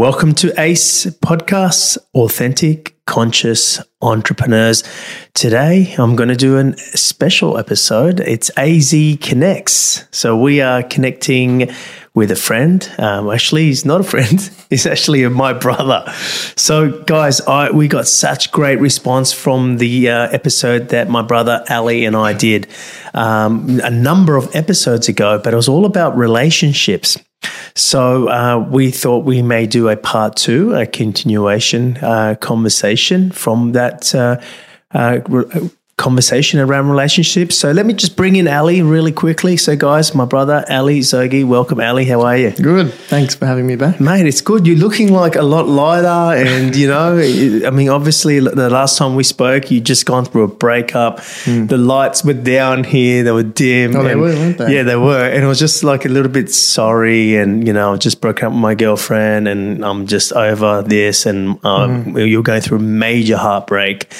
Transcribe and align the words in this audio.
Welcome 0.00 0.32
to 0.36 0.58
ACE 0.58 1.04
Podcasts, 1.04 1.98
Authentic 2.14 2.96
Conscious 3.04 3.82
Entrepreneurs. 4.00 4.82
Today, 5.34 5.94
I'm 5.98 6.16
going 6.16 6.30
to 6.30 6.36
do 6.36 6.56
a 6.56 6.74
special 6.96 7.58
episode. 7.58 8.18
It's 8.18 8.50
AZ 8.56 8.94
Connects. 9.20 10.06
So, 10.10 10.38
we 10.38 10.62
are 10.62 10.82
connecting 10.82 11.70
with 12.14 12.30
a 12.30 12.34
friend. 12.34 12.90
Um, 12.96 13.30
actually, 13.30 13.64
he's 13.64 13.84
not 13.84 14.00
a 14.00 14.04
friend, 14.04 14.50
he's 14.70 14.86
actually 14.86 15.28
my 15.28 15.52
brother. 15.52 16.10
So, 16.56 17.02
guys, 17.02 17.42
I, 17.42 17.70
we 17.70 17.86
got 17.86 18.08
such 18.08 18.52
great 18.52 18.80
response 18.80 19.34
from 19.34 19.76
the 19.76 20.08
uh, 20.08 20.28
episode 20.30 20.88
that 20.88 21.10
my 21.10 21.20
brother 21.20 21.62
Ali 21.68 22.06
and 22.06 22.16
I 22.16 22.32
did 22.32 22.68
um, 23.12 23.78
a 23.84 23.90
number 23.90 24.36
of 24.36 24.56
episodes 24.56 25.10
ago, 25.10 25.38
but 25.44 25.52
it 25.52 25.56
was 25.56 25.68
all 25.68 25.84
about 25.84 26.16
relationships. 26.16 27.18
So 27.74 28.28
uh, 28.28 28.58
we 28.70 28.90
thought 28.90 29.24
we 29.24 29.42
may 29.42 29.66
do 29.66 29.88
a 29.88 29.96
part 29.96 30.36
two, 30.36 30.74
a 30.74 30.86
continuation 30.86 31.96
uh, 31.98 32.34
conversation 32.40 33.30
from 33.30 33.72
that 33.72 34.14
uh, 34.14 34.40
uh 34.92 35.20
conversation 36.00 36.58
around 36.58 36.88
relationships. 36.88 37.56
So 37.56 37.70
let 37.70 37.86
me 37.86 37.92
just 37.92 38.16
bring 38.16 38.34
in 38.36 38.48
Ali 38.48 38.82
really 38.82 39.12
quickly. 39.12 39.56
So, 39.56 39.76
guys, 39.76 40.14
my 40.14 40.24
brother 40.24 40.64
Ali 40.68 41.00
Zoghi, 41.00 41.44
welcome, 41.44 41.78
Ali. 41.78 42.06
How 42.06 42.22
are 42.22 42.36
you? 42.36 42.50
Good. 42.50 42.92
Thanks 42.92 43.34
for 43.34 43.46
having 43.46 43.66
me 43.66 43.76
back, 43.76 44.00
mate. 44.00 44.26
It's 44.26 44.40
good. 44.40 44.66
You're 44.66 44.78
looking 44.78 45.12
like 45.12 45.36
a 45.36 45.42
lot 45.42 45.68
lighter, 45.68 46.36
and 46.36 46.74
you 46.74 46.88
know, 46.88 47.18
I 47.66 47.70
mean, 47.70 47.90
obviously, 47.90 48.40
the 48.40 48.70
last 48.70 48.96
time 48.98 49.14
we 49.14 49.22
spoke, 49.22 49.70
you 49.70 49.80
just 49.80 50.06
gone 50.06 50.24
through 50.24 50.44
a 50.44 50.48
breakup. 50.48 51.18
Mm. 51.44 51.68
The 51.68 51.78
lights 51.78 52.24
were 52.24 52.32
down 52.32 52.84
here; 52.84 53.22
they 53.22 53.32
were 53.32 53.42
dim. 53.42 53.94
Oh, 53.94 54.02
they 54.02 54.16
were, 54.16 54.34
weren't 54.34 54.58
they? 54.58 54.74
Yeah, 54.74 54.82
they 54.82 54.96
were, 54.96 55.28
and 55.28 55.44
it 55.44 55.46
was 55.46 55.58
just 55.58 55.84
like 55.84 56.06
a 56.06 56.08
little 56.08 56.32
bit 56.32 56.50
sorry, 56.50 57.36
and 57.36 57.66
you 57.66 57.74
know, 57.74 57.92
I 57.92 57.96
just 57.96 58.20
broke 58.20 58.42
up 58.42 58.52
with 58.52 58.60
my 58.60 58.74
girlfriend, 58.74 59.46
and 59.46 59.84
I'm 59.84 60.06
just 60.06 60.32
over 60.32 60.82
this, 60.82 61.26
and 61.26 61.62
um, 61.64 62.06
mm. 62.06 62.30
you're 62.30 62.42
going 62.42 62.62
through 62.62 62.78
a 62.78 62.82
major 62.82 63.36
heartbreak. 63.36 64.10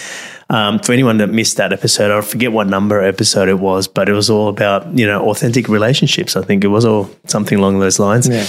Um, 0.50 0.80
for 0.80 0.92
anyone 0.92 1.18
that 1.18 1.28
missed 1.28 1.58
that 1.58 1.72
episode, 1.72 2.10
I 2.10 2.20
forget 2.22 2.50
what 2.50 2.66
number 2.66 3.00
episode 3.00 3.48
it 3.48 3.60
was, 3.60 3.86
but 3.86 4.08
it 4.08 4.12
was 4.12 4.28
all 4.28 4.48
about 4.48 4.98
you 4.98 5.06
know 5.06 5.30
authentic 5.30 5.68
relationships. 5.68 6.36
I 6.36 6.42
think 6.42 6.64
it 6.64 6.68
was 6.68 6.84
all 6.84 7.08
something 7.26 7.58
along 7.58 7.78
those 7.78 7.98
lines. 7.98 8.28
Yeah. 8.28 8.44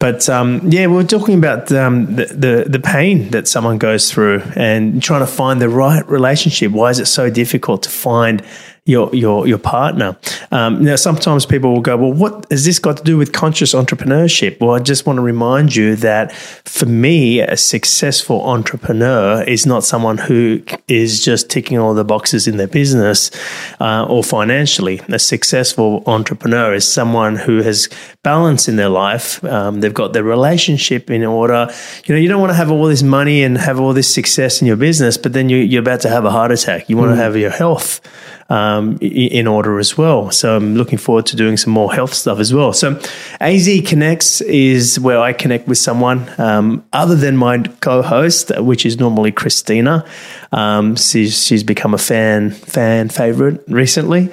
But 0.00 0.28
um, 0.28 0.60
yeah, 0.70 0.86
we 0.86 1.02
are 1.02 1.06
talking 1.06 1.36
about 1.36 1.72
um, 1.72 2.14
the, 2.14 2.26
the, 2.26 2.66
the 2.68 2.78
pain 2.78 3.30
that 3.30 3.48
someone 3.48 3.78
goes 3.78 4.12
through 4.12 4.42
and 4.54 5.02
trying 5.02 5.20
to 5.20 5.26
find 5.26 5.60
the 5.60 5.68
right 5.68 6.08
relationship. 6.08 6.70
Why 6.70 6.90
is 6.90 7.00
it 7.00 7.06
so 7.06 7.30
difficult 7.30 7.82
to 7.82 7.90
find 7.90 8.44
your 8.88 9.14
your 9.14 9.46
your 9.46 9.58
partner. 9.58 10.16
Um, 10.50 10.82
now, 10.82 10.96
sometimes 10.96 11.44
people 11.44 11.72
will 11.72 11.82
go, 11.82 11.96
"Well, 11.96 12.12
what 12.12 12.46
has 12.50 12.64
this 12.64 12.78
got 12.78 12.96
to 12.96 13.02
do 13.02 13.18
with 13.18 13.32
conscious 13.32 13.74
entrepreneurship?" 13.74 14.60
Well, 14.60 14.74
I 14.74 14.78
just 14.78 15.06
want 15.06 15.18
to 15.18 15.22
remind 15.22 15.76
you 15.76 15.94
that 15.96 16.32
for 16.32 16.86
me, 16.86 17.40
a 17.40 17.56
successful 17.56 18.42
entrepreneur 18.48 19.42
is 19.42 19.66
not 19.66 19.84
someone 19.84 20.16
who 20.16 20.62
is 20.88 21.22
just 21.22 21.50
ticking 21.50 21.78
all 21.78 21.92
the 21.92 22.04
boxes 22.04 22.48
in 22.48 22.56
their 22.56 22.66
business 22.66 23.30
uh, 23.78 24.06
or 24.08 24.24
financially. 24.24 25.00
A 25.08 25.18
successful 25.18 26.02
entrepreneur 26.06 26.72
is 26.72 26.90
someone 26.90 27.36
who 27.36 27.62
has 27.62 27.90
balance 28.22 28.68
in 28.68 28.76
their 28.76 28.88
life. 28.88 29.44
Um, 29.44 29.80
they've 29.80 29.92
got 29.92 30.14
their 30.14 30.24
relationship 30.24 31.10
in 31.10 31.24
order. 31.24 31.68
You 32.06 32.14
know, 32.14 32.20
you 32.20 32.28
don't 32.28 32.40
want 32.40 32.50
to 32.50 32.56
have 32.56 32.70
all 32.70 32.86
this 32.86 33.02
money 33.02 33.42
and 33.42 33.58
have 33.58 33.78
all 33.78 33.92
this 33.92 34.12
success 34.12 34.62
in 34.62 34.66
your 34.66 34.76
business, 34.76 35.18
but 35.18 35.34
then 35.34 35.50
you, 35.50 35.78
are 35.78 35.82
about 35.82 36.00
to 36.00 36.08
have 36.08 36.24
a 36.24 36.30
heart 36.30 36.52
attack. 36.52 36.88
You 36.88 36.96
want 36.96 37.10
mm. 37.10 37.16
to 37.16 37.22
have 37.22 37.36
your 37.36 37.50
health 37.50 38.00
um, 38.48 38.96
in 39.00 39.46
order 39.46 39.78
as 39.78 39.98
well. 39.98 40.30
So 40.30 40.56
I'm 40.56 40.74
looking 40.74 40.98
forward 40.98 41.26
to 41.26 41.36
doing 41.36 41.56
some 41.56 41.72
more 41.72 41.92
health 41.92 42.14
stuff 42.14 42.38
as 42.38 42.52
well. 42.52 42.72
So 42.72 43.00
AZ 43.40 43.68
Connects 43.86 44.40
is 44.40 44.98
where 44.98 45.20
I 45.20 45.32
connect 45.32 45.68
with 45.68 45.78
someone 45.78 46.28
um, 46.40 46.84
other 46.92 47.14
than 47.14 47.36
my 47.36 47.58
co-host, 47.80 48.52
which 48.60 48.86
is 48.86 48.98
normally 48.98 49.32
Christina. 49.32 50.04
Um, 50.52 50.96
she's 50.96 51.44
she's 51.44 51.62
become 51.62 51.94
a 51.94 51.98
fan 51.98 52.50
fan 52.50 53.08
favorite 53.10 53.62
recently. 53.68 54.32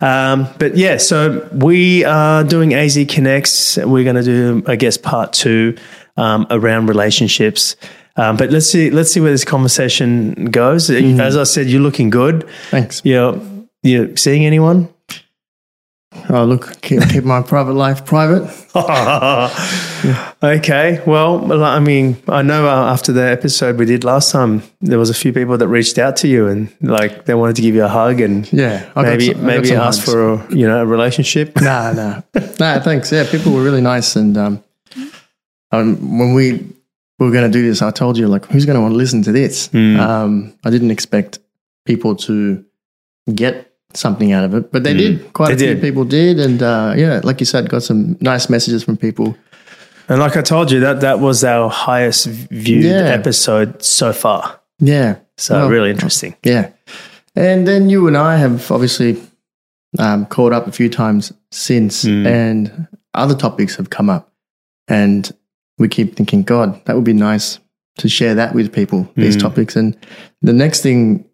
Um, 0.00 0.48
but 0.58 0.76
yeah, 0.76 0.96
so 0.96 1.48
we 1.52 2.04
are 2.04 2.42
doing 2.42 2.74
AZ 2.74 2.98
Connects. 3.08 3.76
We're 3.76 4.02
going 4.02 4.16
to 4.16 4.24
do, 4.24 4.62
I 4.66 4.74
guess, 4.74 4.96
part 4.96 5.32
two 5.32 5.76
um, 6.16 6.48
around 6.50 6.88
relationships. 6.88 7.76
Um, 8.16 8.36
but 8.36 8.50
let's 8.50 8.66
see, 8.66 8.90
let's 8.90 9.12
see 9.12 9.20
where 9.20 9.30
this 9.30 9.44
conversation 9.44 10.50
goes. 10.50 10.90
Mm. 10.90 11.20
As 11.20 11.36
I 11.36 11.44
said, 11.44 11.68
you're 11.68 11.80
looking 11.80 12.10
good. 12.10 12.46
Thanks. 12.70 13.00
Yeah, 13.04 13.38
you 13.82 14.16
seeing 14.16 14.44
anyone? 14.44 14.88
Oh, 16.28 16.44
look, 16.44 16.80
keep, 16.82 17.08
keep 17.08 17.24
my 17.24 17.42
private 17.42 17.72
life 17.72 18.04
private. 18.04 18.50
yeah. 18.74 20.32
Okay. 20.42 21.00
Well, 21.06 21.62
I 21.62 21.78
mean, 21.78 22.16
I 22.26 22.42
know 22.42 22.66
uh, 22.66 22.92
after 22.92 23.12
the 23.12 23.22
episode 23.22 23.78
we 23.78 23.84
did 23.84 24.02
last 24.02 24.32
time, 24.32 24.64
there 24.80 24.98
was 24.98 25.08
a 25.08 25.14
few 25.14 25.32
people 25.32 25.56
that 25.56 25.68
reached 25.68 25.98
out 25.98 26.16
to 26.16 26.28
you 26.28 26.48
and 26.48 26.74
like 26.80 27.26
they 27.26 27.34
wanted 27.34 27.54
to 27.56 27.62
give 27.62 27.76
you 27.76 27.84
a 27.84 27.88
hug 27.88 28.20
and 28.20 28.52
yeah, 28.52 28.90
I 28.96 29.02
maybe 29.02 29.32
some, 29.32 29.46
maybe 29.46 29.72
ask 29.72 30.00
hugs. 30.00 30.10
for 30.10 30.32
a, 30.32 30.54
you 30.54 30.66
know 30.66 30.82
a 30.82 30.86
relationship. 30.86 31.60
No, 31.60 31.92
no, 31.92 32.22
no. 32.34 32.80
Thanks. 32.80 33.12
Yeah, 33.12 33.30
people 33.30 33.52
were 33.52 33.62
really 33.62 33.80
nice 33.80 34.16
and 34.16 34.36
um, 34.36 34.64
um 35.70 36.18
when 36.18 36.34
we 36.34 36.66
were 37.20 37.30
going 37.30 37.50
to 37.50 37.56
do 37.56 37.62
this, 37.62 37.80
I 37.80 37.92
told 37.92 38.18
you 38.18 38.26
like, 38.26 38.46
who's 38.46 38.66
going 38.66 38.74
to 38.74 38.80
want 38.82 38.92
to 38.94 38.98
listen 38.98 39.22
to 39.22 39.32
this? 39.32 39.68
Mm. 39.68 39.98
Um, 39.98 40.58
I 40.64 40.70
didn't 40.70 40.90
expect 40.90 41.38
people 41.84 42.16
to 42.16 42.64
get 43.32 43.71
something 43.96 44.32
out 44.32 44.44
of 44.44 44.54
it, 44.54 44.72
but 44.72 44.84
they 44.84 44.94
mm. 44.94 44.98
did. 44.98 45.32
Quite 45.32 45.58
they 45.58 45.70
a 45.70 45.74
few 45.74 45.80
people 45.80 46.04
did, 46.04 46.38
and 46.38 46.62
uh, 46.62 46.94
yeah, 46.96 47.20
like 47.22 47.40
you 47.40 47.46
said, 47.46 47.68
got 47.68 47.82
some 47.82 48.16
nice 48.20 48.48
messages 48.48 48.84
from 48.84 48.96
people. 48.96 49.36
And 50.08 50.18
like 50.20 50.36
I 50.36 50.42
told 50.42 50.70
you, 50.70 50.80
that 50.80 51.00
that 51.00 51.20
was 51.20 51.44
our 51.44 51.70
highest 51.70 52.26
viewed 52.26 52.84
yeah. 52.84 53.04
episode 53.04 53.82
so 53.82 54.12
far. 54.12 54.60
Yeah, 54.78 55.18
so 55.36 55.54
well, 55.54 55.70
really 55.70 55.90
interesting. 55.90 56.36
Yeah, 56.42 56.70
and 57.34 57.66
then 57.66 57.88
you 57.88 58.06
and 58.08 58.16
I 58.16 58.36
have 58.36 58.70
obviously 58.70 59.22
um, 59.98 60.26
caught 60.26 60.52
up 60.52 60.66
a 60.66 60.72
few 60.72 60.88
times 60.88 61.32
since, 61.50 62.04
mm. 62.04 62.26
and 62.26 62.88
other 63.14 63.34
topics 63.34 63.76
have 63.76 63.90
come 63.90 64.10
up, 64.10 64.32
and 64.88 65.30
we 65.78 65.88
keep 65.88 66.16
thinking, 66.16 66.42
God, 66.42 66.84
that 66.84 66.94
would 66.94 67.04
be 67.04 67.12
nice 67.12 67.58
to 67.98 68.08
share 68.08 68.34
that 68.34 68.54
with 68.54 68.72
people. 68.72 69.10
These 69.14 69.36
mm. 69.36 69.40
topics, 69.40 69.76
and 69.76 69.96
the 70.40 70.52
next 70.52 70.82
thing 70.82 71.24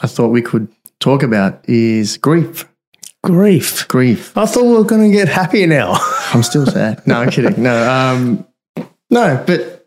I 0.00 0.06
thought 0.06 0.28
we 0.28 0.42
could 0.42 0.68
talk 1.02 1.22
about 1.22 1.68
is 1.68 2.16
grief. 2.16 2.68
Grief. 3.24 3.86
Grief. 3.88 4.36
I 4.36 4.46
thought 4.46 4.64
we 4.64 4.74
were 4.74 4.84
going 4.84 5.10
to 5.10 5.16
get 5.16 5.28
happier 5.28 5.66
now. 5.66 5.92
I'm 6.32 6.42
still 6.42 6.66
sad. 6.66 7.06
No, 7.06 7.20
I'm 7.20 7.30
kidding. 7.30 7.62
No, 7.62 7.90
um, 7.90 8.46
no, 9.10 9.42
but 9.46 9.86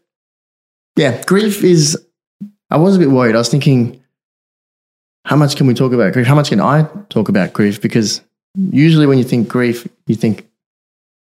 yeah, 0.95 1.21
grief 1.23 1.63
is. 1.63 1.97
I 2.69 2.77
was 2.77 2.95
a 2.95 2.99
bit 2.99 3.09
worried. 3.09 3.35
I 3.35 3.39
was 3.39 3.49
thinking, 3.49 4.03
how 5.25 5.35
much 5.35 5.55
can 5.55 5.67
we 5.67 5.73
talk 5.73 5.93
about 5.93 6.13
grief? 6.13 6.27
How 6.27 6.35
much 6.35 6.49
can 6.49 6.59
I 6.59 6.87
talk 7.09 7.29
about 7.29 7.53
grief? 7.53 7.81
Because 7.81 8.21
usually 8.55 9.05
when 9.05 9.17
you 9.17 9.23
think 9.23 9.47
grief, 9.47 9.87
you 10.07 10.15
think 10.15 10.47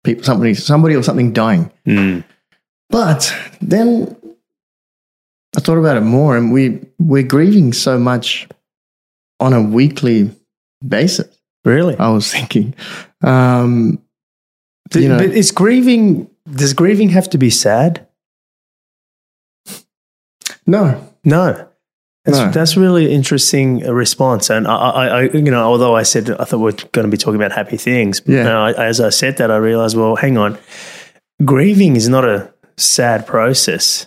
people, 0.05 0.25
somebody, 0.25 0.55
somebody 0.55 0.95
or 0.95 1.03
something 1.03 1.33
dying. 1.33 1.71
Mm. 1.87 2.25
But 2.91 3.35
then 3.61 4.17
I 5.57 5.61
thought 5.61 5.79
about 5.79 5.97
it 5.97 6.03
more, 6.03 6.37
and 6.37 6.53
we 6.53 6.81
we're 6.99 7.23
grieving 7.23 7.73
so 7.73 7.99
much 7.99 8.49
on 9.43 9.53
a 9.53 9.61
weekly 9.61 10.31
basis. 10.87 11.39
Really? 11.65 11.97
I 11.99 12.09
was 12.09 12.31
thinking. 12.31 12.75
Um, 13.23 14.03
you 14.95 15.09
know, 15.09 15.19
but 15.19 15.31
is 15.31 15.51
grieving, 15.51 16.31
does 16.51 16.75
grieving 16.75 17.11
have 17.11 17.29
to 17.31 17.39
be 17.39 17.51
sad? 17.51 18.07
No. 20.67 21.09
No. 21.25 21.69
That's, 22.25 22.39
no. 22.39 22.51
that's 22.51 22.77
really 22.77 23.13
interesting 23.13 23.85
uh, 23.85 23.93
response. 23.93 24.49
And 24.49 24.69
I, 24.69 24.75
I, 24.75 25.07
I, 25.07 25.23
you 25.23 25.51
know, 25.51 25.65
although 25.65 25.97
I 25.97 26.05
said 26.05 26.31
I 26.31 26.45
thought 26.45 26.59
we 26.59 26.71
are 26.71 26.89
going 26.93 27.05
to 27.05 27.11
be 27.11 27.17
talking 27.17 27.35
about 27.35 27.51
happy 27.51 27.77
things, 27.77 28.23
yeah. 28.27 28.45
Now, 28.45 28.67
I, 28.67 28.73
as 28.87 29.01
I 29.01 29.11
said 29.11 29.39
that, 29.39 29.51
I 29.51 29.57
realized, 29.57 29.97
well, 29.97 30.15
hang 30.15 30.39
on, 30.39 30.57
grieving 31.45 31.97
is 31.97 32.09
not 32.09 32.25
a 32.25 32.53
sad 32.77 33.27
process. 33.27 34.07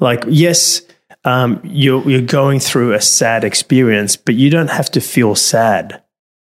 Like, 0.00 0.24
yes, 0.26 0.82
um, 1.24 1.60
you're 1.64 2.08
you're 2.08 2.20
going 2.20 2.60
through 2.60 2.92
a 2.92 3.00
sad 3.00 3.44
experience, 3.44 4.16
but 4.16 4.34
you 4.34 4.50
don't 4.50 4.70
have 4.70 4.90
to 4.92 5.00
feel 5.00 5.34
sad. 5.34 6.02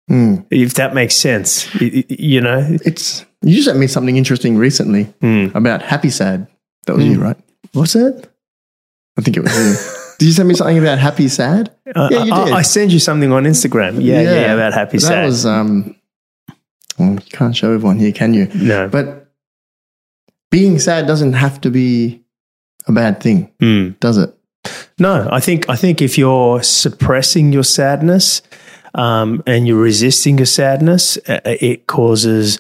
Mm. 0.10 0.46
If 0.52 0.74
that 0.76 0.94
makes 0.94 1.16
sense, 1.16 1.74
you, 1.76 2.04
you 2.10 2.42
know, 2.42 2.66
it's 2.84 3.26
you 3.42 3.56
just 3.56 3.68
sent 3.68 3.80
me 3.80 3.88
something 3.88 4.18
interesting 4.18 4.58
recently 4.58 5.06
mm. 5.22 5.54
about 5.56 5.82
happy 5.82 6.10
sad. 6.10 6.48
That 6.86 6.96
was 6.96 7.06
mm. 7.06 7.12
you, 7.12 7.22
right? 7.22 7.38
What's 7.74 7.94
that? 7.94 8.30
I 9.18 9.22
think 9.22 9.38
it 9.38 9.44
was 9.44 9.56
you. 9.56 10.16
did 10.20 10.26
you 10.26 10.32
send 10.32 10.50
me 10.50 10.56
something 10.56 10.78
about 10.78 10.98
happy 10.98 11.28
sad? 11.28 11.74
Uh, 11.96 12.10
yeah, 12.12 12.24
you 12.24 12.34
did. 12.34 12.54
I, 12.54 12.58
I 12.58 12.62
sent 12.62 12.92
you 12.92 13.00
something 13.00 13.32
on 13.32 13.44
Instagram. 13.44 13.96
Yeah, 14.02 14.22
yeah, 14.22 14.32
yeah 14.42 14.54
about 14.54 14.74
happy 14.74 14.98
that 14.98 15.02
sad. 15.02 15.18
That 15.18 15.26
was 15.26 15.46
um. 15.46 15.96
Well, 16.98 17.14
you 17.14 17.32
can't 17.32 17.56
show 17.56 17.74
everyone 17.74 17.98
here, 17.98 18.12
can 18.12 18.34
you? 18.34 18.48
No. 18.54 18.88
But 18.88 19.32
being 20.52 20.78
sad 20.78 21.08
doesn't 21.08 21.34
have 21.34 21.60
to 21.62 21.72
be 21.72 22.24
a 22.88 22.92
bad 22.92 23.22
thing, 23.22 23.52
mm. 23.60 24.00
does 24.00 24.18
it? 24.18 24.38
No, 25.00 25.28
I 25.32 25.40
think 25.40 25.70
I 25.70 25.76
think 25.76 26.02
if 26.02 26.18
you're 26.18 26.62
suppressing 26.64 27.52
your 27.52 27.64
sadness 27.64 28.42
um, 28.94 29.44
and 29.46 29.68
you're 29.68 29.82
resisting 29.82 30.38
your 30.38 30.46
sadness, 30.46 31.18
uh, 31.28 31.40
uh, 31.46 31.56
it 31.60 31.88
causes 31.88 32.60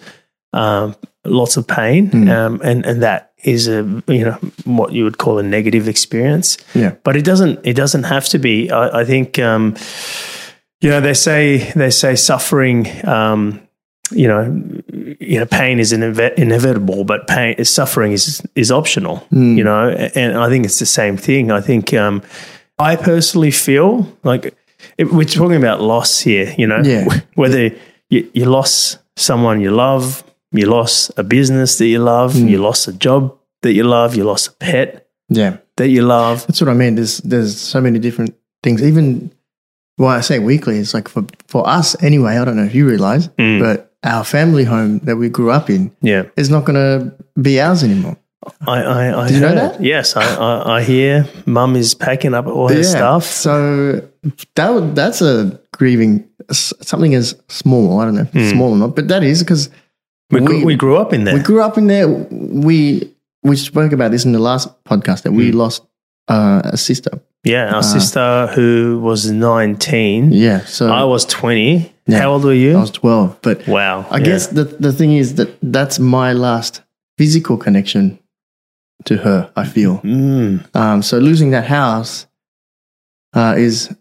um, 0.52 0.96
lots 1.26 1.58
of 1.58 1.68
pain, 1.68 2.10
mm. 2.10 2.30
um, 2.30 2.62
and 2.64 2.86
and 2.86 3.04
that 3.04 3.34
is 3.44 3.68
a 3.68 3.84
you 4.08 4.26
know 4.26 4.40
what 4.66 4.94
you 4.94 5.04
would 5.04 5.18
call 5.18 5.38
a 5.38 5.44
negative 5.44 5.88
experience. 5.88 6.58
Yeah. 6.74 6.96
but 7.04 7.16
it 7.16 7.24
doesn't 7.24 7.60
it 7.64 7.76
doesn't 7.76 8.04
have 8.04 8.28
to 8.30 8.40
be. 8.40 8.72
I, 8.72 9.02
I 9.02 9.06
think 9.06 9.40
um, 9.40 9.76
you 10.82 10.90
know 10.90 11.02
they 11.02 11.14
say 11.14 11.72
they 11.74 11.92
say 11.92 12.16
suffering. 12.16 12.88
Um, 13.08 13.68
you 14.12 14.28
know, 14.28 14.44
you 15.20 15.40
know, 15.40 15.46
pain 15.46 15.80
is 15.80 15.92
inevitable, 15.94 17.04
but 17.04 17.28
pain 17.28 17.64
suffering 17.66 18.12
is 18.12 18.42
is 18.56 18.72
optional. 18.72 19.26
You 19.32 19.64
know, 19.64 19.90
and 20.16 20.38
I 20.38 20.50
think 20.50 20.66
it's 20.66 20.80
the 20.80 20.86
same 20.86 21.18
thing. 21.18 21.52
I 21.52 21.62
think 21.62 21.94
um, 21.94 22.22
I 22.80 22.96
personally 22.96 23.52
feel 23.52 24.08
like 24.24 24.54
it, 24.98 25.12
we're 25.12 25.24
talking 25.26 25.56
about 25.56 25.82
loss 25.82 26.20
here. 26.20 26.54
You 26.58 26.68
know, 26.68 26.82
Yeah. 26.84 27.08
whether 27.36 27.72
you, 28.10 28.30
you 28.34 28.46
lost 28.46 29.00
someone 29.16 29.62
you 29.62 29.72
love, 29.72 30.24
you 30.52 30.66
lost 30.66 31.12
a 31.18 31.24
business 31.24 31.78
that 31.78 31.88
you 31.88 32.00
love, 32.00 32.36
you 32.36 32.58
lost 32.58 32.88
a 32.88 32.94
job 32.94 33.36
that 33.62 33.74
you 33.74 33.84
love, 33.84 34.16
you 34.16 34.24
lost 34.26 34.48
a 34.50 34.52
pet 34.58 35.08
Yeah. 35.30 35.58
that 35.78 35.88
you 35.88 36.02
love. 36.06 36.46
That's 36.48 36.60
what 36.62 36.70
I 36.70 36.74
mean. 36.74 36.96
There's 36.96 37.18
there's 37.20 37.58
so 37.58 37.80
many 37.82 38.00
different 38.00 38.36
things. 38.62 38.82
Even 38.84 39.32
why 39.96 40.18
I 40.18 40.22
say 40.22 40.40
weekly, 40.40 40.78
it's 40.80 40.94
like 40.94 41.08
for 41.08 41.24
for 41.48 41.68
us 41.68 41.96
anyway. 42.04 42.38
I 42.38 42.46
don't 42.46 42.58
know 42.58 42.66
if 42.66 42.76
you 42.76 42.86
realize, 42.88 43.30
Mm. 43.40 43.60
but 43.62 43.93
our 44.04 44.24
family 44.24 44.64
home 44.66 45.00
that 45.00 45.16
we 45.18 45.30
grew 45.30 45.52
up 45.52 45.70
in 45.70 45.92
Yeah, 46.02 46.24
is 46.36 46.50
not 46.50 46.66
going 46.66 46.76
to 46.76 47.14
be 47.42 47.60
ours 47.62 47.84
anymore. 47.84 48.18
I, 48.68 48.82
I, 48.84 49.24
I 49.24 49.28
Did 49.28 49.36
you 49.36 49.40
know 49.42 49.56
that? 49.56 49.82
Yes, 49.82 50.18
I, 50.18 50.24
I, 50.36 50.78
I 50.80 50.84
hear. 50.84 51.26
Mum 51.46 51.76
is 51.78 51.94
packing 51.96 52.34
up 52.34 52.46
all 52.46 52.68
her 52.68 52.84
stuff. 52.84 53.24
So 53.24 54.06
that 54.56 54.96
that's 54.96 55.22
a 55.22 55.60
grieving 55.72 56.28
something 56.52 57.16
as 57.16 57.36
small. 57.48 58.00
I 58.02 58.06
don't 58.06 58.16
know, 58.16 58.22
if 58.24 58.32
Hmm. 58.34 58.50
small 58.50 58.72
or 58.74 58.78
not, 58.78 58.96
but 58.98 59.08
that 59.08 59.24
is 59.24 59.42
because 59.44 59.70
We, 60.30 60.42
grew, 60.42 60.58
we- 60.60 60.66
we 60.66 60.76
grew 60.76 60.98
up 60.98 61.14
in 61.14 61.24
there. 61.24 61.36
we 61.36 61.40
grew 61.40 61.62
up 61.62 61.78
in 61.78 61.88
there. 61.88 62.08
We 62.10 63.10
we 63.44 63.56
spoke 63.56 63.94
about 63.94 64.12
this 64.12 64.26
in 64.26 64.34
the 64.34 64.40
last 64.40 64.68
podcast 64.84 65.22
that 65.24 65.30
Hmm. 65.32 65.38
we 65.38 65.52
lost 65.54 65.84
uh, 66.28 66.62
a 66.66 66.78
sister. 66.78 67.12
yeah, 67.46 67.74
our 67.74 67.84
sister 67.84 68.48
who 68.56 69.00
was 69.02 69.32
nineteen. 69.32 70.32
Yeah, 70.34 70.66
so 70.66 70.92
I 70.92 71.04
was 71.06 71.24
twenty. 71.26 71.93
Yeah. 72.06 72.20
How 72.20 72.32
old 72.34 72.44
were 72.44 72.54
you? 72.54 72.78
I 72.78 72.82
was 72.82 72.92
twelve, 72.92 73.38
but 73.42 73.66
wow. 73.68 74.06
I 74.10 74.18
yeah. 74.18 74.26
guess 74.26 74.48
the 74.48 74.66
the 74.66 74.92
thing 74.92 75.14
is 75.14 75.36
that 75.36 75.58
that's 75.62 76.00
my 76.00 76.34
last 76.34 76.82
physical 77.18 77.58
connection 77.58 78.20
to 79.06 79.18
her. 79.18 79.52
I 79.56 79.66
feel 79.66 80.00
Mm, 80.00 80.76
um, 80.76 81.02
so 81.02 81.18
losing 81.20 81.52
that 81.52 81.66
house 81.66 82.28
uh, 83.34 83.56
is 83.58 83.94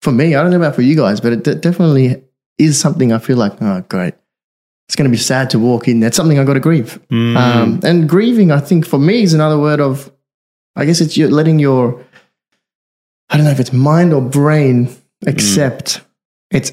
for 0.00 0.10
me. 0.12 0.34
I 0.34 0.42
don't 0.42 0.50
know 0.50 0.56
about 0.56 0.74
for 0.74 0.82
you 0.82 0.96
guys, 0.96 1.20
but 1.20 1.32
it 1.32 1.44
de- 1.44 1.54
definitely 1.54 2.22
is 2.58 2.80
something 2.80 3.12
I 3.12 3.18
feel 3.18 3.36
like. 3.36 3.60
Oh, 3.60 3.84
great! 3.88 4.14
It's 4.88 4.96
going 4.96 5.10
to 5.10 5.14
be 5.14 5.22
sad 5.22 5.50
to 5.50 5.58
walk 5.58 5.88
in. 5.88 6.00
That's 6.00 6.16
something 6.16 6.38
I 6.38 6.44
got 6.44 6.54
to 6.54 6.60
grieve. 6.60 6.98
mm, 7.10 7.36
Um, 7.36 7.80
and 7.84 8.08
grieving, 8.08 8.50
I 8.50 8.60
think, 8.60 8.86
for 8.86 8.98
me 8.98 9.22
is 9.22 9.34
another 9.34 9.58
word 9.58 9.80
of. 9.80 10.10
I 10.76 10.86
guess 10.86 11.00
it's 11.02 11.16
you 11.18 11.28
letting 11.28 11.58
your. 11.58 12.02
I 13.28 13.36
don't 13.36 13.44
know 13.44 13.52
if 13.52 13.60
it's 13.60 13.72
mind 13.72 14.12
or 14.14 14.22
brain 14.22 14.88
accept. 15.26 16.00
It's. 16.50 16.72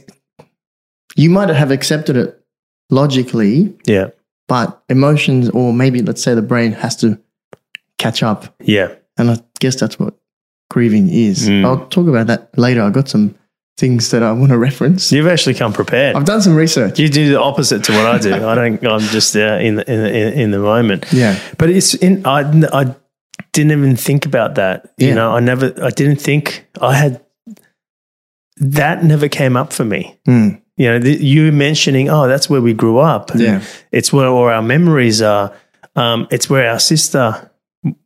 You 1.20 1.30
might 1.30 1.50
have 1.50 1.70
accepted 1.72 2.16
it 2.16 2.42
logically, 2.90 3.76
yeah. 3.86 4.12
but 4.48 4.82
emotions, 4.88 5.50
or 5.50 5.74
maybe 5.74 6.02
let's 6.02 6.24
say 6.24 6.34
the 6.34 6.42
brain 6.42 6.72
has 6.72 6.96
to 6.98 7.20
catch 7.98 8.24
up. 8.24 8.56
Yeah. 8.62 8.96
And 9.18 9.30
I 9.32 9.38
guess 9.60 9.78
that's 9.78 10.00
what 10.00 10.14
grieving 10.70 11.10
is. 11.10 11.50
Mm. 11.50 11.66
I'll 11.66 11.86
talk 11.88 12.08
about 12.08 12.28
that 12.28 12.58
later. 12.58 12.82
I've 12.82 12.94
got 12.94 13.10
some 13.10 13.36
things 13.78 14.12
that 14.12 14.24
I 14.24 14.32
want 14.32 14.52
to 14.52 14.58
reference. 14.58 15.12
You've 15.12 15.28
actually 15.28 15.56
come 15.56 15.74
prepared. 15.74 16.16
I've 16.16 16.24
done 16.24 16.42
some 16.42 16.56
research. 16.56 17.00
You 17.00 17.10
do 17.10 17.30
the 17.30 17.42
opposite 17.42 17.84
to 17.86 17.92
what 17.92 18.06
I 18.06 18.18
do. 18.18 18.34
I 18.34 18.56
don't. 18.56 18.86
I'm 18.86 19.00
just 19.02 19.36
uh, 19.36 19.58
in, 19.60 19.76
the, 19.76 19.92
in 19.92 20.04
the 20.04 20.42
in 20.42 20.52
the 20.52 20.60
moment. 20.60 21.06
Yeah. 21.12 21.38
But 21.58 21.70
it's 21.70 21.96
in. 21.96 22.26
I 22.26 22.42
I 22.72 22.96
didn't 23.52 23.72
even 23.74 23.96
think 23.98 24.26
about 24.26 24.56
that. 24.56 24.94
You 24.98 25.10
Yeah. 25.10 25.16
know, 25.16 25.32
I 25.32 25.42
never. 25.42 25.74
I 25.84 25.90
didn't 25.90 26.22
think 26.22 26.66
I 26.82 26.94
had. 26.94 27.22
That 28.58 29.04
never 29.04 29.28
came 29.30 29.58
up 29.58 29.74
for 29.74 29.86
me. 29.86 30.18
Mm. 30.28 30.62
You 30.80 30.88
know, 30.88 31.00
the, 31.00 31.12
you 31.12 31.52
mentioning, 31.52 32.10
oh, 32.10 32.28
that's 32.28 32.50
where 32.50 32.62
we 32.62 32.74
grew 32.74 33.00
up. 33.00 33.32
Yeah. 33.36 33.62
it's 33.92 34.14
where 34.14 34.28
all 34.28 34.46
our 34.46 34.62
memories 34.62 35.22
are. 35.22 35.54
Um, 35.98 36.26
it's 36.32 36.50
where 36.50 36.70
our 36.72 36.80
sister, 36.80 37.52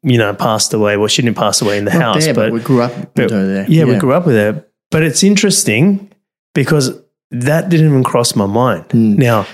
you 0.02 0.18
know, 0.18 0.34
passed 0.34 0.74
away. 0.74 0.98
Well, 0.98 1.08
she 1.08 1.22
didn't 1.22 1.38
pass 1.38 1.62
away 1.62 1.78
in 1.78 1.86
the 1.86 1.92
Not 1.94 2.16
house, 2.16 2.26
there, 2.26 2.34
but, 2.34 2.48
but 2.48 2.54
we 2.54 2.60
grew 2.62 2.82
up 2.82 2.92
but- 3.14 3.26
with 3.26 3.32
her 3.32 3.46
there. 3.46 3.66
yeah, 3.70 3.84
we 3.86 3.96
grew 3.98 4.14
up 4.14 4.26
with 4.26 4.36
her. 4.36 4.66
But 4.90 5.04
it's 5.04 5.24
interesting 5.24 6.12
because 6.56 7.00
that 7.30 7.70
didn't 7.70 7.88
even 7.90 8.04
cross 8.04 8.36
my 8.36 8.48
mind. 8.48 8.86
Hmm. 8.92 9.18
Now, 9.18 9.46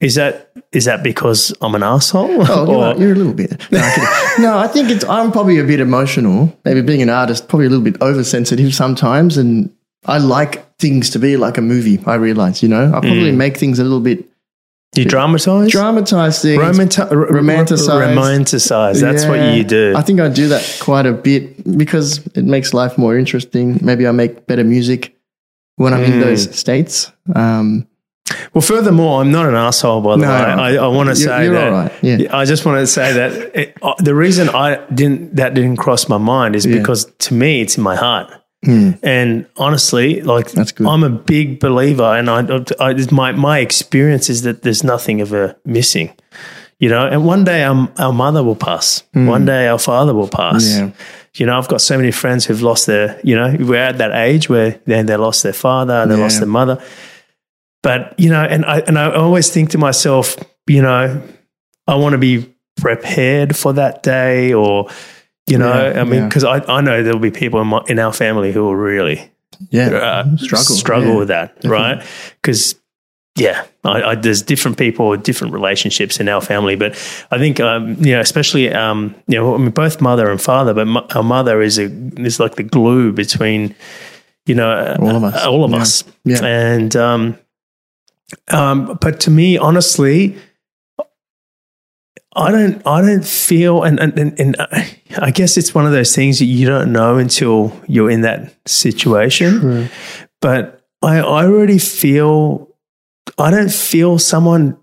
is 0.00 0.14
that 0.14 0.52
is 0.70 0.84
that 0.84 1.02
because 1.02 1.52
I'm 1.60 1.74
an 1.74 1.82
asshole? 1.82 2.28
Oh, 2.48 2.70
you're, 2.70 2.80
right. 2.80 2.98
you're 2.98 3.12
a 3.12 3.16
little 3.16 3.34
bit. 3.34 3.60
No, 3.72 3.78
No, 4.38 4.58
I 4.58 4.68
think 4.68 4.90
it's. 4.90 5.04
I'm 5.04 5.32
probably 5.32 5.58
a 5.58 5.64
bit 5.64 5.80
emotional. 5.80 6.56
Maybe 6.64 6.80
being 6.82 7.02
an 7.02 7.10
artist, 7.10 7.48
probably 7.48 7.66
a 7.66 7.70
little 7.70 7.84
bit 7.84 8.00
oversensitive 8.00 8.72
sometimes, 8.74 9.36
and 9.36 9.74
I 10.06 10.18
like 10.18 10.64
things 10.78 11.10
to 11.10 11.18
be 11.18 11.36
like 11.36 11.58
a 11.58 11.62
movie. 11.62 12.00
I 12.06 12.14
realize, 12.14 12.62
you 12.62 12.68
know, 12.68 12.86
I 12.88 13.00
probably 13.00 13.32
make 13.32 13.56
things 13.56 13.78
a 13.78 13.82
little 13.82 14.00
bit 14.00 14.24
you 14.96 15.04
dramatize, 15.04 15.70
dramatized 15.70 16.42
things. 16.42 16.62
Romanta- 16.62 17.10
r- 17.10 17.26
Romanticize. 17.26 18.14
romanticize. 18.14 19.00
That's 19.00 19.26
what 19.26 19.54
you 19.54 19.62
do. 19.62 19.92
I 19.96 20.02
think 20.02 20.18
I 20.20 20.28
do 20.28 20.48
that 20.48 20.78
quite 20.80 21.04
a 21.06 21.12
bit 21.12 21.76
because 21.76 22.26
it 22.34 22.44
makes 22.44 22.72
life 22.72 22.96
more 22.96 23.16
interesting. 23.18 23.78
Maybe 23.82 24.06
I 24.06 24.12
make 24.12 24.46
better 24.46 24.64
music 24.64 25.14
when 25.76 25.92
I'm 25.92 26.04
Hmm. 26.04 26.12
in 26.12 26.20
those 26.20 26.56
states. 26.58 27.12
Um, 27.34 27.86
well, 28.54 28.62
furthermore, 28.62 29.20
I'm 29.20 29.30
not 29.30 29.46
an 29.46 29.54
asshole. 29.54 30.00
By 30.00 30.16
the 30.16 30.22
No, 30.22 30.28
way, 30.28 30.34
I, 30.34 30.76
I 30.76 30.86
want 30.88 31.08
to 31.10 31.16
say 31.16 31.48
that. 31.48 31.68
right. 31.70 31.92
Yeah. 32.02 32.36
I 32.36 32.44
just 32.44 32.64
want 32.64 32.78
to 32.80 32.86
say 32.86 33.12
that 33.12 33.32
it, 33.58 33.76
uh, 33.82 33.92
the 33.98 34.14
reason 34.14 34.48
I 34.48 34.80
didn't 34.92 35.36
that 35.36 35.54
didn't 35.54 35.76
cross 35.76 36.08
my 36.08 36.18
mind 36.18 36.56
is 36.56 36.64
Yeah. 36.66 36.78
because 36.78 37.06
to 37.20 37.34
me 37.34 37.60
it's 37.60 37.76
in 37.76 37.82
my 37.82 37.94
heart. 37.96 38.32
Hmm. 38.64 38.92
And 39.02 39.46
honestly, 39.56 40.20
like 40.20 40.50
That's 40.50 40.72
good. 40.72 40.86
I'm 40.86 41.04
a 41.04 41.10
big 41.10 41.60
believer, 41.60 42.02
and 42.02 42.28
I, 42.28 42.64
I 42.80 42.94
my 43.12 43.32
my 43.32 43.60
experience 43.60 44.28
is 44.28 44.42
that 44.42 44.62
there's 44.62 44.82
nothing 44.82 45.20
ever 45.20 45.56
missing, 45.64 46.12
you 46.80 46.88
know. 46.88 47.06
And 47.06 47.24
one 47.24 47.44
day 47.44 47.62
our, 47.62 47.88
our 47.98 48.12
mother 48.12 48.42
will 48.42 48.56
pass. 48.56 49.04
One 49.12 49.44
day 49.44 49.68
our 49.68 49.78
father 49.78 50.12
will 50.12 50.28
pass. 50.28 50.76
Yeah. 50.76 50.90
You 51.34 51.46
know, 51.46 51.56
I've 51.56 51.68
got 51.68 51.80
so 51.80 51.96
many 51.96 52.10
friends 52.10 52.46
who've 52.46 52.62
lost 52.62 52.86
their. 52.86 53.20
You 53.22 53.36
know, 53.36 53.56
we're 53.60 53.76
at 53.76 53.98
that 53.98 54.12
age 54.12 54.48
where 54.48 54.80
they 54.86 55.02
they 55.02 55.16
lost 55.16 55.44
their 55.44 55.52
father, 55.52 56.04
they 56.06 56.16
lost 56.16 56.38
their 56.40 56.48
mother. 56.48 56.82
But 57.82 58.18
you 58.18 58.28
know, 58.28 58.42
and 58.42 58.64
I 58.64 58.80
and 58.80 58.98
I 58.98 59.12
always 59.12 59.50
think 59.50 59.70
to 59.70 59.78
myself, 59.78 60.36
you 60.66 60.82
know, 60.82 61.22
I 61.86 61.94
want 61.94 62.14
to 62.14 62.18
be 62.18 62.52
prepared 62.76 63.56
for 63.56 63.72
that 63.74 64.02
day, 64.02 64.52
or 64.52 64.88
you 65.48 65.58
know, 65.58 65.90
Yeah, 65.90 66.00
I 66.00 66.04
mean, 66.04 66.14
yeah. 66.22 66.28
because 66.28 66.44
I, 66.44 66.58
I 66.68 66.80
know 66.80 67.02
there'll 67.02 67.18
be 67.18 67.30
people 67.30 67.60
in, 67.60 67.66
my, 67.68 67.82
in 67.88 67.98
our 67.98 68.12
family 68.12 68.52
who 68.52 68.62
will 68.64 68.76
really 68.76 69.30
yeah, 69.70 69.88
uh, 69.88 70.36
struggle, 70.36 70.74
struggle 70.76 71.12
yeah. 71.12 71.18
with 71.18 71.28
that, 71.28 71.56
right? 71.64 72.02
Because 72.40 72.74
yeah, 73.36 73.64
I, 73.84 74.02
I, 74.02 74.14
there's 74.16 74.42
different 74.42 74.78
people 74.78 75.16
different 75.16 75.52
relationships 75.54 76.18
in 76.20 76.28
our 76.28 76.40
family, 76.40 76.74
but 76.76 76.92
I 77.30 77.38
think 77.38 77.60
um, 77.60 77.94
you 78.04 78.12
know, 78.14 78.20
especially 78.20 78.72
um, 78.72 79.14
you 79.28 79.36
know, 79.36 79.54
I 79.54 79.58
mean, 79.58 79.70
both 79.70 80.00
mother 80.00 80.30
and 80.30 80.40
father, 80.40 80.74
but 80.74 80.86
mo- 80.86 81.06
our 81.14 81.22
mother 81.22 81.62
is 81.62 81.78
a 81.78 81.84
is 82.20 82.40
like 82.40 82.56
the 82.56 82.62
glue 82.64 83.12
between 83.12 83.74
you 84.46 84.54
know 84.54 84.96
All 85.00 85.16
of 85.16 85.24
us. 85.24 85.44
all 85.46 85.64
of 85.64 85.70
Yeah. 85.70 85.76
us, 85.78 86.04
Yeah. 86.24 86.44
and 86.44 86.96
um, 86.96 87.38
um, 88.48 88.98
but 89.00 89.20
to 89.20 89.30
me, 89.30 89.56
honestly. 89.58 90.36
I 92.36 92.50
don't. 92.52 92.86
I 92.86 93.00
don't 93.00 93.24
feel, 93.24 93.82
and 93.82 93.98
and, 93.98 94.18
and 94.18 94.38
and 94.40 94.56
I 95.18 95.30
guess 95.30 95.56
it's 95.56 95.74
one 95.74 95.86
of 95.86 95.92
those 95.92 96.14
things 96.14 96.38
that 96.38 96.44
you 96.44 96.66
don't 96.66 96.92
know 96.92 97.16
until 97.18 97.72
you're 97.88 98.10
in 98.10 98.20
that 98.20 98.54
situation 98.66 99.60
True. 99.60 99.88
but 100.40 100.86
I, 101.02 101.18
I 101.18 101.44
already 101.46 101.78
feel 101.78 102.68
I 103.38 103.50
don't 103.50 103.72
feel 103.72 104.18
someone 104.18 104.76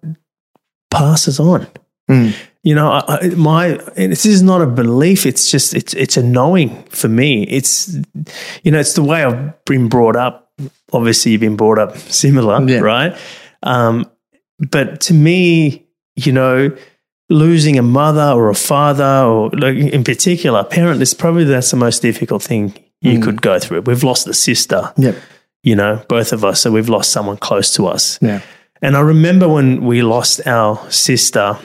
passes 0.91 1.39
on. 1.39 1.67
Mm. 2.09 2.35
You 2.63 2.73
know, 2.73 2.91
I, 2.91 3.19
I, 3.21 3.27
my 3.35 3.67
this 3.95 4.25
is 4.25 4.41
not 4.41 4.61
a 4.61 4.65
belief. 4.67 5.25
It's 5.25 5.49
just 5.51 5.75
it's 5.75 5.93
it's 5.93 6.17
a 6.17 6.23
knowing 6.23 6.83
for 6.85 7.07
me. 7.07 7.43
It's 7.43 7.95
you 8.63 8.71
know, 8.71 8.79
it's 8.79 8.93
the 8.93 9.03
way 9.03 9.23
I've 9.23 9.63
been 9.65 9.87
brought 9.87 10.15
up. 10.15 10.51
Obviously, 10.93 11.31
you've 11.33 11.41
been 11.41 11.57
brought 11.57 11.77
up 11.77 11.95
similar, 12.09 12.59
Yeah. 12.67 12.79
right? 12.79 13.17
Um, 13.61 14.09
but 14.71 14.99
to 15.01 15.13
me, 15.13 15.85
you 16.15 16.31
know, 16.31 16.75
losing 17.29 17.77
a 17.77 17.81
mother 17.81 18.31
or 18.35 18.49
a 18.49 18.55
father, 18.55 19.23
or 19.25 19.49
like 19.51 19.75
in 19.77 20.03
particular, 20.03 20.59
a 20.59 20.63
parent 20.63 21.01
is 21.01 21.13
probably 21.13 21.43
that's 21.43 21.71
the 21.71 21.77
most 21.77 22.01
difficult 22.01 22.43
thing 22.43 22.73
you 23.01 23.19
could 23.19 23.41
go 23.41 23.59
through. 23.59 23.81
We've 23.81 24.03
lost 24.03 24.27
a 24.27 24.33
sister 24.33 24.91
Yep. 24.97 25.15
you 25.63 25.75
know, 25.75 26.03
both 26.07 26.33
of 26.33 26.43
us. 26.43 26.61
So 26.61 26.71
we've 26.71 26.89
lost 26.89 27.11
someone 27.11 27.37
close 27.37 27.73
to 27.75 27.85
us. 27.87 28.17
Yeah. 28.21 28.41
And 28.81 28.95
I 28.97 29.01
remember 29.01 29.47
when 29.47 29.85
we 29.85 30.01
lost 30.01 30.45
our 30.47 30.79
sister. 30.91 31.57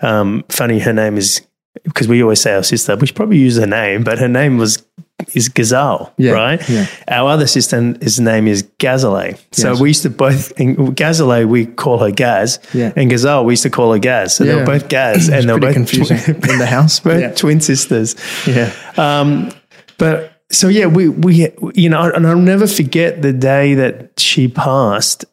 Um, 0.00 0.44
funny, 0.48 0.80
her 0.80 0.92
name 0.92 1.16
is 1.16 1.40
because 1.84 2.06
we 2.08 2.22
always 2.22 2.40
say 2.40 2.54
our 2.54 2.62
sister. 2.62 2.96
We 2.96 3.06
should 3.06 3.16
probably 3.16 3.38
use 3.38 3.56
her 3.58 3.66
name, 3.66 4.02
but 4.04 4.18
her 4.18 4.28
name 4.28 4.58
was 4.58 4.84
is 5.34 5.48
Gazelle, 5.48 6.12
Yeah, 6.18 6.32
right? 6.32 6.68
yeah. 6.68 6.86
Our 7.08 7.30
other 7.30 7.46
sister, 7.46 7.94
his 8.00 8.20
name 8.20 8.46
is 8.48 8.62
Gazelle. 8.78 9.34
So 9.52 9.70
Yes. 9.72 9.80
we 9.80 9.88
used 9.90 10.02
to 10.02 10.10
both, 10.10 10.52
in 10.60 10.94
Gazelle, 10.94 11.46
we 11.46 11.66
call 11.66 11.98
her 11.98 12.10
Gaz, 12.10 12.58
Yeah. 12.74 12.92
and 12.96 13.08
Gazelle, 13.10 13.44
we 13.44 13.52
used 13.54 13.62
to 13.64 13.70
call 13.70 13.92
her 13.92 13.98
Gaz. 13.98 14.34
So 14.34 14.44
they 14.44 14.54
were 14.54 14.64
both 14.66 14.88
Gaz, 14.88 15.28
and 15.32 15.48
they 15.48 15.52
were 15.52 15.58
both 15.60 15.74
confusing 15.74 16.18
in 16.26 16.58
the 16.58 16.66
house. 16.66 17.00
both 17.00 17.34
twin 17.36 17.60
sisters. 17.60 18.14
Yeah. 18.46 18.70
Um, 18.96 19.50
but 19.98 20.42
so 20.50 20.68
yeah, 20.68 20.86
we 20.86 21.08
we 21.08 21.48
you 21.74 21.88
know, 21.88 22.10
and 22.14 22.26
I'll 22.26 22.36
never 22.36 22.66
forget 22.66 23.22
the 23.22 23.32
day 23.32 23.74
that 23.74 24.20
she 24.20 24.48
passed. 24.48 25.24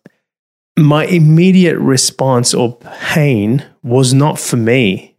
My 0.77 1.05
immediate 1.05 1.77
response 1.77 2.53
or 2.53 2.77
pain 3.13 3.65
was 3.83 4.13
not 4.13 4.39
for 4.39 4.55
me, 4.55 5.15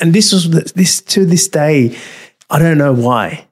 and 0.00 0.12
this 0.12 0.32
was 0.34 0.50
this 0.74 1.00
to 1.00 1.24
this 1.24 1.48
day. 1.48 1.96
I 2.50 2.58
don't 2.58 2.76
know 2.76 2.92
why. 2.92 3.46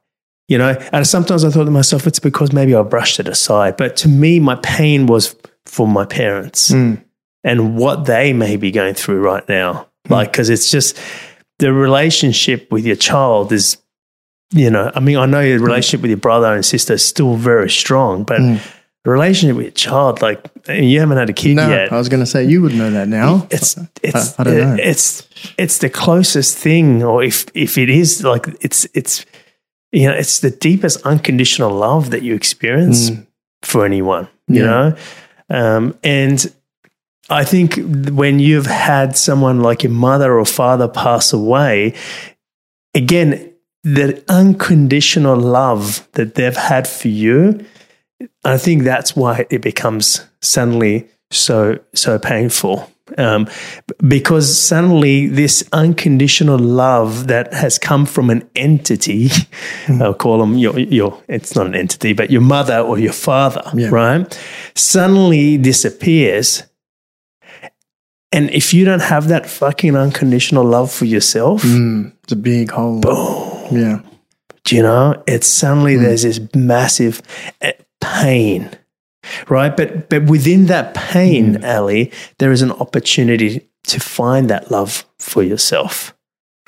You 0.47 0.57
know, 0.57 0.77
and 0.93 1.05
sometimes 1.05 1.43
I 1.43 1.49
thought 1.49 1.65
to 1.65 1.71
myself, 1.71 2.07
it's 2.07 2.19
because 2.19 2.53
maybe 2.53 2.73
I 2.73 2.81
brushed 2.81 3.19
it 3.19 3.27
aside. 3.27 3.75
But 3.75 3.97
to 3.97 4.07
me, 4.07 4.39
my 4.39 4.55
pain 4.55 5.05
was 5.05 5.35
for 5.65 5.87
my 5.87 6.05
parents 6.05 6.71
Mm. 6.71 7.03
and 7.43 7.75
what 7.77 8.05
they 8.05 8.31
may 8.33 8.55
be 8.55 8.71
going 8.71 8.93
through 8.93 9.19
right 9.21 9.47
now. 9.49 9.87
Like, 10.09 10.31
because 10.31 10.49
it's 10.49 10.71
just 10.71 10.97
the 11.59 11.73
relationship 11.73 12.71
with 12.71 12.85
your 12.85 12.95
child 12.95 13.51
is, 13.51 13.77
you 14.53 14.69
know, 14.69 14.89
I 14.95 15.01
mean, 15.01 15.17
I 15.17 15.25
know 15.25 15.41
your 15.41 15.59
relationship 15.59 16.01
with 16.01 16.11
your 16.11 16.17
brother 16.19 16.53
and 16.53 16.63
sister 16.65 16.93
is 16.93 17.03
still 17.03 17.35
very 17.35 17.69
strong, 17.69 18.23
but 18.23 18.39
Mm. 18.39 18.59
the 19.03 19.11
relationship 19.11 19.57
with 19.57 19.65
your 19.65 19.71
child, 19.73 20.21
like, 20.21 20.39
you 20.69 21.01
haven't 21.01 21.17
had 21.17 21.29
a 21.29 21.33
kid 21.33 21.55
No, 21.57 21.67
yet. 21.69 21.91
I 21.91 21.97
was 21.97 22.07
going 22.07 22.21
to 22.23 22.25
say 22.25 22.45
you 22.45 22.61
would 22.61 22.73
know 22.73 22.89
that 22.91 23.09
now. 23.09 23.47
It's 23.49 23.75
it's 24.01 24.39
I 24.39 24.43
don't 24.45 24.57
know. 24.57 24.77
it's 24.79 25.27
it's 25.57 25.79
the 25.79 25.89
closest 25.89 26.57
thing, 26.57 27.03
or 27.03 27.21
if 27.21 27.45
if 27.53 27.77
it 27.77 27.89
is 27.89 28.23
like 28.23 28.47
it's 28.61 28.87
it's 28.93 29.25
you 29.91 30.07
know 30.07 30.13
it's 30.13 30.39
the 30.39 30.51
deepest 30.51 31.01
unconditional 31.05 31.71
love 31.71 32.09
that 32.11 32.21
you 32.23 32.35
experience 32.35 33.11
for 33.63 33.85
anyone, 33.85 34.27
you 34.47 34.61
Mm. 34.61 34.65
Yeah. 34.65 34.95
know, 35.49 35.65
um, 35.77 35.97
and 36.03 36.53
I 37.29 37.43
think 37.43 37.75
when 38.11 38.39
you've 38.39 38.67
had 38.67 39.17
someone 39.17 39.59
like 39.59 39.83
your 39.83 39.91
mother 39.91 40.37
or 40.39 40.45
father 40.45 40.87
pass 40.87 41.33
away, 41.33 41.93
again, 42.95 43.51
the 43.83 44.23
unconditional 44.29 45.37
love 45.37 46.07
that 46.13 46.35
they've 46.35 46.55
had 46.55 46.87
for 46.87 47.09
you, 47.09 47.65
I 48.45 48.57
think 48.57 48.83
that's 48.83 49.15
why 49.15 49.45
it 49.49 49.61
becomes 49.61 50.25
suddenly 50.41 51.07
so 51.31 51.79
so 51.93 52.17
painful. 52.17 52.89
Um, 53.17 53.47
because 54.07 54.57
suddenly 54.57 55.27
this 55.27 55.63
unconditional 55.71 56.59
love 56.59 57.27
that 57.27 57.53
has 57.53 57.79
come 57.79 58.05
from 58.05 58.29
an 58.29 58.49
entity, 58.55 59.29
I'll 60.01 60.13
call 60.13 60.39
them 60.39 60.57
your, 60.57 60.77
your, 60.79 61.21
it's 61.27 61.55
not 61.55 61.67
an 61.67 61.75
entity, 61.75 62.13
but 62.13 62.29
your 62.29 62.41
mother 62.41 62.79
or 62.79 62.99
your 62.99 63.13
father, 63.13 63.61
Yeah. 63.73 63.89
right? 63.91 64.39
Suddenly 64.75 65.57
disappears. 65.57 66.63
And 68.31 68.49
if 68.49 68.73
you 68.73 68.83
don't 68.85 69.01
have 69.01 69.29
that 69.29 69.49
fucking 69.49 69.95
unconditional 69.95 70.65
love 70.65 70.91
for 70.91 71.05
yourself, 71.05 71.63
Mm, 71.63 72.11
it's 72.23 72.33
a 72.33 72.35
big 72.35 72.71
hole. 72.71 72.99
Boom. 72.99 73.77
Yeah. 73.77 73.99
do 74.63 74.75
you 74.75 74.81
know 74.83 75.23
it's 75.27 75.47
suddenly 75.47 75.95
there's 75.95 76.23
this 76.23 76.39
massive 76.53 77.21
eh, 77.61 77.71
pain 78.01 78.69
right 79.49 79.75
but 79.77 80.09
but 80.09 80.23
within 80.25 80.65
that 80.67 80.93
pain 80.93 81.55
mm. 81.55 81.77
ali 81.77 82.11
there 82.39 82.51
is 82.51 82.61
an 82.61 82.71
opportunity 82.73 83.67
to 83.83 83.99
find 83.99 84.49
that 84.49 84.69
love 84.71 85.05
for 85.19 85.43
yourself 85.43 86.13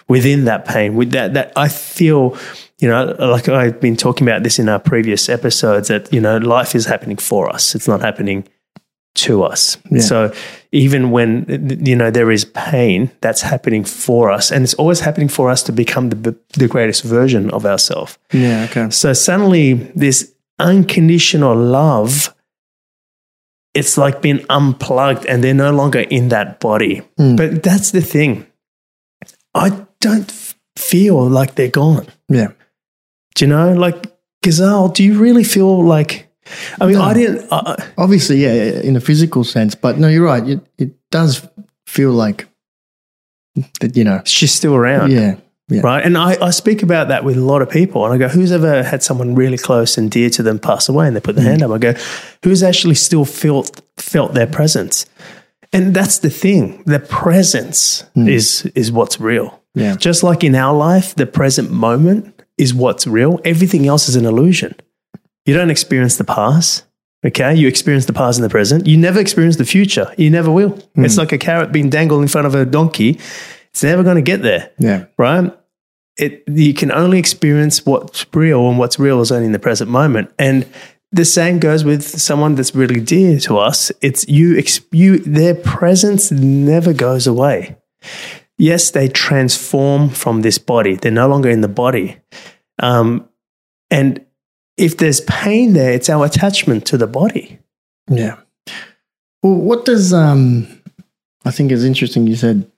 within 0.08 0.46
that 0.46 0.66
pain 0.66 0.96
with 0.96 1.12
that 1.12 1.34
that 1.34 1.52
i 1.56 1.68
feel 1.68 2.36
you 2.80 2.88
know 2.88 3.16
like 3.20 3.48
i've 3.50 3.80
been 3.80 3.96
talking 3.96 4.28
about 4.28 4.44
this 4.44 4.58
in 4.60 4.68
our 4.70 4.80
previous 4.80 5.30
episodes 5.30 5.88
that 5.88 6.12
you 6.14 6.22
know 6.22 6.38
life 6.38 6.74
is 6.76 6.86
happening 6.86 7.18
for 7.18 7.50
us 7.54 7.76
it's 7.76 7.88
not 7.88 8.02
happening 8.02 8.44
to 9.16 9.44
us 9.44 9.78
Yeah. 9.92 10.02
so 10.02 10.32
even 10.72 11.12
when 11.12 11.46
you 11.84 11.96
know 11.96 12.10
there 12.12 12.32
is 12.32 12.46
pain 12.46 13.10
that's 13.22 13.42
happening 13.42 13.84
for 13.84 14.32
us 14.32 14.52
and 14.52 14.64
it's 14.64 14.76
always 14.76 15.00
happening 15.02 15.28
for 15.30 15.50
us 15.50 15.64
to 15.64 15.72
become 15.72 16.10
the, 16.10 16.36
the 16.58 16.68
greatest 16.68 17.04
version 17.04 17.50
of 17.52 17.66
ourselves 17.66 18.18
Yeah. 18.32 18.68
Okay. 18.70 18.90
so 18.92 19.14
suddenly 19.14 19.74
this 19.96 20.34
unconditional 20.60 21.56
love 21.56 22.34
it's 23.74 23.98
like 23.98 24.22
being 24.22 24.44
unplugged 24.50 25.26
and 25.26 25.44
they're 25.44 25.54
no 25.54 25.72
longer 25.72 26.00
in 26.00 26.30
that 26.30 26.60
body 26.60 27.02
Mm. 27.18 27.38
but 27.38 27.64
that's 27.64 27.92
the 27.92 28.02
thing 28.02 28.46
i 29.54 29.70
don't 30.00 30.30
f- 30.32 30.56
feel 30.78 31.28
like 31.30 31.56
they're 31.56 31.70
gone 31.72 32.08
Yeah. 32.30 32.52
do 33.36 33.46
you 33.46 33.50
know 33.50 33.74
like 33.74 34.06
gazelle 34.44 34.88
do 34.90 35.04
you 35.04 35.20
really 35.20 35.44
feel 35.44 35.84
like 35.84 36.28
i 36.82 36.86
mean 36.86 36.96
No. 36.96 37.04
i 37.04 37.14
didn't 37.14 37.48
uh, 37.52 37.76
Obviously, 37.98 38.38
yeah, 38.44 38.82
in 38.82 38.96
a 38.96 39.02
physical 39.02 39.44
sense, 39.44 39.76
but 39.76 39.98
no, 40.00 40.08
you're 40.08 40.26
right. 40.26 40.48
It, 40.48 40.62
it 40.78 40.92
does 41.12 41.46
feel 41.86 42.12
like 42.12 42.48
that. 43.82 43.96
You 43.98 44.04
know. 44.06 44.22
she's 44.26 44.52
still 44.54 44.74
around 44.74 45.12
Yeah. 45.12 45.36
Yeah. 45.70 45.82
right? 45.82 46.04
And 46.04 46.18
I, 46.18 46.36
I 46.44 46.50
speak 46.50 46.82
about 46.84 47.10
that 47.10 47.24
with 47.24 47.38
a 47.38 47.42
lot 47.42 47.62
of 47.62 47.70
people. 47.70 48.04
And 48.04 48.14
I 48.14 48.18
go, 48.18 48.28
who's 48.28 48.52
ever 48.52 48.84
had 48.84 49.04
someone 49.04 49.36
really 49.36 49.58
close 49.58 49.98
and 49.98 50.10
dear 50.10 50.30
to 50.32 50.44
them 50.44 50.58
pass 50.60 50.90
away? 50.90 51.08
And 51.08 51.16
they 51.16 51.22
put 51.22 51.36
their 51.36 51.46
mm. 51.46 51.50
hand 51.50 51.64
up. 51.64 51.72
I 51.72 51.78
go, 51.78 51.94
who's 52.44 52.64
actually 52.64 52.96
still 52.96 53.24
felt 53.24 53.82
felt 53.98 54.34
their 54.34 54.48
presence? 54.48 55.06
And 55.72 55.94
that's 55.94 56.20
the 56.20 56.32
thing. 56.32 56.84
The 56.86 57.00
presence 57.00 58.04
mm. 58.16 58.28
is 58.28 58.66
is 58.76 58.92
what's 58.92 59.20
real. 59.20 59.62
Yeah. 59.76 59.96
Just 59.96 60.24
like 60.24 60.44
in 60.44 60.56
our 60.56 60.76
life, 60.76 61.14
the 61.16 61.28
present 61.28 61.70
moment 61.72 62.42
is 62.58 62.74
what's 62.74 63.06
real. 63.06 63.40
Everything 63.46 63.88
else 63.88 64.10
is 64.10 64.16
an 64.16 64.26
illusion. 64.26 64.76
You 65.46 65.54
don't 65.54 65.70
experience 65.70 66.18
the 66.18 66.24
past. 66.24 66.86
Okay, 67.26 67.54
you 67.54 67.68
experience 67.68 68.06
the 68.06 68.14
past 68.14 68.40
and 68.40 68.46
the 68.46 68.50
present. 68.50 68.88
You 68.88 68.96
never 68.96 69.20
experience 69.20 69.58
the 69.58 69.66
future. 69.66 70.14
You 70.18 70.30
never 70.30 70.50
will. 70.50 70.80
It's 70.96 71.16
mm. 71.16 71.18
like 71.18 71.34
a 71.34 71.38
carrot 71.38 71.72
being 71.72 71.90
dangled 71.90 72.22
in 72.22 72.30
front 72.30 72.48
of 72.48 72.56
a 72.56 72.66
donkey. 72.66 73.20
It's 73.72 73.84
never 73.84 74.04
going 74.04 74.16
to 74.16 74.22
get 74.22 74.42
there 74.42 74.72
Yeah. 74.80 75.06
right? 75.18 75.54
It 76.20 76.44
you 76.48 76.74
can 76.74 76.92
only 76.92 77.18
experience 77.18 77.86
what's 77.86 78.26
real, 78.34 78.70
and 78.70 78.78
what's 78.78 79.00
real 79.00 79.22
is 79.22 79.32
only 79.32 79.46
in 79.46 79.52
the 79.54 79.60
present 79.60 79.90
moment. 79.90 80.32
And 80.38 80.68
the 81.12 81.26
same 81.26 81.60
goes 81.60 81.84
with 81.84 82.04
someone 82.04 82.56
that's 82.56 82.76
really 82.76 83.00
dear 83.00 83.40
to 83.40 83.58
us. 83.58 83.92
It's 84.02 84.28
you, 84.28 84.62
you, 84.92 85.20
their 85.20 85.56
presence 85.56 86.32
never 86.32 86.94
goes 86.94 87.26
away. 87.26 87.78
Yes, 88.58 88.92
they 88.92 89.08
transform 89.08 90.10
from 90.10 90.42
this 90.42 90.58
body. 90.58 90.96
They're 90.96 91.12
no 91.12 91.28
longer 91.28 91.50
in 91.50 91.62
the 91.62 91.68
body, 91.68 92.18
um, 92.80 93.28
and 93.90 94.24
if 94.78 94.98
there's 94.98 95.22
pain 95.22 95.74
there, 95.74 95.94
it's 95.94 96.10
our 96.10 96.26
attachment 96.26 96.86
to 96.88 96.98
the 96.98 97.08
body. 97.08 97.60
Yeah. 98.10 98.38
Well, 99.42 99.56
what 99.56 99.86
does 99.86 100.14
um? 100.14 100.68
I 101.46 101.52
think 101.52 101.72
it's 101.72 101.84
interesting. 101.84 102.28
You 102.28 102.36
said, 102.36 102.70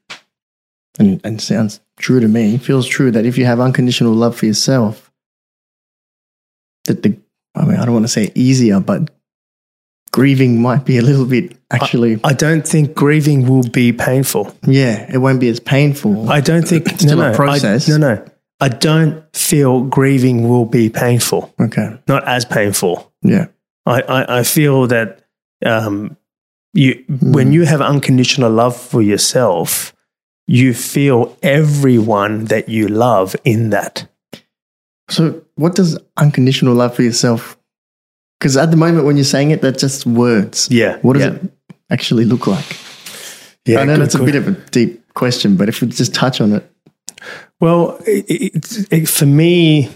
and 0.99 1.21
and 1.23 1.41
sounds 1.41 1.79
true 1.97 2.19
to 2.19 2.27
me. 2.27 2.57
Feels 2.57 2.87
true 2.87 3.11
that 3.11 3.25
if 3.25 3.37
you 3.37 3.45
have 3.45 3.59
unconditional 3.59 4.13
love 4.13 4.35
for 4.35 4.45
yourself, 4.45 5.11
that 6.85 7.03
the 7.03 7.17
I 7.55 7.65
mean 7.65 7.77
I 7.77 7.85
don't 7.85 7.93
want 7.93 8.05
to 8.05 8.09
say 8.11 8.31
easier, 8.35 8.79
but 8.79 9.09
grieving 10.11 10.61
might 10.61 10.85
be 10.85 10.97
a 10.97 11.01
little 11.01 11.25
bit 11.25 11.57
actually. 11.71 12.19
I 12.23 12.33
don't 12.33 12.67
think 12.67 12.95
grieving 12.95 13.47
will 13.47 13.63
be 13.69 13.93
painful. 13.93 14.55
yeah, 14.65 15.09
it 15.11 15.19
won't 15.19 15.39
be 15.39 15.49
as 15.49 15.59
painful. 15.59 16.29
I 16.29 16.41
don't 16.41 16.67
think 16.67 16.87
It's 16.87 17.03
still 17.03 17.17
no, 17.17 17.27
a 17.27 17.31
no, 17.31 17.35
process. 17.35 17.89
I, 17.89 17.97
no, 17.97 18.15
no. 18.15 18.25
I 18.59 18.67
don't 18.69 19.23
feel 19.35 19.81
grieving 19.85 20.47
will 20.47 20.65
be 20.65 20.89
painful. 20.89 21.53
okay. 21.59 21.97
Not 22.07 22.27
as 22.27 22.45
painful. 22.45 23.11
Yeah. 23.23 23.47
I, 23.87 24.01
I, 24.01 24.39
I 24.39 24.43
feel 24.43 24.85
that 24.87 25.23
um, 25.65 26.15
you 26.73 27.03
when 27.21 27.53
you 27.53 27.63
have 27.65 27.81
unconditional 27.81 28.51
love 28.51 28.75
for 28.75 29.01
yourself, 29.01 29.95
you 30.51 30.73
feel 30.73 31.37
everyone 31.41 32.45
that 32.45 32.67
you 32.67 32.89
love 32.89 33.37
in 33.45 33.69
that. 33.69 34.09
So, 35.09 35.41
what 35.55 35.75
does 35.75 35.97
unconditional 36.17 36.75
love 36.75 36.93
for 36.93 37.03
yourself? 37.03 37.57
Because 38.37 38.57
at 38.57 38.69
the 38.69 38.75
moment, 38.77 39.05
when 39.05 39.15
you're 39.15 39.23
saying 39.23 39.51
it, 39.51 39.61
that's 39.61 39.79
just 39.79 40.05
words. 40.05 40.67
Yeah. 40.69 40.97
What 40.97 41.13
does 41.13 41.23
yeah. 41.23 41.35
it 41.35 41.51
actually 41.89 42.25
look 42.25 42.47
like? 42.47 42.65
Yeah, 43.65 43.79
I 43.79 43.85
know 43.85 43.97
that's 43.97 44.15
a 44.15 44.23
bit 44.23 44.35
of 44.35 44.47
a 44.47 44.51
deep 44.71 45.13
question, 45.13 45.55
but 45.55 45.69
if 45.69 45.81
we 45.81 45.87
just 45.87 46.13
touch 46.13 46.41
on 46.41 46.51
it, 46.53 46.69
Well, 47.61 47.97
it, 48.05 48.91
it, 48.91 49.07
for 49.07 49.25
me 49.25 49.89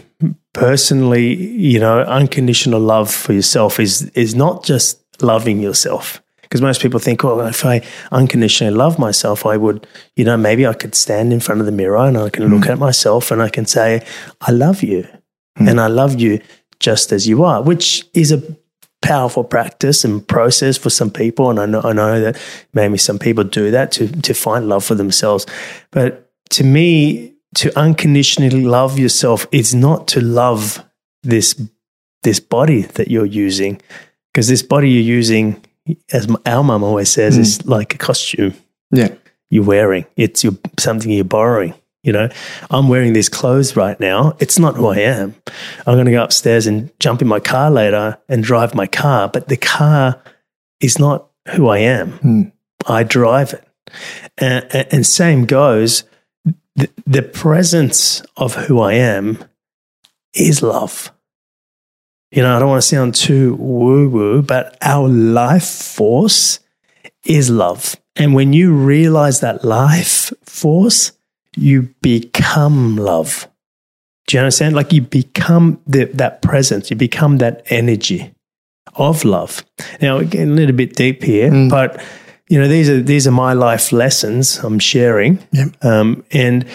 personally, 0.54 1.36
you 1.36 1.80
know, 1.80 2.00
unconditional 2.02 2.80
love 2.80 3.12
for 3.12 3.34
yourself 3.34 3.80
is 3.80 4.04
is 4.12 4.36
not 4.36 4.64
just 4.64 5.04
loving 5.22 5.60
yourself. 5.60 6.22
Because 6.46 6.62
most 6.62 6.82
people 6.82 7.00
think, 7.00 7.24
well, 7.24 7.42
if 7.42 7.66
I 7.66 7.82
unconditionally 8.12 8.76
love 8.76 8.98
myself, 8.98 9.46
I 9.46 9.58
would, 9.58 9.88
you 10.16 10.24
know, 10.24 10.38
maybe 10.38 10.66
I 10.66 10.74
could 10.74 10.96
stand 10.96 11.34
in 11.34 11.40
front 11.40 11.60
of 11.60 11.66
the 11.66 11.72
mirror 11.72 11.98
and 11.98 12.18
I 12.18 12.30
can 12.30 12.48
mm. 12.48 12.52
look 12.52 12.70
at 12.70 12.80
myself 12.80 13.32
and 13.32 13.42
I 13.42 13.50
can 13.50 13.66
say, 13.66 14.06
I 14.42 14.52
love 14.52 14.84
you. 14.84 15.08
Mm. 15.60 15.70
And 15.70 15.82
I 15.82 15.88
love 15.88 16.20
you 16.20 16.42
just 16.80 17.12
as 17.12 17.28
you 17.28 17.44
are, 17.44 17.62
which 17.62 18.06
is 18.14 18.32
a 18.32 18.42
powerful 19.02 19.44
practice 19.44 20.04
and 20.04 20.28
process 20.28 20.78
for 20.78 20.90
some 20.90 21.12
people. 21.12 21.50
And 21.50 21.60
I 21.60 21.66
know, 21.66 21.82
I 21.84 21.94
know 21.94 22.20
that 22.22 22.42
maybe 22.74 22.98
some 22.98 23.20
people 23.20 23.44
do 23.44 23.72
that 23.72 23.92
to, 23.94 24.08
to 24.22 24.34
find 24.34 24.68
love 24.68 24.84
for 24.84 24.96
themselves. 24.96 25.46
But 25.92 26.32
to 26.52 26.64
me, 26.64 27.36
to 27.56 27.78
unconditionally 27.78 28.64
love 28.64 29.00
yourself 29.00 29.48
is 29.52 29.74
not 29.74 30.08
to 30.10 30.22
love 30.22 30.84
this 31.24 31.60
this 32.24 32.40
body 32.40 32.82
that 32.82 33.10
you're 33.10 33.26
using 33.26 33.80
because 34.34 34.48
this 34.48 34.64
body 34.64 34.90
you're 34.90 35.18
using 35.18 35.64
as 36.12 36.28
our 36.46 36.64
mum 36.64 36.84
always 36.84 37.10
says 37.10 37.38
it's 37.38 37.66
like 37.66 37.94
a 37.96 37.98
costume. 37.98 38.54
Yeah. 38.92 39.16
you're 39.50 39.64
wearing. 39.64 40.06
It's 40.16 40.44
your 40.44 40.54
something 40.80 41.12
you're 41.12 41.24
borrowing 41.26 41.74
you 42.06 42.12
know? 42.14 42.30
I'm 42.70 42.88
wearing 42.88 43.14
these 43.14 43.30
clothes 43.30 43.76
right 43.76 44.00
now. 44.00 44.38
It's 44.40 44.60
not 44.60 44.76
who 44.76 44.86
i 44.88 44.98
am. 45.00 45.34
I'm 45.88 45.96
going 45.96 46.06
to 46.06 46.12
go 46.12 46.24
upstairs 46.24 46.68
and 46.68 46.92
jump 47.00 47.22
in 47.24 47.28
my 47.28 47.40
car 47.40 47.72
later 47.72 48.20
and 48.30 48.44
drive 48.44 48.76
my 48.76 48.86
car 48.88 49.28
but 49.28 49.48
the 49.50 49.58
car 49.58 50.22
is 50.80 51.00
not 51.00 51.28
who 51.56 51.68
i 51.68 51.80
am. 51.80 52.12
Hmm. 52.12 52.42
i 52.88 53.04
drive 53.04 53.54
it. 53.54 53.68
And, 54.38 54.66
and- 54.72 54.88
and 54.92 55.06
same 55.06 55.46
goes 55.46 56.04
the, 56.76 56.90
the 57.08 57.24
presence 57.24 58.22
of 58.38 58.54
who 58.56 58.80
i 58.80 58.94
am 58.94 59.44
is 60.36 60.62
love 60.62 61.12
you 62.32 62.42
know 62.42 62.56
i 62.56 62.60
don't 62.60 62.70
want 62.70 62.82
to 62.82 62.88
sound 62.88 63.16
too 63.16 63.56
woo 63.56 64.10
woo 64.10 64.42
but 64.42 64.78
our 64.82 65.08
life 65.08 65.66
force 65.66 66.60
is 67.26 67.50
love. 67.50 67.96
And 68.16 68.34
when 68.34 68.54
you 68.54 68.74
realize 68.74 69.42
that 69.42 69.66
life 69.66 70.32
force, 70.44 71.12
you 71.56 71.94
become 72.02 72.96
love. 72.96 73.48
Do 74.28 74.38
you 74.38 74.42
understand? 74.42 74.76
Like 74.76 74.94
you 74.94 75.02
become 75.02 75.82
the, 75.86 76.06
that 76.06 76.42
presence, 76.42 76.90
you 76.90 76.96
become 76.96 77.38
that 77.38 77.64
energy 77.68 78.34
of 78.96 79.26
love. 79.26 79.66
Now, 80.02 80.18
we're 80.18 80.44
a 80.44 80.46
little 80.46 80.76
bit 80.76 80.96
deep 80.96 81.24
here, 81.24 81.52
but 81.70 82.02
you 82.48 82.60
know, 82.60 82.68
these 82.68 82.90
are 82.90 83.02
these 83.02 83.28
are 83.28 83.32
my 83.32 83.54
life 83.54 83.92
lessons 83.92 84.60
I'm 84.60 84.80
sharing. 84.80 85.40
Yep. 85.52 85.84
Um, 85.84 86.24
and 86.32 86.66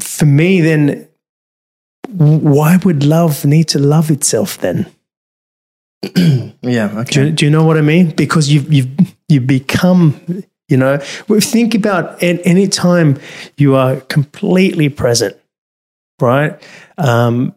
for 0.00 0.26
me, 0.26 0.60
then, 0.60 1.08
why 2.16 2.76
would 2.84 3.04
love 3.04 3.44
need 3.44 3.68
to 3.68 3.78
love 3.78 4.10
itself 4.10 4.58
then? 4.58 4.86
Yeah. 6.62 6.88
Do 6.88 6.98
Okay. 7.00 7.24
you, 7.26 7.30
do 7.32 7.44
you 7.44 7.50
know 7.50 7.64
what 7.64 7.76
I 7.76 7.80
mean? 7.82 8.10
Because 8.10 8.50
you've 8.52 8.72
you've 8.72 8.88
you 9.28 9.40
become, 9.40 10.20
you 10.68 10.76
know, 10.76 10.98
think 11.40 11.74
about 11.74 12.22
an- 12.22 12.40
any 12.44 12.68
time 12.68 13.18
you 13.56 13.74
are 13.74 14.00
completely 14.00 14.88
present, 14.88 15.36
right? 16.20 16.60
Um, 16.98 17.54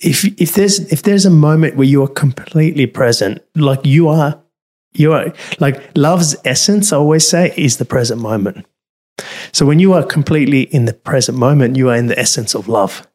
if 0.00 0.24
if 0.40 0.54
there's 0.54 0.78
if 0.92 1.02
there's 1.02 1.26
a 1.26 1.30
moment 1.30 1.76
where 1.76 1.86
you 1.86 2.02
are 2.02 2.08
completely 2.08 2.86
present, 2.86 3.42
like 3.54 3.84
you 3.84 4.08
are, 4.08 4.40
you 4.94 5.12
are 5.12 5.32
like 5.60 5.90
love's 5.96 6.36
essence. 6.44 6.92
I 6.92 6.96
always 6.96 7.28
say 7.28 7.52
is 7.56 7.76
the 7.76 7.84
present 7.84 8.20
moment. 8.20 8.64
So 9.52 9.64
when 9.66 9.78
you 9.78 9.92
are 9.94 10.02
completely 10.04 10.62
in 10.62 10.84
the 10.84 10.92
present 10.92 11.38
moment, 11.38 11.76
you 11.76 11.88
are 11.90 11.96
in 11.96 12.06
the 12.06 12.18
essence 12.18 12.54
of 12.54 12.68
love. 12.68 13.06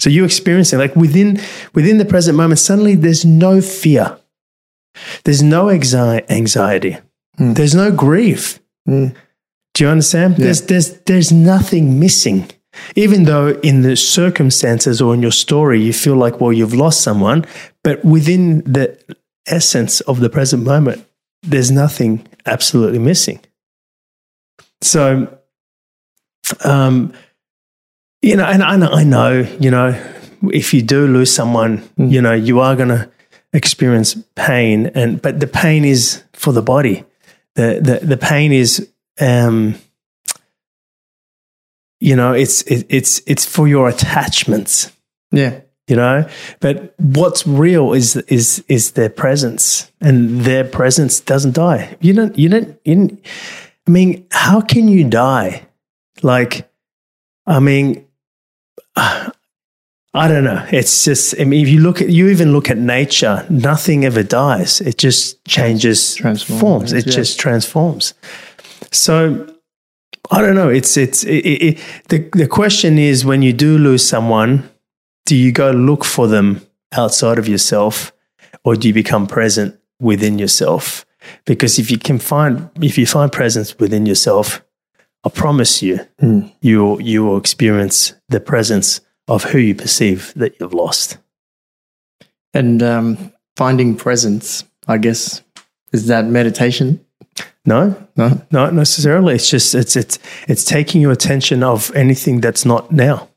So 0.00 0.10
you 0.10 0.24
experiencing 0.24 0.78
like 0.78 0.94
within 0.94 1.40
within 1.74 1.98
the 1.98 2.04
present 2.04 2.36
moment, 2.36 2.60
suddenly 2.60 2.94
there's 2.94 3.24
no 3.24 3.60
fear. 3.60 4.18
There's 5.24 5.42
no 5.42 5.66
anxi- 5.66 6.28
anxiety. 6.30 6.98
Hmm. 7.36 7.54
There's 7.54 7.74
no 7.74 7.90
grief. 7.90 8.60
Mm. 8.88 9.14
Do 9.74 9.84
you 9.84 9.90
understand? 9.90 10.38
Yeah. 10.38 10.46
There's 10.46 10.62
there's 10.62 11.00
there's 11.02 11.32
nothing 11.32 11.98
missing. 12.00 12.50
Even 12.94 13.24
though 13.24 13.48
in 13.62 13.82
the 13.82 13.96
circumstances 13.96 15.00
or 15.00 15.14
in 15.14 15.22
your 15.22 15.32
story 15.32 15.80
you 15.82 15.92
feel 15.92 16.14
like 16.16 16.40
well 16.40 16.52
you've 16.52 16.74
lost 16.74 17.02
someone, 17.02 17.44
but 17.82 18.04
within 18.04 18.62
the 18.62 18.96
essence 19.46 20.00
of 20.02 20.20
the 20.20 20.30
present 20.30 20.62
moment, 20.64 21.04
there's 21.42 21.70
nothing 21.70 22.26
absolutely 22.46 22.98
missing. 23.00 23.40
So 24.80 25.38
um 26.64 27.12
you 28.22 28.36
know, 28.36 28.44
and 28.44 28.62
I 28.62 28.76
know, 28.76 28.88
I 28.88 29.04
know, 29.04 29.46
you 29.60 29.70
know, 29.70 29.94
if 30.52 30.72
you 30.74 30.82
do 30.82 31.06
lose 31.06 31.32
someone, 31.32 31.78
Mm. 31.98 32.10
you 32.10 32.22
know, 32.22 32.32
you 32.34 32.60
are 32.60 32.76
going 32.76 32.88
to 32.90 33.08
experience 33.52 34.16
pain, 34.34 34.90
and 34.94 35.20
but 35.22 35.40
the 35.40 35.46
pain 35.46 35.84
is 35.84 36.22
for 36.32 36.52
the 36.52 36.62
body. 36.62 37.04
The 37.54 37.80
the 37.82 38.06
the 38.06 38.16
pain 38.16 38.52
is, 38.52 38.88
um, 39.20 39.74
you 42.00 42.14
know, 42.14 42.32
it's 42.32 42.62
it, 42.62 42.86
it's 42.88 43.20
it's 43.26 43.44
for 43.44 43.66
your 43.68 43.88
attachments. 43.88 44.92
Yeah. 45.32 45.60
You 45.88 45.96
know, 45.96 46.28
but 46.60 46.94
what's 46.98 47.46
real 47.46 47.94
is 47.94 48.16
is 48.28 48.62
is 48.68 48.90
their 48.92 49.08
presence, 49.08 49.90
and 50.02 50.42
their 50.42 50.62
presence 50.62 51.18
doesn't 51.18 51.54
die. 51.54 51.96
You 52.00 52.12
don't. 52.12 52.38
You 52.38 52.48
don't. 52.50 52.78
You 52.84 52.94
don't 52.94 53.24
I 53.86 53.90
mean, 53.90 54.26
how 54.30 54.60
can 54.60 54.86
you 54.88 55.04
die? 55.04 55.66
Like, 56.22 56.70
I 57.46 57.58
mean, 57.60 58.06
I 60.14 60.26
don't 60.26 60.44
know. 60.44 60.66
It's 60.72 61.04
just, 61.04 61.38
I 61.38 61.44
mean, 61.44 61.62
if 61.62 61.68
you 61.68 61.80
look 61.80 62.00
at, 62.00 62.08
you 62.08 62.28
even 62.28 62.52
look 62.52 62.70
at 62.70 62.78
nature, 62.78 63.46
nothing 63.50 64.04
ever 64.04 64.22
dies. 64.22 64.80
It 64.80 64.98
just 64.98 65.44
changes 65.44 66.16
Transforms, 66.16 66.60
forms. 66.60 66.92
It 66.92 67.06
yeah. 67.06 67.12
just 67.12 67.38
transforms. 67.38 68.14
So, 68.90 69.54
I 70.30 70.40
don't 70.40 70.54
know. 70.54 70.68
It's, 70.68 70.96
it's, 70.96 71.24
it, 71.24 71.46
it, 71.46 71.62
it, 71.62 71.78
the, 72.08 72.30
the 72.32 72.48
question 72.48 72.98
is 72.98 73.24
when 73.24 73.42
you 73.42 73.52
do 73.52 73.78
lose 73.78 74.06
someone, 74.06 74.68
do 75.26 75.36
you 75.36 75.52
go 75.52 75.70
look 75.70 76.04
for 76.04 76.26
them 76.26 76.66
outside 76.92 77.38
of 77.38 77.46
yourself 77.46 78.12
or 78.64 78.76
do 78.76 78.88
you 78.88 78.94
become 78.94 79.26
present 79.26 79.78
within 80.00 80.38
yourself? 80.38 81.04
Because 81.44 81.78
if 81.78 81.90
you 81.90 81.98
can 81.98 82.18
find, 82.18 82.70
if 82.80 82.96
you 82.96 83.06
find 83.06 83.30
presence 83.30 83.78
within 83.78 84.06
yourself, 84.06 84.62
I 85.24 85.28
promise 85.30 85.82
you, 85.82 86.00
Mm. 86.22 86.52
you 86.60 86.84
will, 86.84 87.00
you 87.00 87.24
will 87.24 87.36
experience 87.38 88.14
the 88.28 88.40
presence 88.40 89.00
of 89.26 89.44
who 89.44 89.58
you 89.58 89.74
perceive 89.74 90.32
that 90.36 90.58
you've 90.60 90.72
lost. 90.74 91.18
And 92.54 92.82
um, 92.82 93.32
finding 93.56 93.94
presence, 93.96 94.64
I 94.86 94.98
guess, 94.98 95.42
is 95.92 96.06
that 96.06 96.24
meditation? 96.26 97.04
No, 97.66 97.94
No. 98.16 98.40
not 98.50 98.72
necessarily. 98.72 99.34
It's 99.34 99.50
just 99.50 99.74
it's 99.74 99.94
it's 99.96 100.18
it's 100.48 100.64
taking 100.64 101.02
your 101.02 101.12
attention 101.12 101.62
of 101.62 101.94
anything 101.94 102.40
that's 102.40 102.64
not 102.64 102.90
now. 102.90 103.28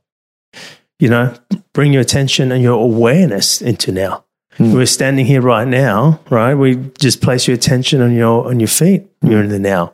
You 1.00 1.10
know, 1.10 1.34
bring 1.74 1.92
your 1.94 2.02
attention 2.02 2.52
and 2.52 2.64
your 2.64 2.80
awareness 2.82 3.62
into 3.62 3.92
now. 3.92 4.24
Hmm. 4.62 4.74
We're 4.74 4.86
standing 4.86 5.26
here 5.26 5.42
right 5.42 5.68
now, 5.68 6.20
right? 6.30 6.54
We 6.54 6.76
just 7.00 7.22
place 7.22 7.48
your 7.48 7.56
attention 7.56 8.02
on 8.02 8.14
your 8.14 8.48
on 8.48 8.60
your 8.60 8.68
feet. 8.68 9.08
You're 9.22 9.44
in 9.44 9.50
the 9.50 9.60
now. 9.60 9.94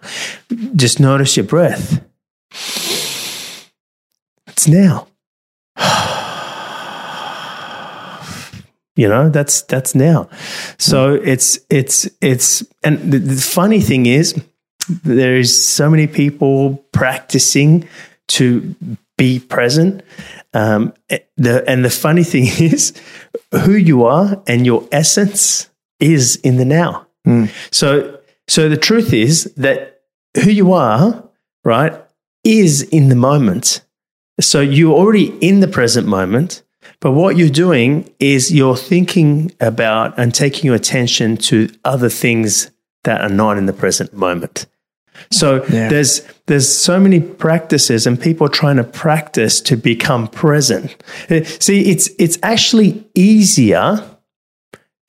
Just 0.75 0.99
notice 0.99 1.37
your 1.37 1.45
breath. 1.45 2.03
It's 4.47 4.67
now. 4.67 5.07
You 8.99 9.07
know, 9.07 9.29
that's 9.29 9.61
that's 9.61 9.93
now. 9.93 10.27
So 10.79 11.13
it's 11.13 11.59
it's 11.69 12.09
it's 12.19 12.65
and 12.83 13.13
the, 13.13 13.19
the 13.19 13.39
funny 13.39 13.79
thing 13.79 14.07
is 14.07 14.33
there 15.03 15.37
is 15.37 15.67
so 15.67 15.87
many 15.87 16.07
people 16.07 16.83
practicing 16.93 17.87
to 18.29 18.75
be 19.15 19.39
present. 19.39 20.01
Um, 20.53 20.93
the, 21.35 21.63
and 21.67 21.83
the 21.83 21.89
funny 21.89 22.23
thing 22.23 22.43
is, 22.59 22.93
who 23.51 23.73
you 23.73 24.05
are 24.05 24.41
and 24.47 24.65
your 24.65 24.87
essence 24.91 25.69
is 25.99 26.35
in 26.37 26.57
the 26.57 26.65
now. 26.65 27.07
So, 27.71 28.19
so 28.47 28.69
the 28.69 28.77
truth 28.77 29.13
is 29.13 29.53
that 29.55 30.01
who 30.35 30.49
you 30.51 30.73
are, 30.73 31.29
right, 31.63 31.93
is 32.43 32.83
in 32.83 33.09
the 33.09 33.15
moment. 33.15 33.81
So 34.39 34.61
you're 34.61 34.95
already 34.95 35.37
in 35.39 35.59
the 35.59 35.67
present 35.67 36.07
moment. 36.07 36.63
But 36.99 37.11
what 37.11 37.37
you're 37.37 37.49
doing 37.49 38.09
is 38.19 38.53
you're 38.53 38.77
thinking 38.77 39.51
about 39.59 40.17
and 40.17 40.33
taking 40.33 40.65
your 40.65 40.75
attention 40.75 41.37
to 41.37 41.69
other 41.83 42.09
things 42.09 42.71
that 43.03 43.21
are 43.21 43.33
not 43.33 43.57
in 43.57 43.65
the 43.65 43.73
present 43.73 44.13
moment. 44.13 44.65
So 45.31 45.63
Yeah. 45.71 45.89
there's 45.89 46.21
there's 46.45 46.67
so 46.69 46.99
many 46.99 47.19
practices 47.19 48.07
and 48.07 48.19
people 48.19 48.47
trying 48.49 48.77
to 48.77 48.83
practice 48.83 49.59
to 49.61 49.75
become 49.75 50.27
present. 50.27 50.95
Uh, 51.29 51.41
See, 51.59 51.89
it's 51.91 52.09
it's 52.17 52.37
actually 52.43 53.05
easier 53.15 54.03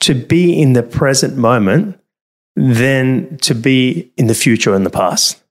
to 0.00 0.14
be 0.14 0.60
in 0.60 0.72
the 0.74 0.82
present 0.82 1.36
moment 1.36 1.98
than 2.56 3.36
to 3.38 3.54
be 3.54 4.10
in 4.16 4.26
the 4.26 4.34
future 4.34 4.74
and 4.74 4.84
the 4.84 4.90
past. 4.90 5.42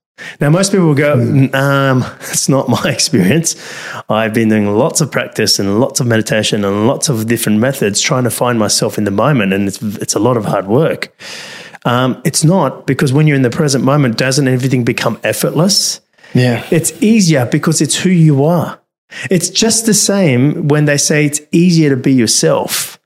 Now, 0.41 0.49
most 0.49 0.71
people 0.71 0.87
will 0.87 0.95
go, 0.95 1.13
um, 1.53 2.03
it's 2.21 2.49
not 2.49 2.67
my 2.69 2.81
experience. 2.89 3.55
I've 4.09 4.33
been 4.33 4.49
doing 4.49 4.67
lots 4.75 4.99
of 4.99 5.11
practice 5.11 5.59
and 5.59 5.79
lots 5.79 5.99
of 5.99 6.07
meditation 6.07 6.65
and 6.65 6.87
lots 6.87 7.07
of 7.07 7.27
different 7.27 7.59
methods 7.59 8.01
trying 8.01 8.23
to 8.23 8.31
find 8.31 8.57
myself 8.57 8.97
in 8.97 9.03
the 9.03 9.11
moment. 9.11 9.53
And 9.53 9.67
it's, 9.67 9.81
it's 9.81 10.15
a 10.15 10.19
lot 10.19 10.35
of 10.35 10.45
hard 10.45 10.67
work. 10.67 11.15
Um, 11.87 12.21
it's 12.25 12.43
not 12.43 12.85
because 12.85 13.13
when 13.13 13.27
you're 13.27 13.37
in 13.37 13.43
the 13.43 13.49
present 13.49 13.83
moment, 13.83 14.17
doesn't 14.17 14.45
everything 14.47 14.83
become 14.83 15.17
effortless? 15.23 16.01
Yeah. 16.33 16.67
It's 16.69 16.91
easier 17.01 17.45
because 17.45 17.79
it's 17.79 17.95
who 17.95 18.09
you 18.09 18.43
are. 18.43 18.81
It's 19.31 19.49
just 19.49 19.85
the 19.85 19.93
same 19.93 20.67
when 20.67 20.83
they 20.83 20.97
say 20.97 21.25
it's 21.25 21.39
easier 21.53 21.89
to 21.89 21.95
be 21.95 22.11
yourself 22.11 22.99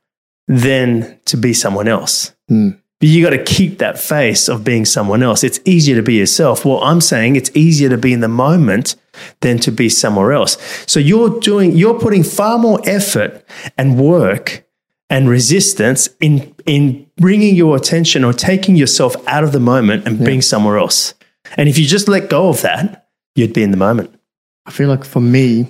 than 0.47 1.19
to 1.25 1.37
be 1.37 1.53
someone 1.53 1.87
else. 1.87 2.33
Mm. 2.49 2.79
But 2.99 3.09
you 3.09 3.23
got 3.23 3.31
to 3.31 3.43
keep 3.43 3.77
that 3.77 3.99
face 3.99 4.49
of 4.49 4.63
being 4.63 4.85
someone 4.85 5.21
else. 5.21 5.43
It's 5.43 5.59
easier 5.63 5.95
to 5.95 6.03
be 6.03 6.15
yourself. 6.15 6.65
Well, 6.65 6.83
I'm 6.83 7.01
saying 7.01 7.35
it's 7.35 7.51
easier 7.55 7.89
to 7.89 7.97
be 7.99 8.13
in 8.13 8.21
the 8.21 8.27
moment 8.27 8.95
than 9.41 9.59
to 9.59 9.71
be 9.71 9.89
somewhere 9.89 10.33
else. 10.33 10.57
So 10.87 10.99
you're 10.99 11.39
doing, 11.39 11.73
you're 11.73 11.99
putting 11.99 12.23
far 12.23 12.57
more 12.57 12.79
effort 12.85 13.45
and 13.77 13.99
work 13.99 14.65
and 15.11 15.29
resistance 15.29 16.09
in 16.21 16.55
in 16.65 17.05
bringing 17.17 17.53
your 17.53 17.75
attention 17.75 18.23
or 18.23 18.31
taking 18.33 18.77
yourself 18.77 19.15
out 19.27 19.43
of 19.43 19.51
the 19.51 19.59
moment 19.59 20.07
and 20.07 20.17
being 20.23 20.41
somewhere 20.41 20.77
else. 20.77 21.13
And 21.57 21.67
if 21.67 21.77
you 21.77 21.85
just 21.85 22.07
let 22.07 22.29
go 22.29 22.47
of 22.47 22.61
that, 22.61 23.09
you'd 23.35 23.53
be 23.53 23.61
in 23.61 23.71
the 23.71 23.77
moment. 23.77 24.17
I 24.65 24.71
feel 24.71 24.87
like 24.87 25.03
for 25.03 25.19
me, 25.19 25.67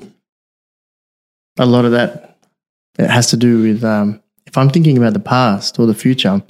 a 1.57 1.65
lot 1.65 1.85
of 1.85 1.91
that 1.91 2.37
it 2.99 3.09
has 3.09 3.31
to 3.31 3.37
do 3.37 3.63
with 3.63 3.83
um, 3.83 4.21
if 4.45 4.57
I'm 4.57 4.69
thinking 4.69 4.97
about 4.97 5.13
the 5.13 5.19
past 5.19 5.79
or 5.79 5.87
the 5.87 5.95
future. 5.95 6.41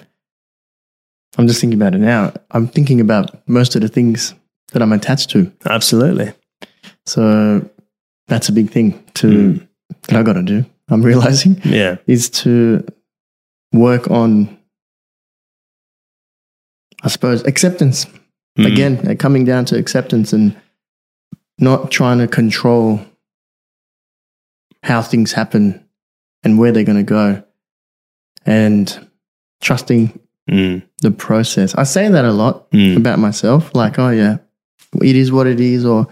I'm 1.37 1.47
just 1.47 1.61
thinking 1.61 1.81
about 1.81 1.95
it 1.95 1.99
now. 1.99 2.33
I'm 2.51 2.67
thinking 2.67 2.99
about 2.99 3.47
most 3.47 3.73
of 3.75 3.81
the 3.81 3.87
things 3.87 4.35
that 4.73 4.81
I'm 4.81 4.91
attached 4.91 5.29
to. 5.29 5.49
Absolutely. 5.65 6.33
So 7.05 7.69
that's 8.27 8.49
a 8.49 8.51
big 8.51 8.69
thing 8.69 9.01
to 9.13 9.65
that 10.09 10.17
I 10.17 10.23
got 10.23 10.33
to 10.33 10.43
do. 10.43 10.65
I'm 10.91 11.01
realizing 11.01 11.59
Yeah. 11.63 11.97
is 12.05 12.29
to 12.43 12.85
work 13.73 14.11
on, 14.11 14.57
I 17.03 17.07
suppose, 17.07 17.43
acceptance. 17.45 18.05
Mm. 18.59 18.65
Again, 18.71 19.07
uh, 19.07 19.15
coming 19.15 19.45
down 19.45 19.65
to 19.65 19.77
acceptance 19.77 20.33
and 20.33 20.55
not 21.57 21.89
trying 21.91 22.17
to 22.19 22.27
control 22.27 22.99
how 24.83 25.01
things 25.01 25.31
happen 25.31 25.83
and 26.43 26.59
where 26.59 26.71
they're 26.71 26.83
going 26.83 26.97
to 26.97 27.03
go, 27.03 27.43
and 28.45 29.07
trusting 29.61 30.19
Mm. 30.49 30.81
the 31.03 31.11
process. 31.11 31.75
I 31.75 31.83
say 31.83 32.09
that 32.09 32.25
a 32.25 32.31
lot 32.33 32.69
Mm. 32.71 32.97
about 32.97 33.19
myself, 33.19 33.73
like, 33.75 33.99
oh 33.99 34.09
yeah, 34.09 34.39
it 35.01 35.15
is 35.15 35.31
what 35.31 35.45
it 35.47 35.59
is, 35.61 35.85
or 35.85 36.07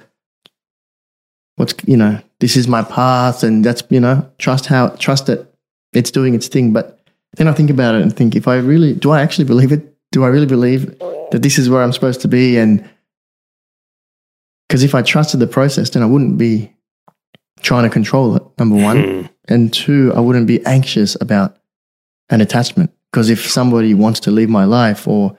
what's 1.60 1.74
you 1.86 1.98
know, 1.98 2.20
this 2.40 2.56
is 2.56 2.68
my 2.68 2.84
path, 2.84 3.44
and 3.44 3.64
that's 3.66 3.84
you 3.90 4.00
know, 4.00 4.26
trust 4.38 4.66
how 4.68 4.90
trust 5.06 5.26
that 5.28 5.54
it's 5.94 6.10
doing 6.12 6.34
its 6.34 6.48
thing. 6.48 6.72
But 6.74 7.00
then 7.36 7.48
I 7.48 7.54
think 7.54 7.70
about 7.70 7.96
it 7.96 8.02
and 8.02 8.16
think, 8.16 8.36
if 8.36 8.48
I 8.48 8.56
really 8.58 8.94
do, 8.94 9.12
I 9.12 9.22
actually 9.22 9.46
believe 9.46 9.72
it. 9.72 9.86
Do 10.12 10.24
I 10.24 10.28
really 10.28 10.46
believe 10.48 10.98
that 11.32 11.42
this 11.44 11.60
is 11.60 11.70
where 11.70 11.84
I'm 11.84 11.94
supposed 11.94 12.22
to 12.22 12.28
be? 12.28 12.58
And 12.58 12.90
because 14.68 14.84
if 14.84 14.96
I 14.96 15.02
trusted 15.02 15.40
the 15.40 15.48
process, 15.48 15.90
then 15.92 16.02
I 16.02 16.06
wouldn't 16.06 16.38
be 16.38 16.74
trying 17.62 17.84
to 17.84 17.90
control 17.90 18.36
it. 18.36 18.44
Number 18.58 18.76
one, 18.78 18.98
Mm. 18.98 19.30
and 19.50 19.74
two, 19.74 20.14
I 20.16 20.20
wouldn't 20.22 20.48
be 20.48 20.66
anxious 20.66 21.18
about 21.22 21.58
an 22.30 22.42
attachment. 22.42 22.92
Because 23.12 23.30
if 23.30 23.50
somebody 23.50 23.94
wants 23.94 24.20
to 24.22 24.32
leave 24.32 24.50
my 24.50 24.66
life, 24.66 25.08
or 25.08 25.38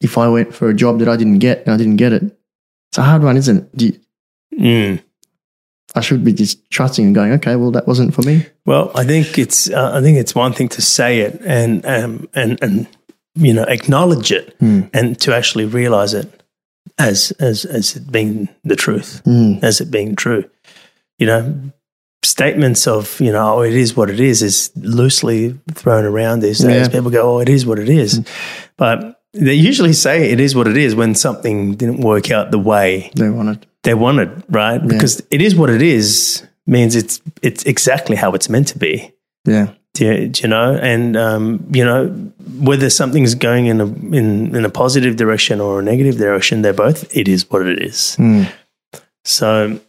if 0.00 0.16
I 0.16 0.28
went 0.28 0.54
for 0.54 0.68
a 0.68 0.74
job 0.74 1.00
that 1.00 1.08
I 1.08 1.16
didn't 1.16 1.40
get 1.40 1.64
and 1.66 1.74
I 1.74 1.76
didn't 1.76 1.96
get 1.96 2.12
it, 2.12 2.22
it's 2.90 2.98
a 2.98 3.02
hard 3.02 3.22
one, 3.22 3.36
isn't 3.36 3.56
it? 3.58 3.76
Do 3.76 3.86
you- 3.86 4.00
Mm. 4.58 5.02
I 5.94 6.00
should 6.00 6.22
be 6.22 6.32
just 6.32 6.70
trusting 6.70 7.04
and 7.06 7.14
going, 7.14 7.32
okay, 7.32 7.56
well, 7.56 7.70
that 7.72 7.86
wasn't 7.86 8.14
for 8.14 8.22
me. 8.22 8.44
Well, 8.66 8.90
I 8.94 9.04
think 9.04 9.38
it's 9.38 9.70
uh, 9.70 9.92
I 9.94 10.00
think 10.02 10.18
it's 10.18 10.34
one 10.34 10.52
thing 10.52 10.68
to 10.70 10.82
say 10.82 11.20
it 11.20 11.40
and 11.44 11.84
um, 11.86 12.28
and 12.34 12.58
and 12.62 12.86
you 13.34 13.54
know 13.54 13.64
acknowledge 13.64 14.30
it 14.32 14.58
Mm. 14.60 14.90
and 14.92 15.18
to 15.20 15.34
actually 15.34 15.64
realize 15.64 16.12
it 16.14 16.28
as 16.98 17.32
as 17.40 17.64
as 17.64 17.96
it 17.96 18.10
being 18.12 18.48
the 18.64 18.76
truth, 18.76 19.22
Mm. 19.24 19.62
as 19.62 19.80
it 19.80 19.90
being 19.90 20.14
true. 20.16 20.44
You 21.18 21.26
know, 21.26 21.54
statements 22.22 22.86
of 22.86 23.18
you 23.20 23.32
know 23.32 23.54
oh 23.58 23.62
it 23.62 23.74
is 23.74 23.96
what 23.96 24.10
it 24.10 24.20
is 24.20 24.42
is 24.42 24.70
loosely 24.76 25.58
thrown 25.72 26.04
around 26.04 26.40
these 26.40 26.58
days. 26.58 26.86
Yeah. 26.86 26.92
People 26.92 27.10
go 27.10 27.36
oh 27.36 27.40
it 27.40 27.48
is 27.48 27.64
what 27.64 27.78
it 27.78 27.88
is, 27.88 28.20
but 28.76 29.20
they 29.32 29.54
usually 29.54 29.92
say 29.94 30.30
it 30.30 30.40
is 30.40 30.54
what 30.54 30.66
it 30.66 30.76
is 30.76 30.94
when 30.94 31.14
something 31.14 31.74
didn't 31.76 32.00
work 32.00 32.30
out 32.30 32.50
the 32.50 32.58
way 32.58 33.10
They 33.14 33.30
wanted. 33.30 33.66
They 33.84 33.94
wanted, 33.94 34.44
right? 34.48 34.78
Because 34.78 35.22
it 35.30 35.40
is 35.40 35.54
what 35.54 35.70
it 35.70 35.82
is 35.82 36.46
means 36.66 36.94
it's 36.94 37.20
it's 37.42 37.64
exactly 37.64 38.16
how 38.16 38.32
it's 38.32 38.48
meant 38.48 38.68
to 38.68 38.78
be. 38.78 39.12
Yeah. 39.44 39.72
Do 39.94 40.04
you, 40.04 40.28
do 40.28 40.42
you 40.42 40.48
know? 40.48 40.76
And 40.76 41.16
um, 41.16 41.66
you 41.72 41.84
know 41.84 42.08
whether 42.60 42.90
something's 42.90 43.34
going 43.34 43.66
in 43.66 43.80
a 43.80 43.86
in, 43.86 44.54
in 44.54 44.64
a 44.64 44.70
positive 44.70 45.16
direction 45.16 45.60
or 45.60 45.80
a 45.80 45.82
negative 45.82 46.18
direction, 46.18 46.62
they're 46.62 46.72
both. 46.72 47.16
It 47.16 47.28
is 47.28 47.50
what 47.50 47.66
it 47.66 47.82
is. 47.82 48.16
Mm. 48.18 48.50
So 49.24 49.80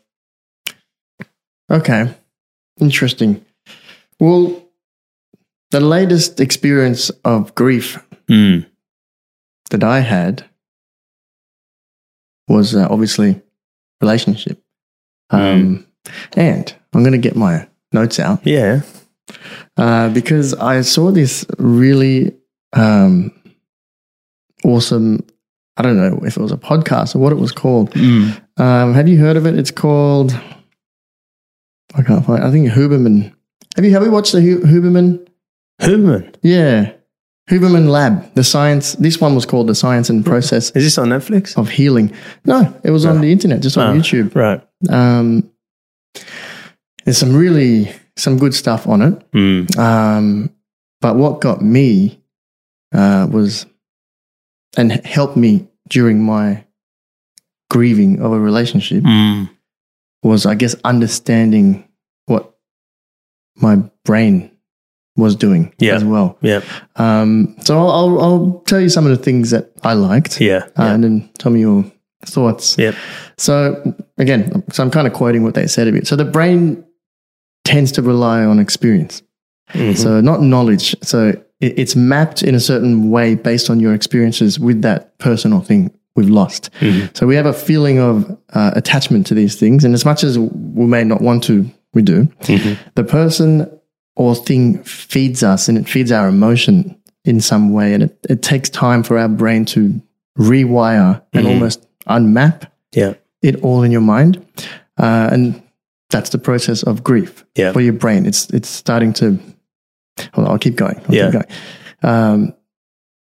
Okay. 1.69 2.13
Interesting. 2.79 3.45
Well, 4.19 4.65
the 5.71 5.79
latest 5.79 6.39
experience 6.39 7.09
of 7.23 7.53
grief 7.55 8.03
mm, 8.27 8.65
that 9.69 9.83
I 9.83 9.99
had 9.99 10.45
was 12.47 12.75
uh, 12.75 12.87
obviously 12.89 13.41
relationship. 14.01 14.61
Um, 15.29 15.85
And 16.35 16.73
I'm 16.93 17.01
going 17.03 17.11
to 17.21 17.27
get 17.29 17.35
my 17.35 17.67
notes 17.91 18.19
out 18.19 18.39
yeah, 18.45 18.81
uh, 19.77 20.09
because 20.09 20.53
I 20.55 20.81
saw 20.81 21.11
this 21.11 21.45
really 21.57 22.35
um, 22.73 23.31
awesome. 24.63 25.25
I 25.77 25.81
don't 25.81 25.97
know 25.97 26.19
if 26.25 26.35
it 26.37 26.41
was 26.41 26.51
a 26.51 26.57
podcast 26.57 27.15
or 27.15 27.19
what 27.19 27.31
it 27.31 27.37
was 27.37 27.51
called. 27.51 27.91
mm. 27.91 28.41
Um, 28.57 28.93
have 28.93 29.07
you 29.07 29.17
heard 29.17 29.37
of 29.37 29.45
it? 29.45 29.57
It's 29.57 29.71
called. 29.71 30.33
I 31.95 32.01
can't 32.03 32.25
find. 32.25 32.43
I 32.43 32.51
think 32.51 32.69
Huberman. 32.69 33.33
Have 33.75 33.85
you 33.85 33.91
have 33.93 34.03
you 34.03 34.11
watched 34.11 34.33
the 34.33 34.39
Huberman? 34.39 35.25
Huberman? 35.81 36.35
Yeah, 36.41 36.91
Huberman 37.49 37.89
Lab. 37.89 38.33
The 38.35 38.43
science. 38.43 38.93
This 38.93 39.19
one 39.19 39.33
was 39.35 39.45
called 39.45 39.67
the 39.67 39.75
science 39.75 40.09
and 40.09 40.23
process 40.25 40.69
Is 40.71 40.83
this 40.83 40.97
on 40.97 41.09
Netflix? 41.09 41.57
of 41.57 41.69
healing. 41.69 42.13
No, 42.45 42.73
it 42.83 42.91
was 42.91 43.05
on 43.05 43.21
the 43.21 43.31
internet, 43.31 43.61
just 43.61 43.77
on 43.77 43.97
Oh. 43.97 43.99
YouTube. 43.99 44.35
Right. 44.35 44.61
Um, 44.89 45.49
there's 47.05 47.17
some 47.17 47.35
really 47.35 47.91
some 48.17 48.37
good 48.37 48.53
stuff 48.53 48.85
on 48.87 49.01
it. 49.01 49.31
Mm. 49.31 49.77
Um, 49.79 50.49
but 51.01 51.15
what 51.15 51.41
got 51.41 51.61
me 51.61 52.21
uh, 52.93 53.27
was 53.31 53.65
and 54.77 54.91
helped 55.05 55.37
me 55.37 55.67
during 55.87 56.21
my 56.23 56.65
grieving 57.71 58.21
of 58.21 58.31
a 58.31 58.39
relationship 58.39 59.03
Mm. 59.03 59.49
was, 60.23 60.45
I 60.45 60.55
guess, 60.55 60.75
understanding 60.83 61.87
what 62.25 62.53
my 63.55 63.77
brain 64.05 64.51
was 65.19 65.35
doing 65.35 65.73
Yeah. 65.79 65.95
as 65.95 66.03
well. 66.03 66.37
Yeah. 66.41 66.61
Um, 66.95 67.55
so 67.65 67.77
I'll, 67.77 67.89
I'll, 67.91 68.21
I'll 68.21 68.63
tell 68.65 68.79
you 68.79 68.89
some 68.89 69.05
of 69.05 69.15
the 69.17 69.23
things 69.23 69.51
that 69.51 69.71
I 69.83 69.93
liked, 69.93 70.39
Yeah. 70.41 70.65
uh, 70.77 70.83
yeah. 70.83 70.93
and 70.93 71.03
then 71.03 71.29
tell 71.37 71.51
me 71.51 71.59
your 71.61 71.85
thoughts. 72.25 72.77
Yep. 72.77 72.95
So 73.37 73.95
again, 74.17 74.63
so 74.71 74.83
I'm 74.83 74.91
kind 74.91 75.07
of 75.07 75.13
quoting 75.13 75.43
what 75.43 75.53
they 75.53 75.67
said 75.67 75.87
a 75.87 75.91
bit. 75.91 76.07
So 76.07 76.15
the 76.15 76.25
brain 76.25 76.83
tends 77.65 77.91
to 77.93 78.01
rely 78.01 78.43
on 78.43 78.59
experience. 78.59 79.21
Mhm. 79.73 79.95
So 79.97 80.19
not 80.21 80.41
knowledge. 80.41 80.95
So 81.03 81.29
it, 81.61 81.73
it's 81.79 81.95
mapped 81.95 82.41
in 82.43 82.55
a 82.55 82.59
certain 82.59 83.09
way 83.11 83.35
based 83.35 83.69
on 83.69 83.79
your 83.79 83.93
experiences 83.93 84.59
with 84.59 84.81
that 84.81 85.17
person 85.19 85.53
or 85.53 85.61
thing 85.63 85.91
we've 86.15 86.29
lost. 86.29 86.69
Mhm. 86.79 87.15
So 87.15 87.27
we 87.27 87.35
have 87.35 87.45
a 87.45 87.53
feeling 87.53 87.99
of 87.99 88.35
uh, 88.53 88.71
attachment 88.75 89.27
to 89.27 89.35
these 89.35 89.55
things, 89.55 89.83
and 89.85 89.93
as 89.93 90.03
much 90.05 90.23
as 90.23 90.37
we 90.39 90.85
may 90.85 91.03
not 91.03 91.21
want 91.21 91.43
to, 91.43 91.69
we 91.93 92.01
do. 92.01 92.27
Mhm. 92.41 92.77
The 92.95 93.03
person 93.03 93.69
or 94.19 94.35
thing 94.35 94.83
feeds 94.83 95.41
us, 95.43 95.69
and 95.69 95.77
it 95.77 95.87
feeds 95.87 96.11
our 96.11 96.27
emotion 96.27 96.93
in 97.23 97.39
some 97.39 97.71
way, 97.71 97.93
and 97.93 98.03
it, 98.03 98.17
it 98.29 98.41
takes 98.41 98.69
time 98.69 99.01
for 99.01 99.17
our 99.17 99.29
brain 99.29 99.63
to 99.65 100.01
rewire 100.37 101.21
and 101.33 101.45
Mhm. 101.45 101.49
almost 101.49 101.87
unmap 102.07 102.63
Yeah. 102.93 103.13
it 103.41 103.55
all 103.63 103.81
in 103.83 103.91
your 103.91 104.01
mind, 104.01 104.37
uh, 104.97 105.29
and 105.31 105.61
that's 106.09 106.29
the 106.31 106.37
process 106.37 106.83
of 106.83 107.01
grief 107.03 107.45
Yeah. 107.55 107.71
for 107.71 107.81
your 107.81 107.93
brain. 107.93 108.25
It's 108.25 108.49
it's 108.51 108.67
starting 108.69 109.13
to. 109.13 109.39
Hold 110.33 110.47
on, 110.47 110.51
I'll 110.51 110.59
keep 110.59 110.75
going. 110.75 110.99
I'll 111.07 111.15
Yeah. 111.15 111.31
keep 111.31 111.33
going. 112.01 112.53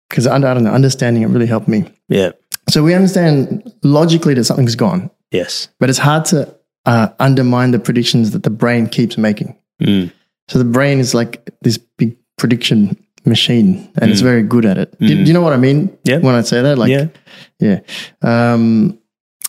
Because 0.09 0.25
I, 0.27 0.35
I 0.37 0.39
don't 0.39 0.63
know, 0.63 0.71
understanding 0.71 1.21
it 1.23 1.29
really 1.29 1.45
helped 1.45 1.67
me. 1.67 1.83
Yeah. 2.07 2.31
So 2.69 2.83
we 2.83 2.95
understand 2.95 3.71
logically 3.83 4.33
that 4.35 4.45
something's 4.45 4.75
gone, 4.75 5.11
Yes. 5.31 5.69
but 5.79 5.89
it's 5.89 5.99
hard 5.99 6.25
to 6.25 6.47
uh, 6.85 7.09
undermine 7.19 7.71
the 7.71 7.79
predictions 7.79 8.31
that 8.31 8.41
the 8.43 8.49
brain 8.49 8.87
keeps 8.87 9.17
making. 9.17 9.55
Mm. 9.81 10.11
So 10.49 10.57
the 10.59 10.65
brain 10.65 10.99
is 10.99 11.13
like 11.13 11.49
this 11.61 11.77
big 11.97 12.17
prediction 12.37 12.97
machine, 13.25 13.87
and 14.01 14.09
it's 14.11 14.21
Mm. 14.21 14.23
very 14.31 14.43
good 14.43 14.65
at 14.65 14.77
it. 14.77 14.95
Do, 14.99 15.05
Mm. 15.05 15.23
do 15.23 15.27
you 15.27 15.33
know 15.33 15.41
what 15.41 15.53
I 15.53 15.57
mean? 15.57 15.89
Yeah. 16.03 16.19
When 16.19 16.35
I 16.35 16.41
say 16.41 16.61
that, 16.61 16.77
like, 16.77 16.89
yeah. 16.89 17.07
yeah. 17.59 17.79
Um, 18.21 18.97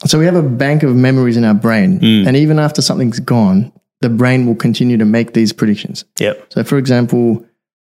so 0.06 0.18
we 0.18 0.24
have 0.26 0.36
a 0.36 0.42
bank 0.42 0.82
of 0.82 0.94
memories 0.96 1.36
in 1.36 1.44
our 1.44 1.54
brain, 1.54 2.00
Mm. 2.00 2.26
and 2.26 2.36
even 2.36 2.58
after 2.58 2.82
something's 2.82 3.20
gone, 3.20 3.72
the 4.02 4.08
brain 4.08 4.46
will 4.46 4.54
continue 4.56 4.96
to 4.98 5.04
make 5.04 5.32
these 5.32 5.52
predictions. 5.52 6.04
Yep. 6.18 6.46
So, 6.52 6.64
for 6.64 6.78
example, 6.78 7.44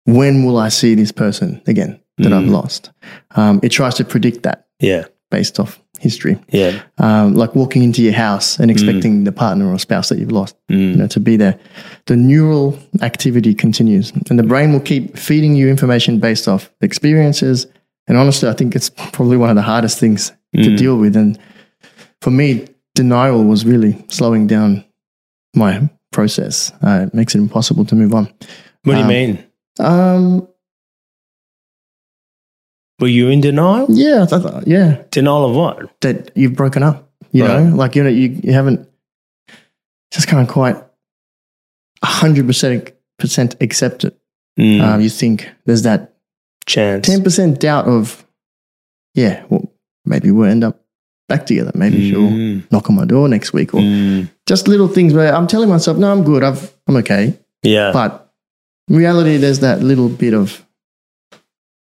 when 0.05 0.43
will 0.45 0.57
I 0.57 0.69
see 0.69 0.95
this 0.95 1.11
person 1.11 1.61
again 1.67 1.99
that 2.19 2.31
I've 2.33 2.43
Mm. 2.47 2.51
lost? 2.51 2.91
Um, 3.35 3.59
it 3.63 3.69
tries 3.69 3.95
to 3.95 4.03
predict 4.05 4.43
that 4.43 4.65
Yeah. 4.79 5.05
based 5.31 5.59
off 5.59 5.79
history, 6.03 6.35
Yeah. 6.51 6.71
um, 6.99 7.33
like 7.33 7.55
walking 7.55 7.81
into 7.83 8.01
your 8.03 8.13
house 8.13 8.59
and 8.59 8.69
expecting 8.69 9.23
the 9.23 9.31
partner 9.31 9.65
or 9.71 9.79
spouse 9.79 10.09
that 10.09 10.19
you've 10.19 10.31
lost 10.31 10.55
you 10.69 10.77
Mm. 10.77 10.95
know, 10.97 11.07
to 11.07 11.19
be 11.19 11.37
there. 11.37 11.55
The 12.05 12.15
neural 12.15 12.77
activity 13.01 13.53
continues, 13.55 14.11
and 14.29 14.37
the 14.37 14.43
brain 14.43 14.71
will 14.73 14.81
keep 14.91 15.17
feeding 15.17 15.55
you 15.55 15.69
information 15.69 16.19
based 16.19 16.47
off 16.47 16.69
experiences 16.81 17.67
And 18.09 18.17
honestly, 18.17 18.49
I 18.49 18.53
think 18.53 18.75
it's 18.75 18.89
probably 19.13 19.37
one 19.37 19.49
of 19.49 19.55
the 19.55 19.61
hardest 19.61 19.97
things 19.97 20.33
to 20.55 20.69
Mm. 20.71 20.77
deal 20.77 20.97
with. 20.97 21.15
And 21.15 21.39
for 22.21 22.31
me, 22.31 22.65
denial 22.95 23.45
was 23.45 23.63
really 23.65 23.95
slowing 24.09 24.45
down 24.45 24.83
my 25.55 25.89
process. 26.11 26.73
Uh, 26.85 27.05
it 27.07 27.13
makes 27.13 27.33
it 27.33 27.37
impossible 27.37 27.85
to 27.85 27.95
move 27.95 28.13
on. 28.13 28.25
What 28.83 28.95
do 28.95 28.99
you 28.99 29.03
Um, 29.05 29.07
mean? 29.07 29.37
Um, 29.79 30.47
Were 33.03 33.09
you 33.09 33.27
in 33.27 33.41
denial? 33.41 33.87
yeah, 33.89 34.25
thought- 34.25 34.65
yeah, 34.65 35.03
Denial 35.11 35.45
of 35.49 35.55
what? 35.55 35.89
that 36.01 36.31
you've 36.35 36.55
broken 36.55 36.83
up. 36.83 37.11
You 37.33 37.45
Right. 37.45 37.63
know, 37.63 37.75
like 37.75 37.95
you 37.97 38.03
know, 38.03 38.09
you, 38.09 38.39
you 38.43 38.53
haven't 38.53 38.87
just 40.13 40.27
can't 40.27 40.47
quite 40.47 40.77
hundred 42.03 42.47
percent 42.47 42.91
percent 43.19 43.55
accept 43.59 44.03
it. 44.05 44.17
Mm. 44.59 44.81
Um, 44.81 45.01
you 45.01 45.09
think 45.09 45.49
there's 45.65 45.81
that 45.83 46.13
Chance. 46.65 47.07
ten 47.07 47.23
percent 47.23 47.59
doubt 47.59 47.87
of, 47.87 48.25
yeah, 49.15 49.43
well, 49.49 49.69
maybe 50.05 50.31
we'll 50.31 50.49
end 50.49 50.63
up 50.63 50.79
back 51.27 51.45
together. 51.45 51.71
Maybe 51.75 52.09
she'll 52.09 52.29
Mm. 52.29 52.71
knock 52.71 52.89
on 52.89 52.95
my 52.95 53.05
door 53.05 53.27
next 53.27 53.51
week, 53.51 53.73
or 53.73 53.81
Mm. 53.81 54.29
just 54.47 54.67
little 54.69 54.87
things 54.87 55.13
where 55.13 55.33
I'm 55.35 55.47
telling 55.47 55.67
myself, 55.69 55.97
no, 55.97 56.09
I'm 56.11 56.23
good, 56.23 56.43
I've, 56.43 56.71
I'm 56.87 56.95
okay. 56.97 57.37
Yeah. 57.63 57.91
But 57.91 58.31
in 58.87 58.95
reality, 58.95 59.37
there's 59.37 59.59
that 59.59 59.81
little 59.81 60.07
bit 60.09 60.33
of, 60.33 60.63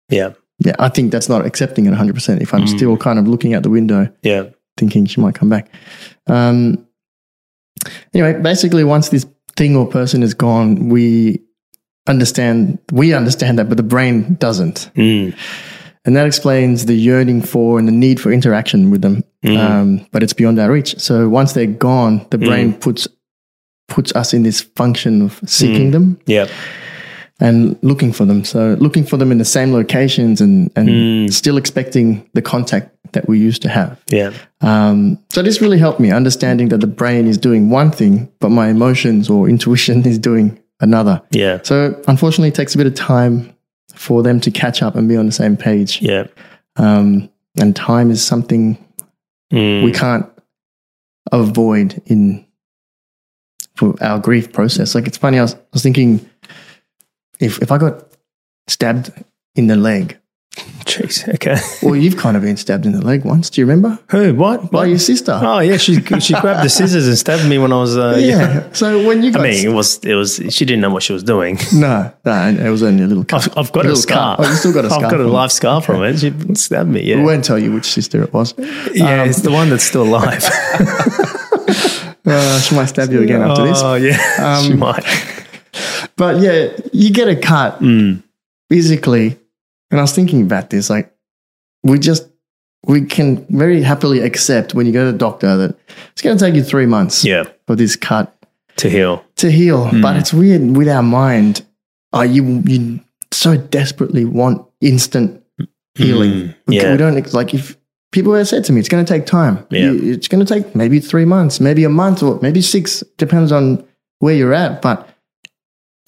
yeah. 0.09 0.33
Yeah, 0.59 0.75
I 0.79 0.89
think 0.89 1.11
that's 1.11 1.29
not 1.29 1.45
accepting 1.45 1.85
it 1.85 1.93
100%. 1.93 2.41
If 2.41 2.53
I'm 2.53 2.63
Mm. 2.63 2.69
still 2.75 2.97
kind 2.97 3.19
of 3.19 3.27
looking 3.27 3.53
out 3.53 3.63
the 3.63 3.69
window, 3.69 4.09
Yeah. 4.23 4.43
thinking 4.77 5.05
she 5.05 5.21
might 5.21 5.35
come 5.35 5.49
back. 5.49 5.69
Um, 6.27 6.85
anyway, 8.13 8.39
basically, 8.41 8.83
once 8.83 9.09
this 9.09 9.25
thing 9.55 9.75
or 9.75 9.85
person 9.87 10.23
is 10.23 10.33
gone, 10.33 10.89
we 10.89 11.41
understand, 12.07 12.79
we 12.91 13.13
understand 13.13 13.57
that, 13.59 13.67
but 13.69 13.77
the 13.77 13.83
brain 13.83 14.35
doesn't. 14.39 14.89
Mm. 14.95 15.33
And 16.05 16.15
that 16.15 16.27
explains 16.27 16.85
the 16.85 16.93
yearning 16.93 17.41
for 17.41 17.79
and 17.79 17.87
the 17.87 17.91
need 17.91 18.19
for 18.19 18.31
interaction 18.31 18.91
with 18.91 19.01
them. 19.01 19.23
Mm. 19.43 19.57
Um, 19.57 20.05
but 20.11 20.21
it's 20.23 20.33
beyond 20.33 20.59
our 20.59 20.71
reach. 20.71 20.99
So 20.99 21.27
once 21.29 21.53
they're 21.53 21.65
gone, 21.65 22.25
the 22.29 22.37
brain 22.37 22.73
Mm. 22.73 22.79
puts 22.81 23.07
puts 23.87 24.11
us 24.15 24.33
in 24.33 24.41
this 24.41 24.61
function 24.75 25.21
of 25.21 25.39
seeking 25.45 25.91
them 25.91 26.17
Yeah. 26.25 26.47
And 27.39 27.77
looking 27.81 28.13
for 28.13 28.25
them. 28.25 28.43
So 28.45 28.77
looking 28.79 29.03
for 29.05 29.17
them 29.17 29.31
in 29.31 29.37
the 29.39 29.45
same 29.45 29.73
locations 29.73 30.41
and 30.41 30.71
and 30.75 30.87
Mm. 30.89 31.33
still 31.33 31.57
expecting 31.57 32.23
the 32.33 32.41
contact 32.41 32.89
that 33.11 33.27
we 33.27 33.37
used 33.39 33.61
to 33.61 33.69
have. 33.69 33.99
Yeah. 34.09 34.31
Um, 34.61 35.19
so 35.29 35.41
this 35.41 35.61
really 35.61 35.77
helped 35.79 35.99
me 35.99 36.11
understanding 36.11 36.69
that 36.69 36.79
the 36.81 36.87
brain 36.87 37.27
is 37.27 37.37
doing 37.37 37.69
one 37.69 37.91
thing, 37.91 38.29
but 38.39 38.49
my 38.49 38.69
emotions 38.69 39.29
or 39.29 39.49
intuition 39.49 40.05
is 40.07 40.17
doing 40.19 40.57
another. 40.81 41.21
Yeah. 41.31 41.59
So 41.63 41.95
unfortunately, 42.07 42.49
it 42.49 42.55
takes 42.55 42.73
a 42.75 42.77
bit 42.77 42.87
of 42.87 42.93
time 42.95 43.53
for 43.93 44.23
them 44.23 44.39
to 44.41 44.51
catch 44.51 44.81
up 44.81 44.95
and 44.95 45.07
be 45.07 45.15
on 45.17 45.25
the 45.25 45.31
same 45.31 45.55
page. 45.57 46.01
Yeah. 46.01 46.27
Um, 46.77 47.29
and 47.59 47.75
time 47.75 48.11
is 48.11 48.23
something 48.23 48.77
Mm. 49.53 49.83
we 49.83 49.91
can't 49.91 50.25
avoid 51.31 52.01
in 52.07 52.45
for 53.75 53.93
our 54.01 54.19
grief 54.19 54.51
process. 54.53 54.95
Like 54.95 55.05
it's 55.07 55.17
funny, 55.17 55.37
I 55.37 55.41
was, 55.43 55.53
I 55.53 55.59
was 55.73 55.83
thinking 55.83 56.27
if 57.39 57.61
if 57.61 57.71
I 57.71 57.77
got 57.77 58.05
stabbed 58.67 59.11
in 59.55 59.67
the 59.67 59.75
leg, 59.75 60.17
Jeez. 60.85 61.27
Okay. 61.35 61.57
well, 61.83 61.95
you've 61.97 62.15
kind 62.15 62.37
of 62.37 62.43
been 62.43 62.55
stabbed 62.55 62.85
in 62.85 62.93
the 62.93 63.03
leg 63.03 63.25
once. 63.25 63.49
Do 63.49 63.59
you 63.59 63.65
remember? 63.67 63.99
Who? 64.11 64.33
What? 64.35 64.71
By 64.71 64.77
What? 64.79 64.89
your 64.89 64.99
sister. 64.99 65.37
Oh 65.43 65.59
yeah, 65.59 65.75
she 65.77 65.95
she 66.19 66.33
grabbed 66.39 66.63
the 66.63 66.69
scissors 66.69 67.07
and 67.07 67.17
stabbed 67.17 67.45
me 67.49 67.57
when 67.57 67.73
I 67.73 67.75
was 67.77 67.97
uh, 67.97 68.15
yeah. 68.19 68.71
So 68.71 69.05
when 69.05 69.21
you 69.21 69.33
I 69.35 69.41
mean, 69.41 69.65
it 69.65 69.73
was 69.73 69.97
it 70.05 70.13
was 70.15 70.35
she 70.49 70.63
didn't 70.63 70.79
know 70.81 70.91
what 70.91 71.03
she 71.03 71.11
was 71.11 71.23
doing. 71.23 71.57
no, 71.73 72.13
no, 72.23 72.47
it 72.65 72.69
was 72.69 72.83
only 72.83 73.03
a 73.03 73.07
little 73.07 73.25
cut. 73.25 73.49
I've, 73.49 73.57
I've 73.65 73.71
got 73.73 73.85
A 73.85 73.91
a, 73.91 73.95
scar. 73.97 74.37
cut. 74.37 74.45
Oh, 74.45 74.49
you 74.49 74.55
still 74.55 74.73
got 74.73 74.85
a 74.85 74.93
I've 74.93 75.01
got 75.11 75.19
a 75.19 75.27
live 75.27 75.51
scar 75.51 75.81
from 75.81 76.03
it. 76.03 76.19
She 76.19 76.31
stabbed 76.53 76.89
me. 76.89 77.01
Yeah, 77.03 77.17
We 77.17 77.23
won't 77.23 77.43
tell 77.43 77.59
you 77.59 77.73
which 77.73 77.85
sister 77.85 78.23
it 78.23 78.31
was. 78.31 78.53
yeah, 78.93 79.23
Um, 79.23 79.29
it's 79.29 79.41
the 79.41 79.51
one 79.51 79.69
that's 79.69 79.83
still 79.83 80.03
alive. 80.03 80.43
Uh, 82.27 82.59
she 82.59 82.75
might 82.75 82.85
stab 82.85 83.11
you 83.11 83.21
again 83.21 83.39
after 83.43 83.63
this. 83.67 83.81
Oh 83.83 83.93
yeah, 83.93 84.17
she 84.63 84.71
Um, 84.73 84.79
might. 84.79 85.03
But 86.17 86.41
yeah, 86.41 86.69
you 86.93 87.11
get 87.11 87.27
a 87.27 87.35
cut 87.35 87.79
Mm. 87.81 88.23
physically. 88.69 89.37
And 89.91 89.99
I 89.99 90.03
was 90.03 90.13
thinking 90.13 90.41
about 90.41 90.69
this, 90.69 90.89
like 90.89 91.13
we 91.83 91.99
just 91.99 92.27
we 92.87 93.01
can 93.01 93.45
very 93.49 93.81
happily 93.81 94.19
accept 94.21 94.73
when 94.75 94.85
you 94.85 94.91
go 94.93 95.05
to 95.05 95.11
the 95.11 95.17
doctor 95.17 95.57
that 95.57 95.75
it's 96.11 96.21
going 96.21 96.37
to 96.37 96.43
take 96.45 96.53
you 96.55 96.63
three 96.63 96.85
months 96.85 97.25
Yeah, 97.25 97.43
for 97.67 97.75
this 97.75 97.95
cut 97.95 98.31
to 98.77 98.89
heal. 98.89 99.23
to 99.37 99.51
heal. 99.51 99.85
Mm. 99.87 100.01
But 100.01 100.17
it's 100.17 100.33
weird 100.33 100.75
with 100.77 100.87
our 100.89 101.03
mind. 101.03 101.63
Uh, 102.15 102.21
you 102.21 102.61
you 102.65 102.99
so 103.31 103.57
desperately 103.57 104.23
want 104.25 104.65
instant 104.81 105.41
healing. 105.95 106.31
Mm, 106.31 106.55
We, 106.67 106.75
yeah. 106.77 106.91
we 106.91 106.97
don't 106.97 107.33
like 107.33 107.53
if 107.53 107.77
people 108.11 108.33
have 108.35 108.47
said 108.47 108.63
to 108.65 108.71
me, 108.73 108.79
it's 108.79 108.89
going 108.89 109.03
to 109.05 109.13
take 109.13 109.25
time. 109.25 109.65
Yeah. 109.69 109.91
You- 109.91 110.13
it's 110.13 110.27
going 110.27 110.45
to 110.45 110.53
take 110.53 110.75
maybe 110.75 110.99
three 110.99 111.25
months, 111.25 111.59
maybe 111.59 111.83
a 111.83 111.89
month, 111.89 112.23
or 112.23 112.39
maybe 112.41 112.61
six. 112.61 113.03
Depends 113.17 113.51
on 113.51 113.83
where 114.19 114.33
you're 114.35 114.53
at, 114.53 114.81
but. 114.81 115.09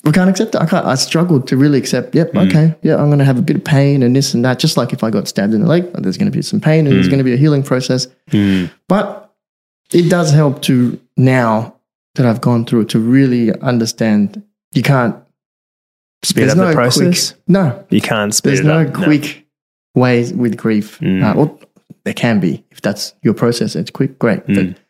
We 0.08 0.13
can't 0.13 0.30
accept 0.30 0.56
it. 0.56 0.62
I 0.62 0.65
can't. 0.65 0.86
I 0.86 0.96
struggled 0.96 1.48
to 1.50 1.58
really 1.58 1.78
accept. 1.78 2.15
Yep. 2.15 2.32
Mm. 2.34 2.48
Okay. 2.50 2.76
Yeah. 2.82 2.96
I'm 2.96 3.08
going 3.08 3.20
to 3.20 3.26
have 3.26 3.38
a 3.38 3.41
bit 3.41 3.58
of 3.58 3.63
pain 3.63 4.02
and 4.04 4.15
this 4.15 4.34
and 4.34 4.43
that. 4.46 4.58
Just 4.58 4.78
like 4.78 4.93
if 4.93 5.04
I 5.04 5.10
got 5.12 5.28
stabbed 5.28 5.54
in 5.54 5.62
the 5.62 5.67
leg, 5.67 5.91
there's 5.93 6.17
going 6.17 6.32
to 6.32 6.36
be 6.36 6.41
some 6.41 6.60
pain 6.60 6.88
and 6.88 6.96
there's 6.96 7.08
Mm. 7.08 7.12
going 7.12 7.17
to 7.20 7.24
be 7.24 7.34
a 7.34 7.38
healing 7.38 7.62
process. 7.63 8.08
Mm. 8.32 8.72
But 8.88 9.34
it 9.91 10.10
does 10.10 10.32
help 10.32 10.62
to 10.63 11.00
now 11.17 11.76
that 12.15 12.26
I've 12.26 12.41
gone 12.41 12.65
through 12.65 12.82
it 12.82 12.89
to 12.89 13.00
really 13.00 13.52
understand. 13.62 14.41
You 14.74 14.82
can't 14.84 15.15
Speed 16.24 16.41
there's 16.41 16.52
up 16.54 16.58
no 16.58 16.67
the 16.70 16.74
process. 16.74 17.32
Quick, 17.32 17.41
no, 17.48 17.86
You 17.89 18.02
can't 18.02 18.34
speed 18.34 18.50
up. 18.50 18.52
there's 18.56 18.60
it 18.62 18.63
no 18.67 18.82
up. 18.88 18.93
quick 18.93 19.46
ways 19.96 20.34
with 20.34 20.58
grief. 20.58 21.00
Mm. 21.00 21.24
Uh, 21.24 21.38
well, 21.38 21.60
there 22.06 22.13
can 22.13 22.39
be 22.39 22.63
if 22.72 22.82
that's 22.82 23.13
your 23.24 23.34
process. 23.34 23.76
It's 23.76 23.91
quick, 23.91 24.17
great. 24.20 24.46
Mm. 24.48 24.56
But 24.74 24.82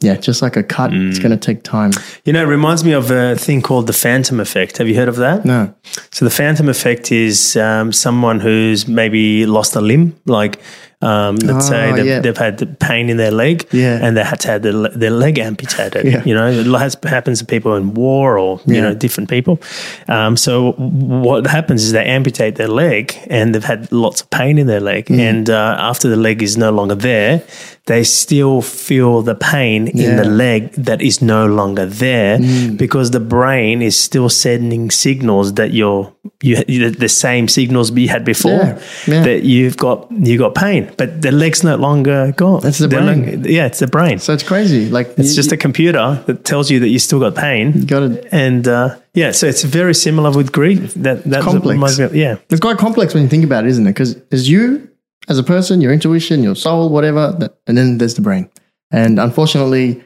yeah, 0.00 0.16
just 0.16 0.42
like 0.42 0.56
a 0.56 0.62
cut, 0.62 0.92
it's 0.92 1.18
Mm. 1.18 1.22
going 1.22 1.38
to 1.38 1.46
take 1.46 1.62
time. 1.62 1.92
You 2.24 2.32
know, 2.32 2.42
it 2.42 2.48
reminds 2.48 2.84
me 2.84 2.92
of 2.92 3.10
a 3.10 3.36
thing 3.36 3.62
called 3.62 3.86
the 3.86 3.92
phantom 3.92 4.40
effect. 4.40 4.78
Have 4.78 4.88
you 4.88 4.96
heard 4.96 5.08
of 5.08 5.16
that? 5.16 5.44
No, 5.44 5.72
So 6.10 6.24
the 6.24 6.30
phantom 6.30 6.68
effect 6.68 7.12
is 7.12 7.56
um, 7.56 7.92
someone 7.92 8.40
who's 8.40 8.88
maybe 8.88 9.46
lost 9.46 9.76
a 9.76 9.80
limb, 9.80 10.14
like 10.26 10.58
um, 11.02 11.36
let's 11.44 11.66
say 11.68 11.90
Oh, 11.90 11.96
they've, 11.96 12.06
yeah. 12.06 12.20
they've 12.20 12.36
had 12.36 12.56
the 12.58 12.66
pain 12.66 13.10
in 13.10 13.18
their 13.18 13.30
leg, 13.30 13.66
Yeah. 13.72 13.98
and 14.02 14.16
they 14.16 14.24
had 14.24 14.40
to 14.40 14.48
have 14.48 14.62
their, 14.62 14.72
their 14.88 15.10
leg 15.10 15.38
amputated. 15.38 16.06
Yeah. 16.06 16.22
You 16.24 16.34
know, 16.34 16.46
it 16.48 16.64
has, 16.80 16.96
happens 17.04 17.40
to 17.40 17.44
people 17.44 17.76
in 17.76 17.92
war 17.92 18.38
or 18.38 18.60
you 18.66 18.80
know 18.80 18.94
different 18.94 19.28
people. 19.28 19.60
Um, 20.08 20.36
so 20.38 20.72
what 20.72 21.46
happens 21.46 21.84
is 21.84 21.92
they 21.92 22.06
amputate 22.06 22.54
their 22.56 22.68
leg, 22.68 23.14
and 23.28 23.54
they've 23.54 23.62
had 23.64 23.92
lots 23.92 24.22
of 24.22 24.30
pain 24.30 24.56
in 24.58 24.66
their 24.66 24.80
leg, 24.80 25.06
Mm. 25.06 25.18
and 25.20 25.50
uh, 25.50 25.76
after 25.78 26.08
the 26.08 26.16
leg 26.16 26.42
is 26.42 26.56
no 26.56 26.70
longer 26.70 26.94
there, 26.94 27.42
they 27.86 28.02
still 28.02 28.62
feel 28.62 29.20
the 29.22 29.34
pain 29.34 29.88
in 29.88 30.16
the 30.16 30.24
leg 30.24 30.72
that 30.72 31.02
is 31.02 31.20
no 31.20 31.46
longer 31.46 31.84
there 31.84 32.38
Mm. 32.38 32.78
because 32.78 33.10
the 33.10 33.20
brain 33.20 33.82
is 33.82 33.94
still 33.94 34.28
sending 34.30 34.90
signals 34.90 35.52
that 35.54 35.72
you're 35.74 36.10
you 36.42 36.62
you- 36.66 36.90
the 36.90 37.08
same 37.08 37.46
signals 37.48 37.90
you 37.92 38.08
had 38.08 38.24
before 38.24 38.52
Yeah, 38.64 38.78
yeah. 39.06 39.22
that 39.24 39.42
you've 39.44 39.76
got 39.76 40.08
you 40.28 40.38
got 40.38 40.54
pain, 40.54 40.88
but 40.96 41.20
the 41.22 41.30
leg's 41.32 41.62
no 41.62 41.76
longer 41.76 42.32
gone. 42.36 42.60
That's 42.62 42.78
the 42.78 42.88
They're 42.88 43.04
brain. 43.04 43.42
no- 43.42 43.48
yeah, 43.48 43.66
it's 43.66 43.78
the 43.80 43.86
brain. 43.86 44.18
so 44.18 44.32
it's 44.32 44.42
crazy. 44.52 44.88
Like 44.88 45.08
It's 45.18 45.34
just 45.34 45.52
a 45.52 45.56
computer 45.56 46.22
that 46.26 46.44
tells 46.44 46.70
you 46.70 46.80
that 46.80 46.88
you 46.88 46.98
still 46.98 47.20
got 47.20 47.34
pain. 47.34 47.84
got 47.86 48.00
to. 48.00 48.08
And 48.34 48.66
uh, 48.66 48.96
yeah, 49.14 49.32
so 49.32 49.46
it's 49.46 49.62
very 49.62 49.94
similar 49.94 50.30
with 50.30 50.52
grief. 50.52 50.94
That 50.94 51.24
that's 51.24 51.44
complex. 51.44 51.98
of- 51.98 52.14
yeah, 52.16 52.36
It's 52.50 52.60
quite 52.60 52.78
complex 52.78 53.12
when 53.14 53.22
you 53.24 53.28
think 53.28 53.44
about 53.44 53.64
it, 53.64 53.70
isn't 53.70 53.86
it? 53.86 53.92
Because 53.92 54.16
as 54.32 54.48
you 54.48 54.88
as 55.28 55.38
a 55.38 55.42
person, 55.42 55.80
your 55.80 55.92
intuition, 55.92 56.42
your 56.42 56.54
soul, 56.56 56.88
whatever, 56.88 57.32
that, 57.38 57.56
and 57.66 57.76
then 57.78 57.98
there's 57.98 58.14
the 58.14 58.22
brain. 58.22 58.48
And 58.90 59.18
unfortunately, 59.18 60.02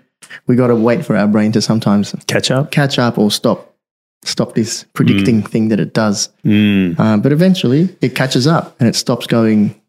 we 0.46 0.56
got 0.56 0.68
to 0.68 0.76
wait 0.76 1.04
for 1.04 1.16
our 1.16 1.26
brain 1.28 1.52
to 1.52 1.60
sometimes 1.60 2.14
catch 2.26 2.50
up. 2.50 2.70
catch 2.70 2.98
up 2.98 3.18
or 3.18 3.30
stop 3.30 3.74
stop 4.24 4.54
this 4.54 4.84
predicting 4.94 5.42
thing 5.42 5.68
that 5.68 5.78
it 5.78 5.94
does. 5.94 6.28
Mm. 6.44 6.98
Uh, 6.98 7.16
but 7.16 7.30
eventually, 7.32 7.88
it 8.00 8.14
catches 8.16 8.46
up 8.46 8.74
and 8.80 8.88
it 8.88 8.94
stops 8.96 9.26
going. 9.26 9.80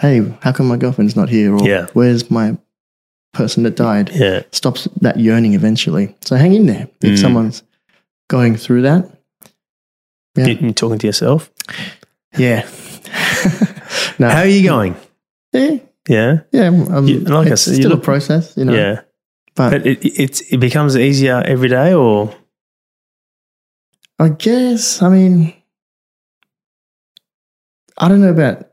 Hey, 0.00 0.20
how 0.42 0.52
come 0.52 0.66
my 0.66 0.76
girlfriend's 0.76 1.16
not 1.16 1.28
here? 1.30 1.54
Or 1.56 1.66
Yeah. 1.66 1.86
where's 1.94 2.30
my 2.30 2.58
person 3.32 3.62
that 3.62 3.76
died? 3.76 4.10
Yeah, 4.12 4.42
Stops 4.52 4.88
that 5.00 5.18
yearning 5.18 5.54
eventually. 5.54 6.14
So 6.22 6.36
hang 6.36 6.52
in 6.54 6.66
there 6.66 6.88
if 7.00 7.12
Mm. 7.14 7.18
someone's 7.18 7.62
going 8.28 8.56
through 8.56 8.82
that. 8.82 9.08
Yeah. 10.36 10.48
You 10.48 10.72
talking 10.72 10.98
to 10.98 11.06
yourself. 11.06 11.50
Yeah. 12.36 12.68
no. 14.18 14.28
How 14.28 14.40
are 14.40 14.46
you 14.46 14.62
going? 14.68 14.94
yeah. 15.52 15.78
Yeah, 16.08 16.38
Yeah, 16.52 16.66
um, 16.68 17.08
You- 17.08 17.18
like 17.20 17.48
I 17.48 17.52
it's 17.52 17.62
said, 17.62 17.72
you 17.72 17.76
still 17.82 17.90
look- 17.90 18.02
a 18.02 18.04
process, 18.04 18.56
you 18.56 18.64
know. 18.64 18.74
yeah. 18.74 19.00
But, 19.56 19.70
But 19.70 19.86
it, 19.86 19.98
it's 20.04 20.40
it 20.52 20.58
becomes 20.58 20.96
easier 20.96 21.42
every 21.44 21.68
day, 21.68 21.94
or 21.94 22.32
I 24.18 24.28
guess, 24.28 25.02
I 25.02 25.08
mean, 25.08 25.52
I 27.98 28.08
don't 28.08 28.20
know 28.20 28.30
about 28.30 28.68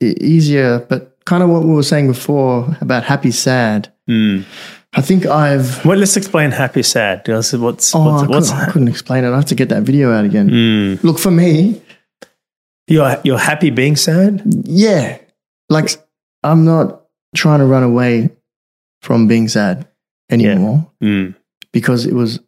easier, 0.00 0.80
but 0.88 1.16
kind 1.24 1.42
of 1.42 1.48
what 1.48 1.64
we 1.64 1.72
were 1.74 1.82
saying 1.82 2.06
before 2.08 2.76
about 2.80 3.04
happy, 3.04 3.30
sad. 3.30 3.92
Mm. 4.08 4.44
I 4.92 5.00
think 5.00 5.26
I've. 5.26 5.84
well, 5.84 5.98
let's 5.98 6.16
explain 6.16 6.50
happy, 6.50 6.82
sad. 6.82 7.22
Because 7.24 7.56
What's 7.56 7.94
Oh, 7.94 8.04
what's, 8.04 8.22
I, 8.22 8.26
couldn't, 8.26 8.68
I 8.68 8.70
couldn't 8.72 8.88
explain 8.88 9.24
it. 9.24 9.32
I 9.32 9.36
have 9.36 9.46
to 9.46 9.54
get 9.54 9.70
that 9.70 9.82
video 9.82 10.12
out 10.12 10.24
again. 10.24 10.50
Mm. 10.50 11.02
Look, 11.02 11.18
for 11.18 11.30
me, 11.30 11.80
You're 12.86 13.16
you're 13.24 13.38
happy 13.38 13.70
being 13.70 13.96
sad. 13.96 14.42
Yeah. 14.64 15.18
Like 15.68 15.90
I'm 16.42 16.64
not 16.64 17.02
trying 17.34 17.60
to 17.60 17.66
run 17.66 17.82
away 17.82 18.30
from 19.02 19.26
being 19.26 19.48
sad 19.48 19.86
anymore 20.30 20.90
Mm. 21.02 21.34
because 21.72 22.06
it 22.06 22.14
was, 22.14 22.40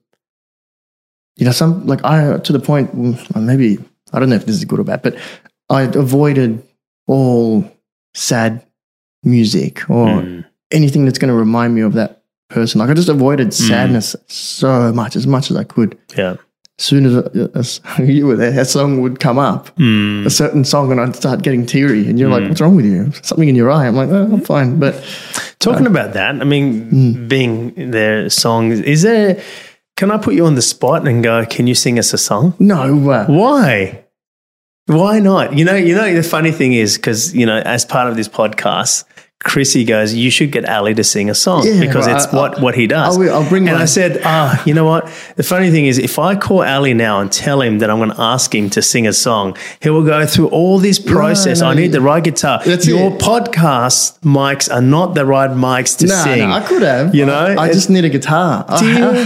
you 1.37 1.45
know, 1.47 1.53
some 1.53 1.87
like 1.87 2.05
I 2.05 2.39
to 2.39 2.53
the 2.53 2.61
point. 2.61 2.95
Maybe 3.35 3.79
I 4.13 4.19
don't 4.19 4.29
know 4.29 4.37
if 4.37 4.47
this 4.47 4.57
is 4.57 4.65
good 4.65 4.81
or 4.81 4.85
bad, 4.85 5.03
but 5.03 5.17
I 5.71 5.83
avoided 5.83 6.63
all 7.07 7.71
sad 8.15 8.65
music 9.23 9.89
or 9.91 10.07
Mm. 10.07 10.45
anything 10.71 11.05
that's 11.05 11.19
going 11.19 11.29
to 11.33 11.35
remind 11.39 11.75
me 11.75 11.81
of 11.81 11.95
that 11.95 12.23
person. 12.49 12.79
Like 12.81 12.91
I 12.91 12.95
just 12.95 13.09
avoided 13.09 13.53
sadness 13.55 14.15
so 14.29 14.93
much, 14.93 15.17
as 15.17 15.27
much 15.27 15.51
as 15.51 15.57
I 15.57 15.65
could. 15.65 15.99
Yeah. 16.17 16.37
Soon 16.79 17.07
as, 17.07 17.15
as 17.55 17.81
you 17.99 18.27
were 18.27 18.37
there, 18.37 18.61
a 18.61 18.65
song 18.65 19.01
would 19.01 19.19
come 19.19 19.39
up, 19.39 19.75
Mm. 19.77 20.27
a 20.27 20.31
certain 20.31 20.63
song, 20.65 20.93
and 20.93 21.01
I'd 21.01 21.17
start 21.17 21.43
getting 21.43 21.65
teary. 21.65 22.07
And 22.09 22.19
you're 22.19 22.29
like, 22.31 22.47
"What's 22.49 22.61
wrong 22.61 22.77
with 22.77 22.85
you? 22.85 23.13
Something 23.23 23.49
in 23.49 23.57
your 23.57 23.71
eye?" 23.71 23.87
I'm 23.87 23.97
like, 23.97 24.11
oh, 24.11 24.25
"I'm 24.33 24.41
fine." 24.43 24.79
But 24.79 24.95
Talking 25.59 25.87
about 25.87 26.13
that, 26.13 26.35
I 26.35 26.45
mean, 26.45 27.27
being 27.29 27.91
their 27.91 28.29
songs, 28.29 28.79
is 28.81 29.03
there? 29.03 29.43
Can 29.97 30.11
I 30.11 30.19
put 30.19 30.35
you 30.35 30.45
on 30.45 30.55
the 30.55 30.63
spot 30.63 31.09
and 31.09 31.25
go? 31.25 31.47
Can 31.47 31.67
you 31.67 31.75
sing 31.75 31.99
us 31.99 32.13
a 32.13 32.19
song? 32.19 32.53
no, 32.59 33.11
uh, 33.11 33.25
Why? 33.27 34.05
Why 34.87 35.19
not? 35.19 35.57
You 35.57 35.65
know, 35.65 35.75
you 35.75 35.95
know. 35.95 36.15
The 36.15 36.23
funny 36.23 36.53
thing 36.53 36.75
is 36.75 36.97
because 36.99 37.35
you 37.35 37.47
know, 37.47 37.57
as 37.59 37.85
part 37.87 38.09
of 38.11 38.17
this 38.17 38.29
podcast, 38.29 39.05
Chrissy 39.45 39.85
goes, 39.85 40.13
"You 40.15 40.31
should 40.31 40.51
get 40.51 40.69
Ali 40.69 40.95
to 40.95 41.05
sing 41.05 41.29
a 41.31 41.35
song 41.35 41.65
Yeah, 41.65 41.79
because 41.79 42.07
well, 42.07 42.17
it's 42.17 42.27
I- 42.27 42.37
what 42.37 42.61
what 42.61 42.75
he 42.75 42.87
does." 42.87 43.17
I 43.17 43.19
will- 43.21 43.35
I'll 43.35 43.49
bring 43.49 43.69
and 43.69 43.77
my- 43.77 43.83
I 43.83 43.87
said, 43.87 44.21
"Ah, 44.25 44.61
you 44.65 44.73
know 44.75 44.85
what? 44.87 45.09
The 45.37 45.43
funny 45.45 45.71
thing 45.71 45.87
is, 45.87 45.99
if 45.99 46.19
I 46.19 46.35
call 46.35 46.65
Ali 46.65 46.95
now 46.95 47.21
and 47.21 47.31
tell 47.31 47.61
him 47.61 47.79
that 47.79 47.89
I'm 47.91 47.99
going 47.99 48.11
to 48.11 48.21
ask 48.21 48.53
him 48.55 48.71
to 48.71 48.81
sing 48.83 49.07
a 49.07 49.13
song, 49.13 49.55
he 49.81 49.91
will 49.91 50.03
go 50.03 50.25
through 50.27 50.49
all 50.49 50.79
this 50.79 50.99
process. 50.99 51.61
no, 51.61 51.69
I 51.69 51.75
need 51.75 51.93
the 51.93 52.01
right 52.01 52.25
guitar. 52.25 52.61
Your 52.65 53.13
it. 53.13 53.21
podcast 53.21 54.19
mics 54.25 54.73
are 54.73 54.81
not 54.83 55.15
the 55.15 55.25
right 55.27 55.51
mics 55.51 55.97
to 55.99 56.07
no, 56.07 56.15
sing. 56.25 56.49
no, 56.49 56.55
I 56.57 56.61
could 56.61 56.83
have. 56.83 57.15
You 57.15 57.27
know, 57.27 57.35
I, 57.39 57.65
I 57.65 57.73
just 57.73 57.89
need 57.91 58.05
a 58.07 58.09
guitar. 58.09 58.65
I, 58.69 58.75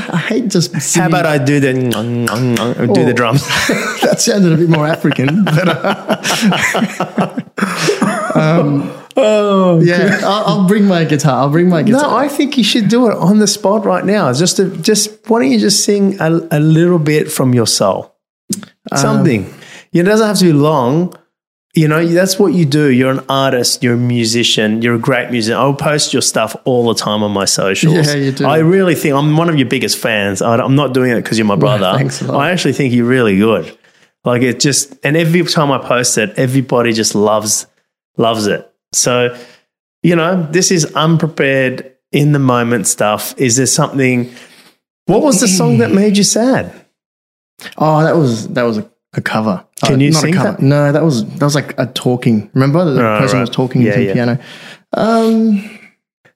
I, 0.12 0.16
hate 0.18 0.48
just. 0.48 0.74
How 0.96 1.06
about 1.06 1.24
I 1.24 1.38
do 1.38 1.60
the 1.60 1.72
do 1.72 3.04
the 3.04 3.10
Oh. 3.10 3.12
drums? 3.12 3.46
that 4.02 4.16
sounded 4.20 4.52
a 4.52 4.56
bit 4.56 4.68
more 4.68 4.86
African, 4.86 5.44
but 5.44 5.68
uh, 8.36 8.96
oh, 9.22 9.80
yeah, 9.80 10.20
I'll, 10.22 10.44
I'll 10.46 10.68
bring 10.68 10.86
my 10.86 11.04
guitar. 11.04 11.40
I'll 11.42 11.50
bring 11.50 11.68
my 11.68 11.82
guitar. 11.82 12.02
No, 12.02 12.16
I 12.16 12.28
think 12.28 12.58
you 12.58 12.64
should 12.64 12.88
do 12.88 13.10
it 13.10 13.16
on 13.16 13.38
the 13.38 13.46
spot 13.46 13.84
right 13.84 14.04
now. 14.04 14.32
Just 14.32 14.56
to, 14.56 14.76
just 14.78 15.28
why 15.28 15.40
don't 15.40 15.50
you 15.50 15.58
just 15.58 15.84
sing 15.84 16.20
a, 16.20 16.30
a 16.50 16.60
little 16.60 16.98
bit 16.98 17.30
from 17.30 17.54
your 17.54 17.66
soul? 17.66 18.14
Something. 18.94 19.44
Um, 19.46 19.54
it 19.92 20.02
doesn't 20.04 20.26
have 20.26 20.38
to 20.38 20.44
be 20.44 20.52
long. 20.52 21.14
You 21.74 21.86
know, 21.86 22.04
that's 22.04 22.36
what 22.36 22.52
you 22.52 22.64
do. 22.64 22.90
You're 22.90 23.12
an 23.12 23.24
artist, 23.28 23.84
you're 23.84 23.94
a 23.94 23.96
musician, 23.96 24.82
you're 24.82 24.96
a 24.96 24.98
great 24.98 25.30
musician. 25.30 25.56
I'll 25.56 25.72
post 25.72 26.12
your 26.12 26.22
stuff 26.22 26.56
all 26.64 26.88
the 26.92 26.94
time 26.94 27.22
on 27.22 27.30
my 27.30 27.44
socials. 27.44 28.08
Yeah, 28.08 28.14
you 28.16 28.32
do. 28.32 28.44
I 28.44 28.58
really 28.58 28.96
think 28.96 29.14
I'm 29.14 29.36
one 29.36 29.48
of 29.48 29.56
your 29.56 29.68
biggest 29.68 29.96
fans. 29.98 30.42
I, 30.42 30.56
I'm 30.56 30.74
not 30.74 30.94
doing 30.94 31.12
it 31.12 31.22
because 31.22 31.38
you're 31.38 31.46
my 31.46 31.54
brother. 31.54 31.94
thanks 31.96 32.22
a 32.22 32.26
lot. 32.26 32.40
I 32.40 32.50
actually 32.50 32.72
think 32.72 32.92
you're 32.92 33.06
really 33.06 33.38
good. 33.38 33.78
Like 34.24 34.42
it 34.42 34.58
just, 34.58 34.94
and 35.04 35.16
every 35.16 35.44
time 35.44 35.70
I 35.70 35.78
post 35.78 36.18
it, 36.18 36.30
everybody 36.36 36.92
just 36.92 37.14
loves, 37.14 37.66
loves 38.16 38.48
it. 38.48 38.69
So, 38.92 39.36
you 40.02 40.16
know, 40.16 40.46
this 40.50 40.70
is 40.70 40.84
unprepared 40.94 41.92
in 42.12 42.32
the 42.32 42.38
moment 42.38 42.86
stuff. 42.86 43.34
Is 43.38 43.56
there 43.56 43.66
something? 43.66 44.32
What 45.06 45.22
was 45.22 45.40
the 45.40 45.48
song 45.48 45.78
that 45.78 45.90
made 45.92 46.16
you 46.16 46.24
sad? 46.24 46.72
Oh, 47.76 48.02
that 48.02 48.16
was 48.16 48.48
that 48.48 48.62
was 48.62 48.78
a, 48.78 48.90
a 49.14 49.20
cover. 49.20 49.64
Can 49.84 49.94
Uh, 49.96 49.98
you 49.98 50.10
not 50.12 50.20
sing 50.22 50.34
a 50.34 50.36
cover. 50.38 50.52
that? 50.52 50.60
No, 50.62 50.92
that 50.92 51.02
was 51.04 51.24
that 51.36 51.44
was 51.44 51.54
like 51.54 51.74
a 51.78 51.86
talking. 51.86 52.50
Remember 52.54 52.84
the 52.84 53.00
Oh, 53.00 53.18
person 53.18 53.36
right. 53.38 53.40
was 53.42 53.50
talking 53.50 53.82
Yeah, 53.82 53.88
into 53.92 54.00
the 54.00 54.06
yeah. 54.06 54.12
piano. 54.14 54.38
Um, 54.94 55.78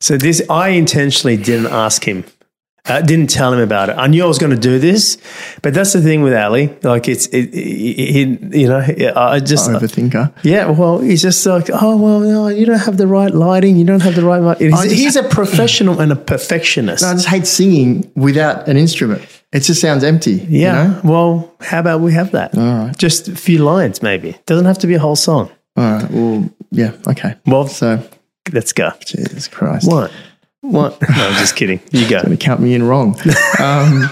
So 0.00 0.18
this, 0.18 0.42
I 0.50 0.68
intentionally 0.70 1.36
didn't 1.36 1.68
ask 1.72 2.04
him. 2.06 2.24
I 2.86 3.00
didn't 3.00 3.28
tell 3.30 3.50
him 3.52 3.60
about 3.60 3.88
it. 3.88 3.96
I 3.96 4.08
knew 4.08 4.22
I 4.22 4.26
was 4.26 4.38
going 4.38 4.52
to 4.52 4.58
do 4.60 4.78
this, 4.78 5.16
but 5.62 5.72
that's 5.72 5.94
the 5.94 6.02
thing 6.02 6.20
with 6.22 6.34
Ali. 6.34 6.68
Like 6.82 7.08
it's, 7.08 7.26
it, 7.28 7.46
it, 7.54 8.16
it- 8.16 8.54
you 8.54 8.68
know, 8.68 8.78
I 9.16 9.40
just, 9.40 9.70
overthinker. 9.70 10.32
yeah. 10.42 10.68
Well, 10.70 10.98
he's 10.98 11.22
just 11.22 11.44
like, 11.46 11.70
oh 11.72 11.96
well, 11.96 12.20
no, 12.20 12.48
you 12.48 12.66
don't 12.66 12.78
have 12.80 12.98
the 12.98 13.06
right 13.06 13.32
lighting. 13.32 13.76
You 13.76 13.84
don't 13.86 14.02
have 14.02 14.14
the 14.14 14.24
right. 14.24 14.38
light-" 14.42 14.58
He's, 14.60 14.70
just- 14.72 14.94
he's 14.94 15.16
a 15.16 15.22
professional 15.22 16.00
and 16.02 16.12
a 16.12 16.16
perfectionist. 16.16 17.02
No, 17.02 17.08
I 17.08 17.14
just 17.14 17.26
hate 17.28 17.46
singing 17.46 18.12
without 18.14 18.68
an 18.68 18.76
instrument. 18.76 19.22
It 19.52 19.60
just 19.60 19.80
sounds 19.80 20.04
empty. 20.04 20.32
you 20.32 20.60
yeah. 20.62 20.72
know? 20.72 21.00
Well, 21.04 21.54
how 21.60 21.78
about 21.80 22.00
we 22.00 22.12
have 22.12 22.32
that? 22.32 22.54
All 22.58 22.62
right. 22.86 22.98
Just 22.98 23.28
a 23.28 23.36
few 23.36 23.58
lines, 23.64 24.02
maybe. 24.02 24.36
Doesn't 24.46 24.66
have 24.66 24.78
to 24.80 24.86
be 24.86 24.94
a 24.94 24.98
whole 24.98 25.16
song. 25.16 25.50
All 25.76 25.84
right. 25.84 26.10
Well, 26.10 26.50
yeah. 26.70 26.92
Okay. 27.06 27.34
Well, 27.46 27.66
So, 27.68 28.06
let's 28.52 28.72
go. 28.72 28.90
Jesus 29.06 29.48
Christ. 29.48 29.88
What? 29.88 30.12
What? 30.64 31.00
No, 31.16 31.26
I'm 31.28 31.34
just 31.34 31.56
kidding. 31.56 31.80
You 31.92 32.08
go. 32.08 32.22
Gonna 32.22 32.36
count 32.36 32.60
me 32.60 32.74
in 32.74 32.82
wrong. 32.82 33.16
um, 33.58 34.08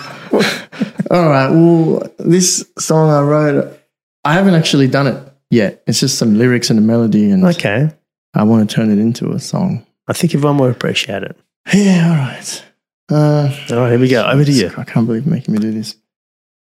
all 1.11 1.29
right. 1.29 1.49
Well, 1.51 2.03
this 2.19 2.65
song 2.79 3.11
I 3.11 3.23
wrote, 3.23 3.79
I 4.25 4.35
haven't 4.35 4.55
actually 4.55 4.87
done 4.89 5.07
it 5.07 5.33
yet. 5.51 5.83
It's 5.87 6.01
just 6.01 6.19
some 6.19 6.37
lyrics 6.39 6.71
and 6.71 6.79
a 6.79 6.83
melody, 6.83 7.31
and 7.31 7.45
Okay. 7.45 7.91
I 8.35 8.45
want 8.45 8.69
to 8.69 8.75
turn 8.75 8.91
it 8.91 8.99
into 8.99 9.33
a 9.33 9.39
song. 9.39 9.87
I 10.09 10.13
think 10.13 10.35
everyone 10.35 10.59
will 10.59 10.71
appreciate 10.71 11.23
it. 11.23 11.37
Yeah. 11.73 12.09
All 12.11 12.17
right. 12.17 12.65
Uh, 13.11 13.75
All 13.75 13.81
right, 13.83 13.91
here 13.91 13.99
we 13.99 14.09
go. 14.09 14.25
Over 14.27 14.45
to 14.45 14.53
you. 14.53 14.71
I 14.77 14.85
can't 14.85 15.07
believe 15.07 15.25
you're 15.27 15.35
making 15.35 15.53
me 15.55 15.61
do 15.61 15.71
this. 15.73 15.97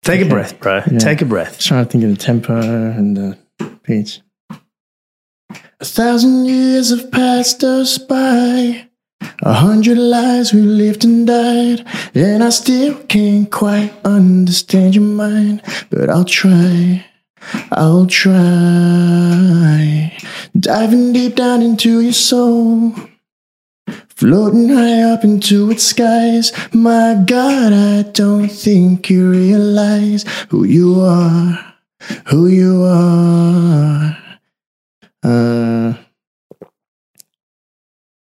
Take 0.03 0.21
a 0.21 0.29
breath, 0.29 0.59
bro. 0.61 0.83
Yeah. 0.91 0.99
Take 0.99 1.23
a 1.23 1.25
breath. 1.25 1.57
Just 1.57 1.69
trying 1.69 1.85
to 1.85 1.91
think 1.91 2.05
of 2.05 2.11
the 2.11 2.17
tempo 2.17 2.61
and 2.61 3.17
the 3.17 3.39
pitch. 3.83 4.21
A 5.81 5.85
thousand 5.85 6.45
years 6.47 6.91
have 6.91 7.11
passed 7.11 7.63
us 7.65 7.99
by. 7.99 8.89
A 9.42 9.53
hundred 9.53 9.99
lives 9.99 10.53
we 10.53 10.61
lived 10.61 11.05
and 11.05 11.27
died. 11.27 11.85
And 12.14 12.42
I 12.42 12.51
still 12.51 12.94
can't 13.05 13.51
quite 13.51 13.92
understand 14.05 14.94
your 14.94 15.05
mind. 15.05 15.62
But 15.90 16.09
I'll 16.09 16.25
try. 16.25 17.05
I'll 17.73 18.07
try. 18.07 18.35
Diving 20.59 21.12
deep 21.12 21.35
down 21.35 21.62
into 21.62 22.01
your 22.01 22.12
soul. 22.12 22.94
Floating 24.09 24.68
high 24.68 25.03
up 25.03 25.25
into 25.25 25.70
its 25.70 25.83
skies. 25.83 26.53
My 26.73 27.20
God, 27.27 27.73
I 27.73 28.03
don't 28.03 28.49
think 28.49 29.11
you 29.11 29.31
realize 29.31 30.25
who 30.49 30.64
you 30.64 31.01
are. 31.01 31.75
Who 32.27 32.47
you 32.47 32.85
are. 32.85 34.16
Uh, 35.23 35.94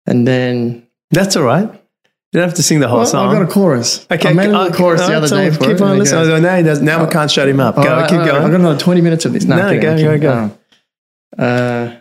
and 0.07 0.27
then. 0.29 0.88
That's 1.11 1.37
all 1.37 1.45
right. 1.45 1.63
You 2.33 2.41
don't 2.41 2.49
have 2.49 2.55
to 2.55 2.63
sing 2.63 2.81
the 2.81 2.89
whole 2.89 2.99
Well, 2.99 3.07
song. 3.07 3.29
I've 3.29 3.39
got 3.41 3.49
a 3.49 3.53
chorus. 3.53 4.07
okay, 4.11 4.29
I 4.29 4.33
made 4.35 4.51
a 4.51 4.57
uh, 4.57 4.73
chorus 4.73 5.01
the 5.07 5.15
uh, 5.15 5.17
other 5.17 5.29
day. 5.29 5.51
For 5.51 5.61
Keep 5.61 5.81
on 5.81 5.99
listening. 5.99 6.25
goes- 6.25 6.29
Oh, 6.29 6.41
now, 6.41 6.57
he 6.59 6.63
does, 6.63 6.83
now 6.83 7.03
we 7.05 7.11
can't 7.11 7.31
shut 7.31 7.49
him 7.49 7.59
up. 7.61 7.77
Go, 7.77 7.83
keep 8.03 8.19
going. 8.19 8.31
I've 8.43 8.51
got 8.51 8.61
another 8.61 8.79
20 8.79 9.01
minutes 9.01 9.25
of 9.25 9.33
this. 9.33 9.45
No, 9.45 9.57
No, 9.57 9.81
go, 9.81 9.97
go, 9.97 10.19
go. 10.19 10.59
Oh. 11.39 11.43
Uh, 11.45 11.97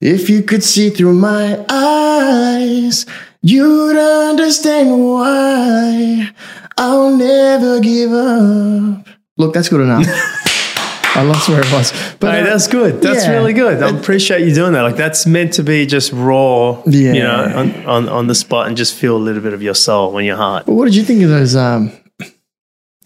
if 0.00 0.30
you 0.30 0.42
could 0.42 0.62
see 0.62 0.90
through 0.90 1.14
my 1.14 1.64
eyes, 1.68 3.06
you'd 3.42 3.96
understand 3.96 4.90
why 5.04 6.30
I'll 6.76 7.16
never 7.16 7.80
give 7.80 8.12
up. 8.12 9.08
Look, 9.36 9.52
that's 9.54 9.68
good 9.68 9.80
enough. 9.80 10.06
I 11.16 11.22
lost 11.22 11.48
where 11.48 11.60
it 11.60 11.72
was. 11.72 11.92
But 12.20 12.34
Hey, 12.34 12.40
uh, 12.42 12.44
that's 12.44 12.68
good. 12.68 13.00
That's 13.00 13.24
yeah. 13.24 13.32
really 13.32 13.52
good. 13.52 13.82
I 13.82 13.88
appreciate 13.96 14.46
you 14.46 14.54
doing 14.54 14.72
that. 14.74 14.82
Like 14.82 14.96
that's 14.96 15.26
meant 15.26 15.54
to 15.54 15.62
be 15.62 15.86
just 15.86 16.12
raw, 16.12 16.82
Yeah. 16.86 17.12
you 17.12 17.22
know, 17.22 17.52
on, 17.56 17.86
on, 17.86 18.08
on 18.08 18.26
the 18.26 18.34
spot 18.34 18.68
and 18.68 18.76
just 18.76 18.94
feel 18.94 19.16
a 19.16 19.18
little 19.18 19.42
bit 19.42 19.52
of 19.54 19.62
your 19.62 19.74
soul 19.74 20.16
in 20.18 20.24
your 20.26 20.36
heart. 20.36 20.66
But 20.66 20.74
what 20.74 20.84
did 20.84 20.94
you 20.94 21.02
think 21.04 21.22
of 21.22 21.30
those 21.30 21.56
um, 21.56 21.90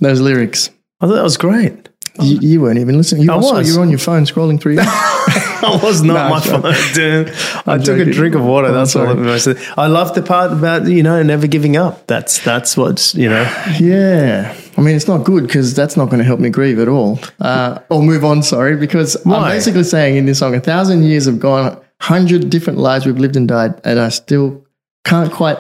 those 0.01 0.21
lyrics? 0.21 0.71
I 1.01 1.07
thought 1.07 1.15
that 1.15 1.23
was 1.23 1.37
great. 1.37 1.89
You, 2.21 2.39
you 2.41 2.61
weren't 2.61 2.79
even 2.79 2.97
listening. 2.99 3.23
You 3.23 3.33
I 3.33 3.37
was. 3.37 3.69
You 3.69 3.77
were 3.77 3.83
on 3.83 3.89
your 3.91 3.99
phone 3.99 4.25
scrolling 4.25 4.61
through. 4.61 4.75
Your- 4.75 4.85
I 5.63 5.81
was 5.83 6.03
not 6.03 6.45
No, 6.47 6.59
my 6.59 6.91
dude. 6.95 7.33
I 7.67 7.79
took 7.79 7.99
a 7.99 8.11
drink 8.11 8.35
of 8.35 8.43
water. 8.43 8.69
Oh, 8.69 8.73
That's 8.73 8.97
all. 8.97 9.07
sorry. 9.07 9.57
Of, 9.57 9.79
I 9.79 9.87
love 9.87 10.15
the 10.15 10.23
part 10.23 10.53
about 10.53 10.87
you 10.87 11.03
know 11.03 11.23
never 11.23 11.47
giving 11.47 11.77
up. 11.77 12.07
That's 12.07 12.43
that's 12.43 12.77
what's 12.77 13.15
you 13.15 13.29
know. 13.29 13.43
yeah, 13.81 14.55
I 14.77 14.81
mean 14.81 14.97
it's 14.97 15.09
not 15.09 15.25
good 15.25 15.47
because 15.47 15.75
that's 15.75 15.97
not 15.97 16.07
going 16.07 16.19
to 16.19 16.25
help 16.25 16.41
me 16.41 16.51
grieve 16.51 16.79
at 16.79 16.89
all. 16.89 17.19
Uh, 17.41 17.79
or 17.91 18.03
move 18.03 18.25
on. 18.25 18.43
Sorry, 18.43 18.77
because 18.77 19.17
I'm 19.27 19.51
basically 19.51 19.85
saying 19.85 20.17
in 20.17 20.27
this 20.27 20.39
song, 20.39 20.55
a 20.55 20.61
thousand 20.61 21.05
years 21.05 21.27
have 21.27 21.39
gone, 21.39 21.81
hundred 22.01 22.51
different 22.51 22.79
lives 22.79 23.07
we've 23.07 23.19
lived 23.19 23.37
and 23.37 23.47
died, 23.47 23.81
and 23.85 23.99
I 24.01 24.09
still 24.09 24.65
can't 25.05 25.33
quite 25.33 25.59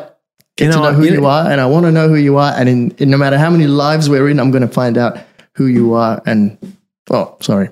get 0.56 0.66
You 0.66 0.70
know 0.70 0.76
to 0.76 0.92
know 0.92 0.92
who 0.92 1.04
You 1.04 1.12
you, 1.12 1.26
are, 1.26 1.50
and 1.50 1.60
I 1.60 1.66
want 1.66 1.86
to 1.86 1.92
know 1.92 2.08
who 2.08 2.16
you 2.16 2.38
are, 2.38 2.52
and 2.56 2.68
in, 2.68 2.90
in 2.98 3.10
no 3.10 3.16
matter 3.16 3.38
how 3.38 3.50
many 3.50 3.66
lives 3.66 4.08
we're 4.08 4.28
in, 4.28 4.40
I'm 4.40 4.50
going 4.50 4.66
to 4.66 4.74
find 4.74 4.98
out 4.98 5.18
who 5.54 5.66
you 5.66 5.94
are. 5.94 6.22
And 6.26 6.58
oh, 7.10 7.36
sorry, 7.40 7.70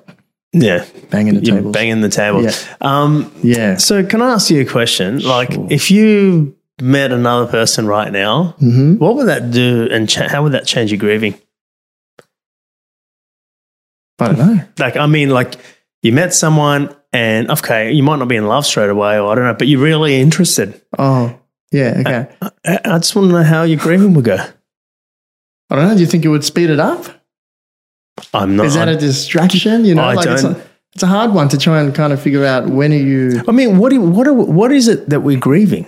Yeah, 0.51 0.83
banging 1.11 1.35
the 1.35 1.41
table. 1.41 1.71
banging 1.71 2.01
the 2.01 2.09
table. 2.09 2.43
Yeah. 2.43 2.51
Um, 2.81 3.31
Yeah. 3.43 3.77
so 3.77 4.03
can 4.03 4.21
I 4.21 4.31
ask 4.33 4.49
you 4.49 4.61
a 4.61 4.65
question? 4.65 5.19
Like, 5.19 5.51
if 5.69 5.91
you 5.91 6.55
met 6.81 7.11
another 7.11 7.45
person 7.51 7.85
right 7.87 8.11
now, 8.11 8.55
hmm 8.59 8.95
what 8.97 9.15
would 9.15 9.27
that 9.27 9.51
do, 9.51 9.87
and 9.91 10.09
cha- 10.09 10.27
how 10.27 10.43
would 10.43 10.53
that 10.53 10.65
change 10.65 10.91
your 10.91 10.97
grieving? 10.99 11.35
I 14.19 14.27
don't 14.33 14.37
know. 14.37 14.61
Like, 14.77 14.97
I 14.97 15.05
mean, 15.07 15.29
like 15.29 15.55
you 16.01 16.11
met 16.11 16.33
someone, 16.33 16.93
and 17.13 17.49
okay, 17.51 17.91
you 17.91 18.03
might 18.03 18.17
not 18.19 18.27
be 18.27 18.35
in 18.35 18.47
love 18.47 18.65
straight 18.65 18.89
away, 18.89 19.17
or 19.19 19.31
I 19.31 19.35
don't 19.35 19.45
know, 19.45 19.53
but 19.53 19.67
you're 19.67 19.81
really 19.81 20.19
interested. 20.19 20.81
Oh, 20.97 21.39
yeah. 21.71 21.95
Okay. 21.99 22.35
I, 22.65 22.79
I 22.85 22.97
just 22.97 23.15
want 23.15 23.29
to 23.29 23.33
know 23.37 23.43
how 23.43 23.63
your 23.63 23.79
grieving 23.79 24.13
would 24.15 24.25
go. 24.25 24.37
I 25.69 25.75
don't 25.75 25.87
know. 25.87 25.93
Do 25.93 26.01
you 26.01 26.07
think 26.07 26.25
it 26.25 26.29
would 26.29 26.43
speed 26.43 26.69
it 26.69 26.79
up? 26.79 27.18
I'm 28.33 28.55
not. 28.55 28.65
Is 28.67 28.73
that 28.75 28.87
a 28.87 28.95
distraction? 28.95 29.85
You 29.85 29.95
know, 29.95 30.03
I 30.03 30.13
like 30.13 30.27
it's 30.27 30.43
don't- 30.43 30.57
a, 30.57 30.61
it's 30.93 31.03
a 31.03 31.07
hard 31.07 31.33
one 31.33 31.49
to 31.49 31.57
try 31.57 31.81
and 31.81 31.93
kind 31.93 32.11
of 32.13 32.21
figure 32.21 32.45
out 32.45 32.67
when 32.67 32.91
are 32.91 32.95
you. 32.95 33.43
I 33.47 33.51
mean, 33.51 33.77
what 33.77 33.89
do, 33.91 34.01
what 34.01 34.27
are, 34.27 34.33
what 34.33 34.71
is 34.71 34.87
it 34.87 35.09
that 35.09 35.21
we're 35.21 35.39
grieving? 35.39 35.85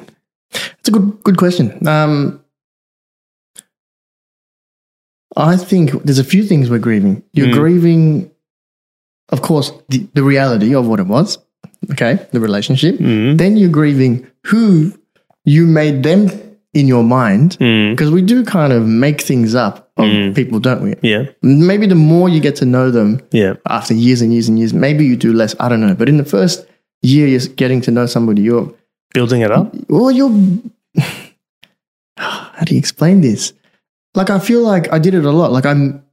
It's 0.53 0.89
a 0.89 0.91
good 0.91 1.23
good 1.23 1.37
question. 1.37 1.85
Um, 1.87 2.43
I 5.35 5.55
think 5.57 5.91
there's 6.03 6.19
a 6.19 6.23
few 6.23 6.43
things 6.43 6.69
we're 6.69 6.79
grieving. 6.79 7.23
You're 7.33 7.47
Mm. 7.47 7.53
grieving, 7.53 8.31
of 9.29 9.41
course, 9.41 9.71
the, 9.89 10.07
the 10.13 10.23
reality 10.23 10.75
of 10.75 10.87
what 10.87 10.99
it 10.99 11.07
was. 11.07 11.37
Okay, 11.91 12.19
the 12.31 12.39
relationship. 12.39 12.95
Mm. 12.95 13.37
Then 13.37 13.57
you're 13.57 13.69
grieving 13.69 14.27
who 14.45 14.93
you 15.45 15.65
made 15.65 16.03
them 16.03 16.29
in 16.73 16.87
your 16.87 17.03
mind 17.03 17.57
Mm. 17.59 17.91
because 17.93 18.11
we 18.11 18.21
do 18.21 18.43
kind 18.45 18.71
of 18.73 18.85
make 18.85 19.21
things 19.21 19.55
up 19.55 19.80
of 19.97 20.05
Mm. 20.05 20.33
people, 20.35 20.59
don't 20.59 20.81
we? 20.83 20.95
Yeah, 21.01 21.25
Maybe 21.41 21.85
the 21.85 21.95
more 21.95 22.29
you 22.29 22.39
get 22.39 22.55
to 22.57 22.65
know 22.65 22.91
them, 22.91 23.19
yeah, 23.31 23.53
after 23.67 23.93
years 23.93 24.21
and 24.21 24.31
years 24.33 24.47
and 24.49 24.57
years, 24.57 24.73
maybe 24.73 25.05
you 25.05 25.15
do 25.17 25.33
less. 25.33 25.55
I 25.59 25.67
don't 25.69 25.81
know. 25.81 25.93
But 25.95 26.07
in 26.09 26.17
the 26.17 26.25
first 26.25 26.65
year, 27.01 27.27
you're 27.27 27.47
getting 27.55 27.81
to 27.81 27.91
know 27.91 28.05
somebody. 28.05 28.41
You're 28.41 28.73
building 29.13 29.41
it 29.41 29.51
up. 29.51 29.73
well, 29.89 30.11
you're. 30.11 30.31
How 32.17 32.63
do 32.65 32.73
you 32.75 32.79
explain 32.79 33.21
this? 33.21 33.53
Like 34.15 34.29
I 34.29 34.39
feel 34.39 34.61
like 34.61 34.91
I 34.93 34.99
did 34.99 35.13
it 35.13 35.25
a 35.25 35.31
lot. 35.31 35.51
Like 35.51 35.65
I'm. 35.65 36.03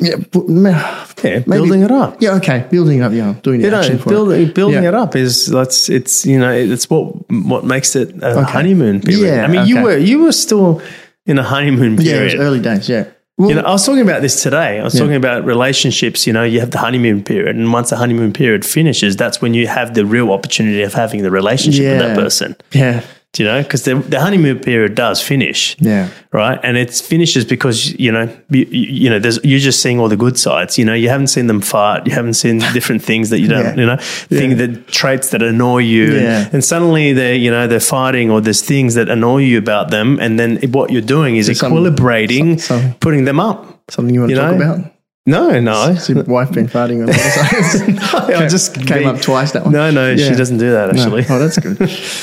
Yeah, 0.00 0.14
Yeah, 1.24 1.40
building 1.40 1.82
it 1.82 1.90
up. 1.90 2.22
yeah. 2.22 2.34
Okay, 2.36 2.64
building 2.70 2.98
it 3.00 3.02
up. 3.02 3.12
Yeah, 3.12 3.34
doing 3.42 3.60
You 3.60 3.70
know, 3.70 3.80
it. 3.80 4.54
building 4.54 4.82
Yeah. 4.84 4.88
it 4.90 4.94
up 4.94 5.16
is 5.16 5.46
that's 5.46 5.88
it's 5.88 6.24
you 6.24 6.38
know 6.38 6.52
it's 6.52 6.88
what 6.88 7.28
what 7.32 7.64
makes 7.64 7.96
it 7.96 8.14
a 8.22 8.38
Okay. 8.38 8.52
honeymoon 8.52 9.00
period. 9.00 9.26
Yeah, 9.26 9.44
I 9.44 9.48
mean, 9.48 9.66
you 9.66 9.82
were 9.82 9.96
you 9.96 10.22
were 10.22 10.30
still 10.32 10.80
in 11.28 11.38
a 11.38 11.42
honeymoon 11.44 11.96
period. 11.96 12.10
Yeah, 12.14 12.20
it 12.20 12.24
was 12.24 12.34
early 12.46 12.60
days. 12.60 12.88
Yeah. 12.88 13.04
Well, 13.36 13.50
You 13.50 13.54
know, 13.54 13.62
I 13.62 13.70
was 13.70 13.86
talking 13.86 14.02
about 14.02 14.20
this 14.20 14.42
today. 14.42 14.80
I 14.80 14.82
was 14.82 14.94
Yeah. 14.94 15.00
talking 15.02 15.14
about 15.14 15.44
relationships. 15.44 16.26
You 16.26 16.32
know, 16.32 16.42
you 16.42 16.58
have 16.58 16.72
the 16.72 16.78
honeymoon 16.78 17.22
period, 17.22 17.54
and 17.54 17.72
once 17.72 17.90
the 17.90 17.96
honeymoon 17.96 18.32
period 18.32 18.64
finishes, 18.64 19.14
that's 19.14 19.40
when 19.40 19.54
you 19.54 19.68
have 19.68 19.94
the 19.94 20.04
real 20.04 20.32
opportunity 20.32 20.82
of 20.82 20.92
having 20.94 21.22
the 21.22 21.30
relationship 21.30 21.84
with 21.84 21.98
that 22.00 22.16
person. 22.16 22.56
yeah, 22.72 23.02
Do 23.34 23.42
you 23.42 23.48
know? 23.50 23.62
Because 23.62 23.84
the, 23.84 23.94
the 23.96 24.18
honeymoon 24.20 24.58
period 24.60 24.94
does 24.94 25.20
finish, 25.20 25.76
yeah, 25.78 26.08
right? 26.32 26.58
And 26.62 26.78
it 26.78 26.90
finishes 26.94 27.44
because 27.44 27.92
you 27.98 28.10
know, 28.10 28.34
you, 28.48 28.64
you 28.64 29.10
know, 29.10 29.18
there's 29.18 29.38
you're 29.44 29.58
just 29.60 29.82
seeing 29.82 30.00
all 30.00 30.08
the 30.08 30.16
good 30.16 30.38
sides. 30.38 30.78
You 30.78 30.86
know, 30.86 30.94
you 30.94 31.10
haven't 31.10 31.26
seen 31.26 31.46
them 31.46 31.60
fart, 31.60 32.06
you 32.06 32.12
haven't 32.14 32.34
seen 32.34 32.58
different 32.72 33.02
things 33.02 33.28
that 33.28 33.40
you 33.40 33.46
don't, 33.48 33.64
Yeah. 33.64 33.74
you 33.76 33.86
know, 33.86 33.96
thing 33.98 34.56
the 34.56 34.78
traits 34.90 35.28
that 35.30 35.42
annoy 35.42 35.78
you, 35.80 36.14
Yeah. 36.14 36.48
and 36.54 36.64
suddenly 36.64 37.12
they're 37.12 37.34
you 37.34 37.50
know 37.50 37.66
they're 37.66 37.80
fighting 37.80 38.30
or 38.30 38.40
there's 38.40 38.62
things 38.62 38.94
that 38.94 39.10
annoy 39.10 39.38
you 39.42 39.58
about 39.58 39.90
them, 39.90 40.18
and 40.20 40.38
then 40.40 40.56
what 40.72 40.90
you're 40.90 41.02
doing 41.02 41.36
is 41.36 41.50
equilibrating, 41.50 42.58
some- 42.58 42.80
some- 42.80 42.94
putting 42.94 43.24
them 43.26 43.38
up. 43.40 43.78
something 43.90 44.14
you 44.14 44.20
want 44.20 44.30
to 44.30 44.36
You 44.36 44.40
talk 44.42 44.54
about? 44.56 44.92
No, 45.26 45.60
no. 45.60 45.92
Has 45.92 46.08
your 46.08 46.22
wife 46.24 46.50
been 46.52 46.66
farting 46.68 47.00
on 47.02 47.06
the 47.06 48.22
other 48.22 48.34
I 48.44 48.48
just 48.48 48.74
Came 48.86 49.06
up 49.06 49.20
twice 49.20 49.52
that 49.52 49.64
one. 49.64 49.72
No, 49.74 49.90
no, 49.90 50.16
she 50.16 50.30
doesn't 50.34 50.56
do 50.56 50.70
that 50.70 50.94
No. 50.94 51.02
actually. 51.02 51.26
Oh, 51.28 51.38
that's 51.38 51.58
good. 51.58 51.78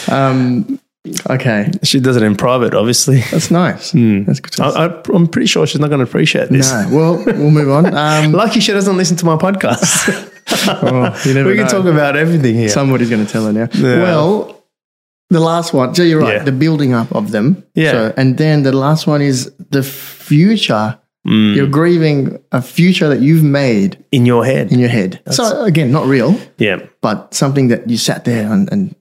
um, 0.11 0.79
okay, 1.29 1.71
She 1.83 1.99
does 1.99 2.15
it 2.15 2.23
in 2.23 2.35
private, 2.35 2.73
obviously. 2.73 3.21
that's 3.31 3.51
nice. 3.51 3.91
That's 3.91 4.39
good. 4.39 4.59
I, 4.59 4.85
I, 4.85 5.01
I'm 5.13 5.27
pretty 5.27 5.47
sure 5.47 5.65
she's 5.67 5.81
not 5.81 5.89
going 5.89 5.99
to 5.99 6.09
appreciate 6.09 6.49
this. 6.49 6.71
no, 6.71 6.87
well, 6.91 7.23
we'll 7.25 7.51
move 7.51 7.69
on. 7.69 7.95
Um, 7.95 8.31
Lucky 8.33 8.59
she 8.59 8.71
doesn't 8.71 8.97
listen 8.97 9.17
to 9.17 9.25
my 9.25 9.35
podcast. 9.35 10.31
oh, 10.67 11.21
you 11.25 11.33
never 11.33 11.49
we 11.49 11.55
can 11.55 11.65
know. 11.65 11.69
talk 11.69 11.85
about 11.85 12.15
everything 12.15 12.55
here. 12.55 12.69
Somebody's 12.69 13.09
going 13.09 13.25
to 13.25 13.31
tell 13.31 13.45
her 13.45 13.53
now. 13.53 13.67
Yeah. 13.73 14.03
Well, 14.03 14.63
the 15.29 15.39
last 15.39 15.73
one. 15.73 15.95
So 15.95 16.03
you're 16.03 16.21
right. 16.21 16.35
Yeah. 16.35 16.43
The 16.43 16.51
building 16.51 16.93
up 16.93 17.13
of 17.13 17.31
them. 17.31 17.63
Yeah. 17.73 17.91
So, 17.91 18.13
and 18.17 18.37
then 18.37 18.63
the 18.63 18.71
last 18.71 19.07
one 19.07 19.21
is 19.21 19.51
the 19.71 19.83
future. 19.83 20.99
Mm. 21.27 21.55
You're 21.55 21.67
grieving 21.67 22.39
a 22.51 22.61
future 22.61 23.09
that 23.09 23.19
you've 23.19 23.43
made 23.43 24.03
in 24.11 24.27
your 24.27 24.45
head. 24.45 24.71
in 24.71 24.77
your 24.77 24.89
head. 24.89 25.21
so 25.31 25.63
again, 25.63 25.91
not 25.91 26.05
real, 26.05 26.39
yeah, 26.59 26.85
but 27.01 27.33
something 27.33 27.69
that 27.69 27.89
you 27.89 27.97
sat 27.97 28.25
there 28.25 28.51
and, 28.51 28.71
and 28.71 28.95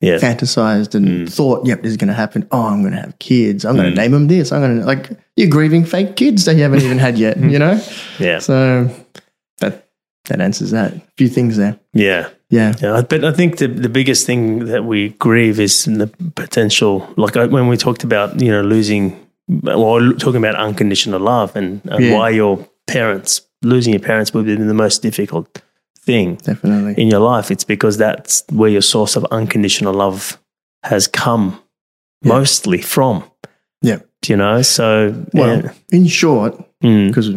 yeah, 0.00 0.18
fantasized 0.18 0.94
and 0.94 1.32
thought, 1.32 1.66
"Yep, 1.66 1.82
this 1.82 1.90
is 1.92 1.96
going 1.96 2.08
to 2.08 2.14
happen. 2.14 2.46
Oh, 2.52 2.66
I'm 2.66 2.82
going 2.82 2.94
to 2.94 3.00
have 3.00 3.18
kids. 3.18 3.64
I'm 3.64 3.74
Mm. 3.74 3.78
going 3.78 3.94
to 3.94 4.00
name 4.00 4.10
them 4.12 4.26
this. 4.28 4.52
I'm 4.52 4.60
going 4.60 4.80
to 4.80 4.86
like 4.86 5.10
you're 5.36 5.48
grieving 5.50 5.84
fake 5.84 6.16
kids 6.16 6.44
that 6.44 6.56
you 6.56 6.62
haven't 6.62 6.82
even 6.82 6.98
had 6.98 7.18
yet. 7.18 7.36
You 7.52 7.58
know. 7.58 7.80
yeah, 8.18 8.38
So 8.40 8.88
that 9.60 9.88
that 10.28 10.40
answers 10.40 10.70
that. 10.72 10.92
A 10.94 11.00
few 11.16 11.28
things 11.28 11.56
there. 11.56 11.78
yeah. 11.92 12.28
Yeah. 12.48 12.74
Yeah, 12.80 13.02
but 13.08 13.24
I 13.24 13.32
think 13.32 13.56
the, 13.56 13.66
the 13.66 13.88
biggest 13.88 14.24
thing 14.24 14.66
that 14.66 14.84
we 14.84 15.08
grieve 15.18 15.58
is 15.58 15.84
the 15.84 16.06
potential. 16.36 17.08
Like 17.16 17.36
I, 17.36 17.46
when 17.46 17.66
we 17.66 17.76
talked 17.76 18.04
about, 18.04 18.40
you 18.40 18.52
know, 18.52 18.62
losing, 18.62 19.16
or 19.66 20.12
talking 20.12 20.36
about 20.36 20.54
unconditional 20.54 21.18
love 21.20 21.56
and, 21.56 21.80
and 21.86 22.04
Yeah. 22.04 22.14
why 22.14 22.30
your 22.30 22.64
parents, 22.86 23.40
losing 23.62 23.92
your 23.94 24.00
parents 24.02 24.32
would 24.32 24.46
be 24.46 24.54
the 24.54 24.74
most 24.74 25.02
difficult 25.02 25.60
thing 26.06 26.36
Definitely. 26.36 26.94
in 27.02 27.08
your 27.08 27.20
life. 27.20 27.50
It's 27.50 27.64
because 27.64 27.98
that's 27.98 28.44
where 28.50 28.70
your 28.70 28.82
source 28.82 29.16
of 29.16 29.24
unconditional 29.30 29.92
love 29.92 30.38
has 30.84 31.06
come 31.08 31.60
Yeah. 32.22 32.34
mostly 32.34 32.80
from. 32.80 33.24
Yeah. 33.82 33.98
You 34.26 34.36
know, 34.36 34.62
so 34.62 35.24
Well, 35.34 35.62
yeah. 35.64 35.72
in 35.92 36.06
short, 36.06 36.54
Mm. 36.82 37.08
because 37.08 37.30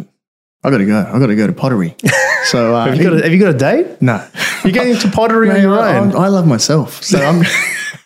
I 0.63 0.69
got 0.69 0.77
to 0.79 0.85
go. 0.85 0.99
I 1.13 1.19
got 1.19 1.27
to 1.27 1.35
go 1.35 1.47
to 1.47 1.53
pottery. 1.53 1.95
So 2.45 2.73
uh, 2.73 2.85
have 2.85 2.95
you 2.95 3.03
got 3.03 3.13
a, 3.19 3.21
have 3.23 3.33
you 3.33 3.39
got 3.39 3.53
a 3.53 3.57
date? 3.57 4.01
no. 4.01 4.25
You're 4.63 4.71
going 4.71 4.91
into 4.91 5.09
pottery 5.11 5.51
on 5.55 5.61
your 5.61 5.77
I, 5.77 5.97
own. 5.97 6.15
I 6.15 6.29
love 6.29 6.47
myself. 6.47 7.03
So 7.03 7.19
I'm 7.19 7.43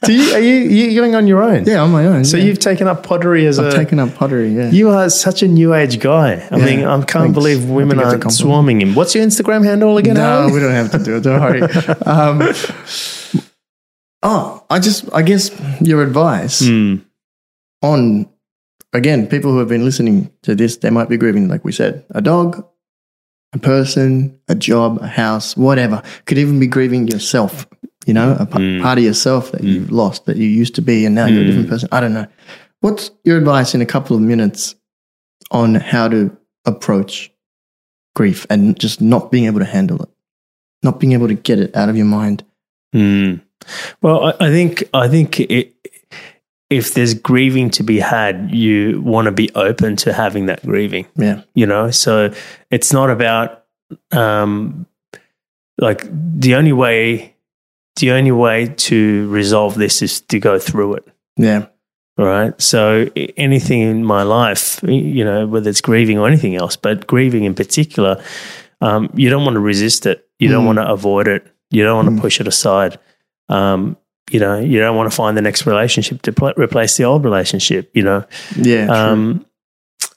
Do 0.05 0.13
you, 0.13 0.33
are 0.35 0.39
you 0.39 0.55
you 0.55 0.99
going 0.99 1.15
on 1.15 1.27
your 1.27 1.41
own? 1.43 1.63
yeah 1.65 1.81
on 1.81 1.91
my 1.91 2.05
own. 2.05 2.25
So 2.25 2.37
yeah. 2.37 2.43
you've 2.45 2.59
taken 2.59 2.87
up 2.87 3.03
pottery 3.03 3.45
as 3.47 3.57
I've 3.59 3.73
a. 3.73 3.75
taken 3.77 3.99
up 3.99 4.13
pottery. 4.15 4.49
Yeah. 4.53 4.69
you 4.71 4.89
are 4.89 5.09
such 5.09 5.43
a 5.43 5.47
new 5.47 5.73
age 5.73 5.99
guy. 5.99 6.33
I 6.51 6.57
Yeah, 6.57 6.65
mean, 6.65 6.79
I 6.85 6.95
can't 6.97 7.07
thanks. 7.11 7.33
believe 7.33 7.69
women 7.69 7.97
think 7.97 8.07
it's 8.07 8.13
a 8.13 8.17
aren't 8.25 8.33
swarming 8.33 8.81
him. 8.81 8.95
What's 8.95 9.15
your 9.15 9.25
Instagram 9.25 9.63
handle 9.63 9.97
again? 9.97 10.15
no, 10.15 10.21
Alan? 10.23 10.53
we 10.53 10.59
don't 10.59 10.71
have 10.71 10.91
to 10.91 10.99
do 11.03 11.17
it. 11.17 11.23
Don't 11.23 11.39
worry. 11.41 11.61
Um, 12.05 12.41
oh, 14.23 14.65
I 14.69 14.79
just 14.79 15.11
I 15.13 15.21
guess 15.21 15.51
your 15.81 16.03
advice 16.03 16.59
Hmm. 16.65 16.95
on 17.81 18.27
again 18.93 19.27
people 19.27 19.51
who 19.51 19.59
have 19.59 19.67
been 19.69 19.85
listening 19.85 20.31
to 20.43 20.55
this 20.55 20.77
they 20.77 20.89
might 20.89 21.09
be 21.09 21.17
grieving 21.17 21.47
like 21.47 21.63
we 21.65 21.71
said 21.71 22.05
a 22.11 22.21
dog 22.21 22.65
a 23.53 23.59
person 23.59 24.37
a 24.47 24.55
job 24.55 24.99
a 25.01 25.07
house 25.07 25.55
whatever. 25.57 26.01
Could 26.25 26.37
even 26.37 26.59
be 26.59 26.67
grieving 26.67 27.07
yourself 27.07 27.67
you 28.05 28.13
know 28.13 28.35
a 28.39 28.45
p- 28.45 28.53
Mm. 28.59 28.81
part 28.81 28.97
of 28.97 29.03
yourself 29.03 29.51
that 29.51 29.63
you've 29.63 29.91
lost 29.91 30.25
that 30.25 30.37
you 30.37 30.47
used 30.47 30.75
to 30.75 30.81
be 30.81 31.05
and 31.05 31.15
now 31.15 31.25
you're 31.27 31.43
a 31.43 31.45
different 31.45 31.69
person. 31.69 31.89
I 31.91 31.99
don't 32.01 32.13
know. 32.13 32.27
What's 32.81 33.11
your 33.23 33.37
advice 33.37 33.73
in 33.75 33.81
a 33.81 33.85
couple 33.85 34.15
of 34.15 34.21
minutes 34.21 34.75
on 35.51 35.75
how 35.75 36.07
to 36.09 36.35
approach 36.65 37.31
grief 38.15 38.45
and 38.49 38.77
just 38.79 38.99
not 39.01 39.31
being 39.31 39.45
able 39.45 39.59
to 39.59 39.65
handle 39.65 40.01
it? 40.03 40.09
Not 40.83 40.99
being 40.99 41.13
able 41.13 41.27
to 41.29 41.33
get 41.33 41.59
it 41.59 41.73
out 41.75 41.87
of 41.89 41.95
your 41.95 42.05
mind? 42.05 42.43
Hmm. 42.91 43.35
Well, 44.01 44.25
I, 44.39 44.47
I 44.47 44.49
think 44.49 44.83
I 44.93 45.07
think 45.07 45.39
it, 45.39 45.72
if 46.77 46.93
there's 46.93 47.13
grieving 47.13 47.69
to 47.71 47.83
be 47.83 47.99
had, 47.99 48.49
you 48.53 49.01
want 49.01 49.25
to 49.25 49.31
be 49.31 49.49
open 49.55 49.95
to 49.97 50.13
having 50.13 50.45
that 50.47 50.61
grieving. 50.65 51.05
yeah 51.15 51.41
You 51.55 51.65
know, 51.65 51.91
so 51.91 52.33
it's 52.71 52.91
not 52.93 53.09
about 53.09 53.63
um, 54.11 54.85
like 55.79 56.03
the 56.39 56.55
only 56.55 56.73
way. 56.73 57.29
The 57.99 58.11
only 58.11 58.31
way 58.31 58.73
to 58.89 59.29
resolve 59.29 59.75
this 59.75 60.01
is 60.01 60.21
to 60.21 60.39
go 60.39 60.57
through 60.57 60.95
it. 60.95 61.07
yeah 61.37 61.67
All 62.17 62.25
right. 62.25 62.59
So 62.59 63.07
anything 63.37 63.81
in 63.81 64.03
my 64.03 64.23
life, 64.23 64.79
you 64.83 65.23
know, 65.23 65.45
whether 65.45 65.69
it's 65.69 65.81
grieving 65.81 66.17
or 66.17 66.27
anything 66.27 66.55
else, 66.55 66.75
but 66.75 67.05
grieving 67.05 67.43
in 67.43 67.53
particular, 67.53 68.19
um, 68.81 69.11
you 69.13 69.29
don't 69.29 69.45
want 69.45 69.55
to 69.55 69.59
resist 69.59 70.07
it. 70.07 70.27
You 70.39 70.49
don't 70.49 70.63
Mm. 70.63 70.67
want 70.73 70.77
to 70.79 70.87
avoid 70.91 71.27
it. 71.27 71.45
You 71.69 71.83
don't 71.83 71.95
want 71.95 72.07
to 72.09 72.15
Mm. 72.15 72.21
push 72.21 72.39
it 72.41 72.47
aside. 72.47 72.97
Um, 73.49 73.95
you 74.33 74.39
know, 74.39 74.59
you 74.59 74.79
don't 74.79 74.95
want 74.97 75.09
to 75.11 75.15
find 75.15 75.37
the 75.37 75.41
next 75.41 75.65
relationship 75.65 76.21
to 76.23 76.31
pl- 76.33 76.53
replace 76.57 76.97
the 76.97 77.03
old 77.05 77.23
relationship. 77.23 77.89
You 77.93 78.03
know, 78.03 78.25
yeah 78.57 78.87
um, 78.87 79.45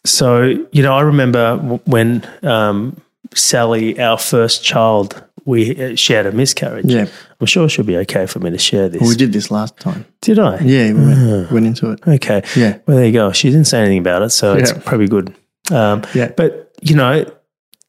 so 0.05 0.43
you 0.73 0.83
know, 0.83 0.95
I 0.95 1.03
remember 1.03 1.57
w- 1.57 1.81
when 1.85 2.27
um, 2.43 3.01
Sally, 3.35 4.01
our 4.01 4.19
first 4.19 4.65
child, 4.65 5.23
we 5.45 5.93
uh, 5.93 5.97
she 5.97 6.13
had 6.13 6.27
a 6.27 6.33
miscarriage. 6.33 6.87
yeah 6.87 7.07
I'm 7.41 7.47
sure 7.47 7.69
she'll 7.69 7.85
be 7.85 7.99
okay 7.99 8.27
for 8.27 8.39
me 8.41 8.51
to 8.51 8.59
share 8.59 8.89
this. 8.89 9.01
well, 9.01 9.11
we 9.11 9.17
did 9.17 9.33
this 9.33 9.51
last 9.51 9.77
time 9.79 10.07
Did 10.23 10.39
I? 10.39 10.59
yeah 10.61 10.93
we 10.93 11.01
went, 11.05 11.53
went 11.53 11.67
into 11.67 11.91
it 11.93 12.01
Okay. 12.09 12.43
yeah 12.57 12.79
Well, 12.87 12.97
there 12.97 13.07
you 13.07 13.13
go. 13.13 13.31
She 13.33 13.51
didn't 13.51 13.67
say 13.67 13.81
anything 13.81 13.99
about 13.99 14.23
it, 14.23 14.31
so 14.31 14.55
it's 14.55 14.73
probably 14.73 15.09
good. 15.09 15.35
Um, 15.71 16.03
Yeah. 16.15 16.31
But, 16.37 16.73
you 16.81 16.95
know, 16.97 17.25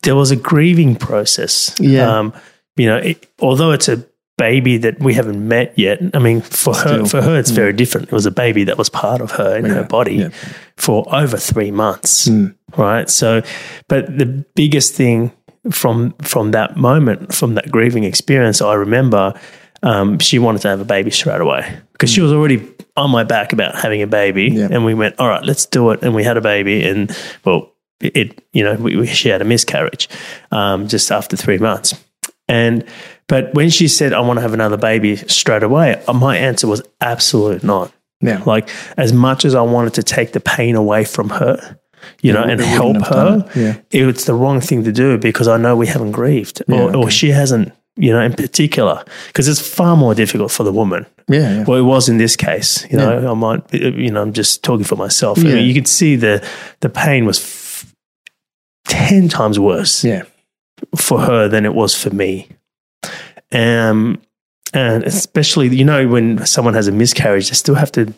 there 0.03 0.15
was 0.15 0.31
a 0.31 0.35
grieving 0.35 0.95
process. 0.97 1.73
Yeah. 1.79 2.19
Um, 2.19 2.33
you 2.75 2.87
know, 2.87 2.97
it, 2.97 3.25
although 3.39 3.71
it's 3.71 3.87
a 3.89 4.05
baby 4.37 4.77
that 4.77 4.99
we 4.99 5.13
haven't 5.13 5.47
met 5.47 5.77
yet, 5.77 5.99
I 6.13 6.19
mean, 6.19 6.41
for 6.41 6.75
her, 6.75 7.05
for 7.05 7.21
her, 7.21 7.37
it's 7.37 7.51
very 7.51 7.73
different. 7.73 8.07
It 8.07 8.13
was 8.13 8.25
a 8.25 8.31
baby 8.31 8.63
that 8.65 8.77
was 8.77 8.89
part 8.89 9.19
of 9.19 9.31
her 9.31 9.57
in 9.57 9.65
her 9.65 9.83
body 9.83 10.15
yeah. 10.15 10.29
for 10.77 11.03
over 11.13 11.37
three 11.37 11.71
months. 11.71 12.27
Mm. 12.27 12.55
Right. 12.77 13.09
So, 13.09 13.41
but 13.87 14.17
the 14.17 14.25
biggest 14.55 14.93
thing 14.93 15.31
from 15.71 16.13
from 16.21 16.51
that 16.51 16.77
moment, 16.77 17.33
from 17.33 17.55
that 17.55 17.71
grieving 17.71 18.03
experience, 18.03 18.61
I 18.61 18.75
remember 18.75 19.33
um, 19.83 20.19
she 20.19 20.39
wanted 20.39 20.61
to 20.61 20.69
have 20.69 20.79
a 20.79 20.85
baby 20.85 21.11
straight 21.11 21.41
away 21.41 21.77
because 21.93 22.11
she 22.11 22.21
was 22.21 22.31
already 22.31 22.67
on 22.95 23.11
my 23.11 23.23
back 23.23 23.53
about 23.53 23.75
having 23.75 24.01
a 24.01 24.07
baby, 24.07 24.49
Yeah. 24.51 24.69
and 24.71 24.85
we 24.85 24.93
went, 24.93 25.19
all 25.19 25.27
right, 25.27 25.43
let's 25.43 25.65
do 25.65 25.91
it, 25.91 26.01
and 26.01 26.15
we 26.15 26.23
had 26.23 26.37
a 26.37 26.41
baby, 26.41 26.83
and 26.83 27.15
well, 27.45 27.73
it, 28.01 28.43
you 28.53 28.63
know, 28.63 28.75
we, 28.75 28.95
we, 28.95 29.07
she 29.07 29.29
had 29.29 29.41
a 29.41 29.45
miscarriage 29.45 30.09
um, 30.51 30.87
just 30.87 31.11
after 31.11 31.37
three 31.37 31.57
months, 31.57 31.93
and 32.47 32.83
but 33.27 33.53
when 33.53 33.69
she 33.69 33.87
said 33.87 34.13
I 34.13 34.19
want 34.21 34.37
to 34.37 34.41
have 34.41 34.53
another 34.53 34.77
baby 34.77 35.15
straight 35.17 35.63
away, 35.63 36.01
uh, 36.07 36.13
my 36.13 36.37
answer 36.37 36.67
was 36.67 36.81
absolute 37.01 37.63
not. 37.63 37.91
Yeah. 38.21 38.41
Like 38.45 38.69
as 38.97 39.13
much 39.13 39.45
as 39.45 39.53
I 39.53 39.61
wanted 39.61 39.93
to 39.95 40.03
take 40.03 40.31
the 40.31 40.39
pain 40.39 40.75
away 40.75 41.03
from 41.03 41.29
her, 41.29 41.77
you 42.21 42.31
know, 42.33 42.41
and 42.41 42.59
help 42.61 42.97
her, 43.05 43.45
it. 43.53 43.55
Yeah. 43.55 43.75
it's 43.91 44.25
the 44.25 44.33
wrong 44.33 44.61
thing 44.61 44.83
to 44.85 44.91
do 44.91 45.17
because 45.17 45.47
I 45.47 45.57
know 45.57 45.75
we 45.75 45.87
haven't 45.87 46.11
grieved 46.11 46.61
or, 46.67 46.75
Yeah, 46.75 46.83
or 46.85 46.95
okay. 47.03 47.09
she 47.09 47.29
hasn't, 47.29 47.73
you 47.95 48.11
know, 48.11 48.21
in 48.21 48.33
particular, 48.33 49.03
because 49.27 49.47
it's 49.47 49.59
far 49.59 49.95
more 49.97 50.15
difficult 50.15 50.51
for 50.51 50.63
the 50.63 50.71
woman. 50.71 51.05
Yeah. 51.27 51.39
yeah. 51.39 51.63
Well, 51.65 51.77
it 51.77 51.83
was 51.83 52.07
in 52.09 52.17
this 52.17 52.35
case, 52.35 52.89
you 52.89 52.97
know, 52.97 53.31
I 53.31 53.33
might, 53.33 53.73
you 53.73 54.09
know, 54.11 54.21
I'm 54.21 54.33
just 54.33 54.63
talking 54.63 54.85
for 54.85 54.95
myself. 54.95 55.39
I 55.39 55.43
mean, 55.43 55.67
you 55.67 55.73
could 55.73 55.87
see 55.87 56.15
the, 56.15 56.47
the 56.79 56.89
pain 56.89 57.25
was 57.25 57.39
f- 57.39 57.93
10 58.85 59.27
times 59.27 59.59
worse 59.59 60.03
yeah. 60.03 60.23
for 60.95 61.19
her 61.19 61.47
than 61.47 61.65
it 61.65 61.75
was 61.75 61.93
for 61.93 62.09
me. 62.09 62.47
Um, 63.51 64.21
and 64.73 65.03
especially, 65.03 65.69
you 65.75 65.85
know, 65.85 66.07
when 66.07 66.45
someone 66.45 66.73
has 66.73 66.87
a 66.87 66.91
miscarriage, 66.91 67.49
they 67.49 67.55
still 67.55 67.75
have 67.75 67.91
to 67.93 68.13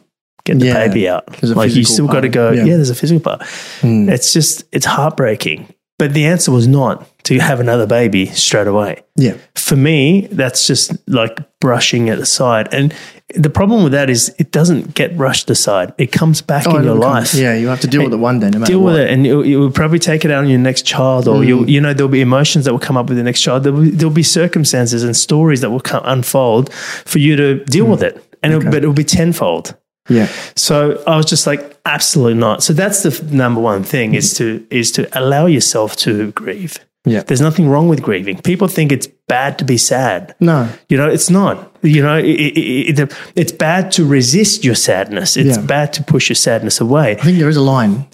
get 0.46 0.60
the 0.60 0.68
Yeah. 0.68 0.88
baby 0.88 1.08
out. 1.08 1.42
Like 1.44 1.76
you 1.76 1.84
still 1.84 2.08
got 2.08 2.22
to 2.22 2.30
go, 2.30 2.52
yeah. 2.52 2.64
Yeah. 2.66 2.76
there's 2.78 2.90
a 2.90 2.96
physical 2.96 3.22
part. 3.22 3.42
Mm. 3.82 4.10
It's 4.10 4.34
just, 4.34 4.64
it's 4.72 4.86
heartbreaking. 4.86 5.74
But 6.00 6.14
the 6.14 6.26
answer 6.26 6.52
was 6.52 6.66
not 6.66 7.06
to 7.26 7.38
have 7.39 7.60
another 7.60 7.86
baby 7.86 8.26
straight 8.28 8.68
away. 8.68 9.04
Yeah. 9.16 9.38
For 9.56 9.76
me, 9.76 10.28
that's 10.32 10.66
just 10.66 10.93
like 11.08 11.38
brushing 11.60 12.08
it 12.08 12.18
aside. 12.18 12.74
And 12.74 12.95
the 13.36 13.50
problem 13.50 13.84
with 13.84 13.91
that 13.91 14.10
is 14.10 14.34
it 14.39 14.52
doesn't 14.52 14.95
get 14.95 15.18
brushed 15.18 15.50
aside. 15.50 15.93
It 15.97 16.14
comes 16.14 16.41
back 16.41 16.66
oh, 16.66 16.72
in 16.72 16.76
Oh, 16.78 16.80
your 16.80 16.91
it'll 16.91 17.04
come- 17.04 17.14
life 17.14 17.34
Yeah. 17.34 17.54
You 17.54 17.68
have 17.68 17.82
to 17.82 17.88
deal 17.88 18.04
with 18.06 18.14
it 18.14 18.18
one 18.18 18.39
day, 18.39 18.50
no 18.50 18.60
matter 18.60 18.72
deal 18.72 18.80
what. 18.80 18.93
with 18.93 19.02
it 19.02 19.10
and 19.12 19.26
you, 19.26 19.43
you 19.43 19.60
will 19.60 19.72
probably 19.72 20.00
take 20.00 20.24
it 20.24 20.32
out 20.32 20.45
on 20.45 20.50
your 20.50 20.58
next 20.58 20.84
child 20.86 21.28
or 21.28 21.43
you 21.43 21.60
mm. 21.60 21.70
you 21.70 21.82
know 21.82 21.93
there'll 21.93 22.10
be 22.10 22.22
emotions 22.22 22.64
that 22.66 22.72
will 22.72 22.80
come 22.80 22.97
up 22.97 23.10
with 23.10 23.18
the 23.18 23.24
next 23.24 23.41
child 23.41 23.64
there'll 23.64 23.82
be, 23.82 23.89
there'll 23.89 24.14
be 24.14 24.24
circumstances 24.24 25.04
and 25.04 25.16
stories 25.16 25.62
that 25.62 25.70
will 25.70 25.82
come, 25.82 26.02
unfold 26.06 26.74
for 26.74 27.20
you 27.20 27.36
to 27.36 27.64
deal 27.66 27.86
mm. 27.86 27.91
with 27.91 28.04
it 28.04 28.24
and 28.41 28.54
it, 28.54 28.64
but 28.66 28.76
it'll 28.76 28.93
be 28.93 29.04
tenfold 29.04 29.76
Yeah. 30.10 30.28
so 30.55 31.01
I 31.07 31.16
was 31.18 31.26
just 31.26 31.45
like 31.47 31.78
absolutely 31.86 32.34
not 32.39 32.64
so 32.64 32.74
that's 32.74 33.03
the 33.03 33.10
f- 33.10 33.24
number 33.32 33.62
one 33.62 33.84
thing 33.84 34.14
is 34.16 34.34
to 34.38 34.66
is 34.70 34.91
to 34.93 35.07
allow 35.20 35.45
yourself 35.47 35.95
to 35.97 36.32
grieve 36.34 36.78
Yeah. 37.05 37.24
there's 37.24 37.41
nothing 37.41 37.70
wrong 37.70 37.88
with 37.89 38.01
grieving 38.01 38.38
people 38.41 38.68
think 38.68 38.91
it's 38.91 39.07
bad 39.28 39.57
to 39.60 39.66
be 39.66 39.78
sad 39.78 40.36
No. 40.39 40.68
you 40.89 40.97
know, 40.97 41.07
it's 41.10 41.30
not. 41.30 41.55
You 41.82 42.01
know, 42.03 42.18
it, 42.18 42.26
it, 42.26 42.99
it, 42.99 43.14
it's 43.36 43.51
bad 43.53 43.91
to 43.93 44.03
resist 44.05 44.66
your 44.66 44.76
sadness. 44.76 45.38
It's 45.38 45.57
Yeah. 45.57 45.64
bad 45.66 45.93
to 45.93 46.03
push 46.03 46.28
your 46.30 46.36
sadness 46.36 46.82
away. 46.82 47.12
I 47.12 47.24
think 47.24 47.38
there 47.38 47.47
is 47.47 47.55
a 47.57 47.62
line. 47.62 48.05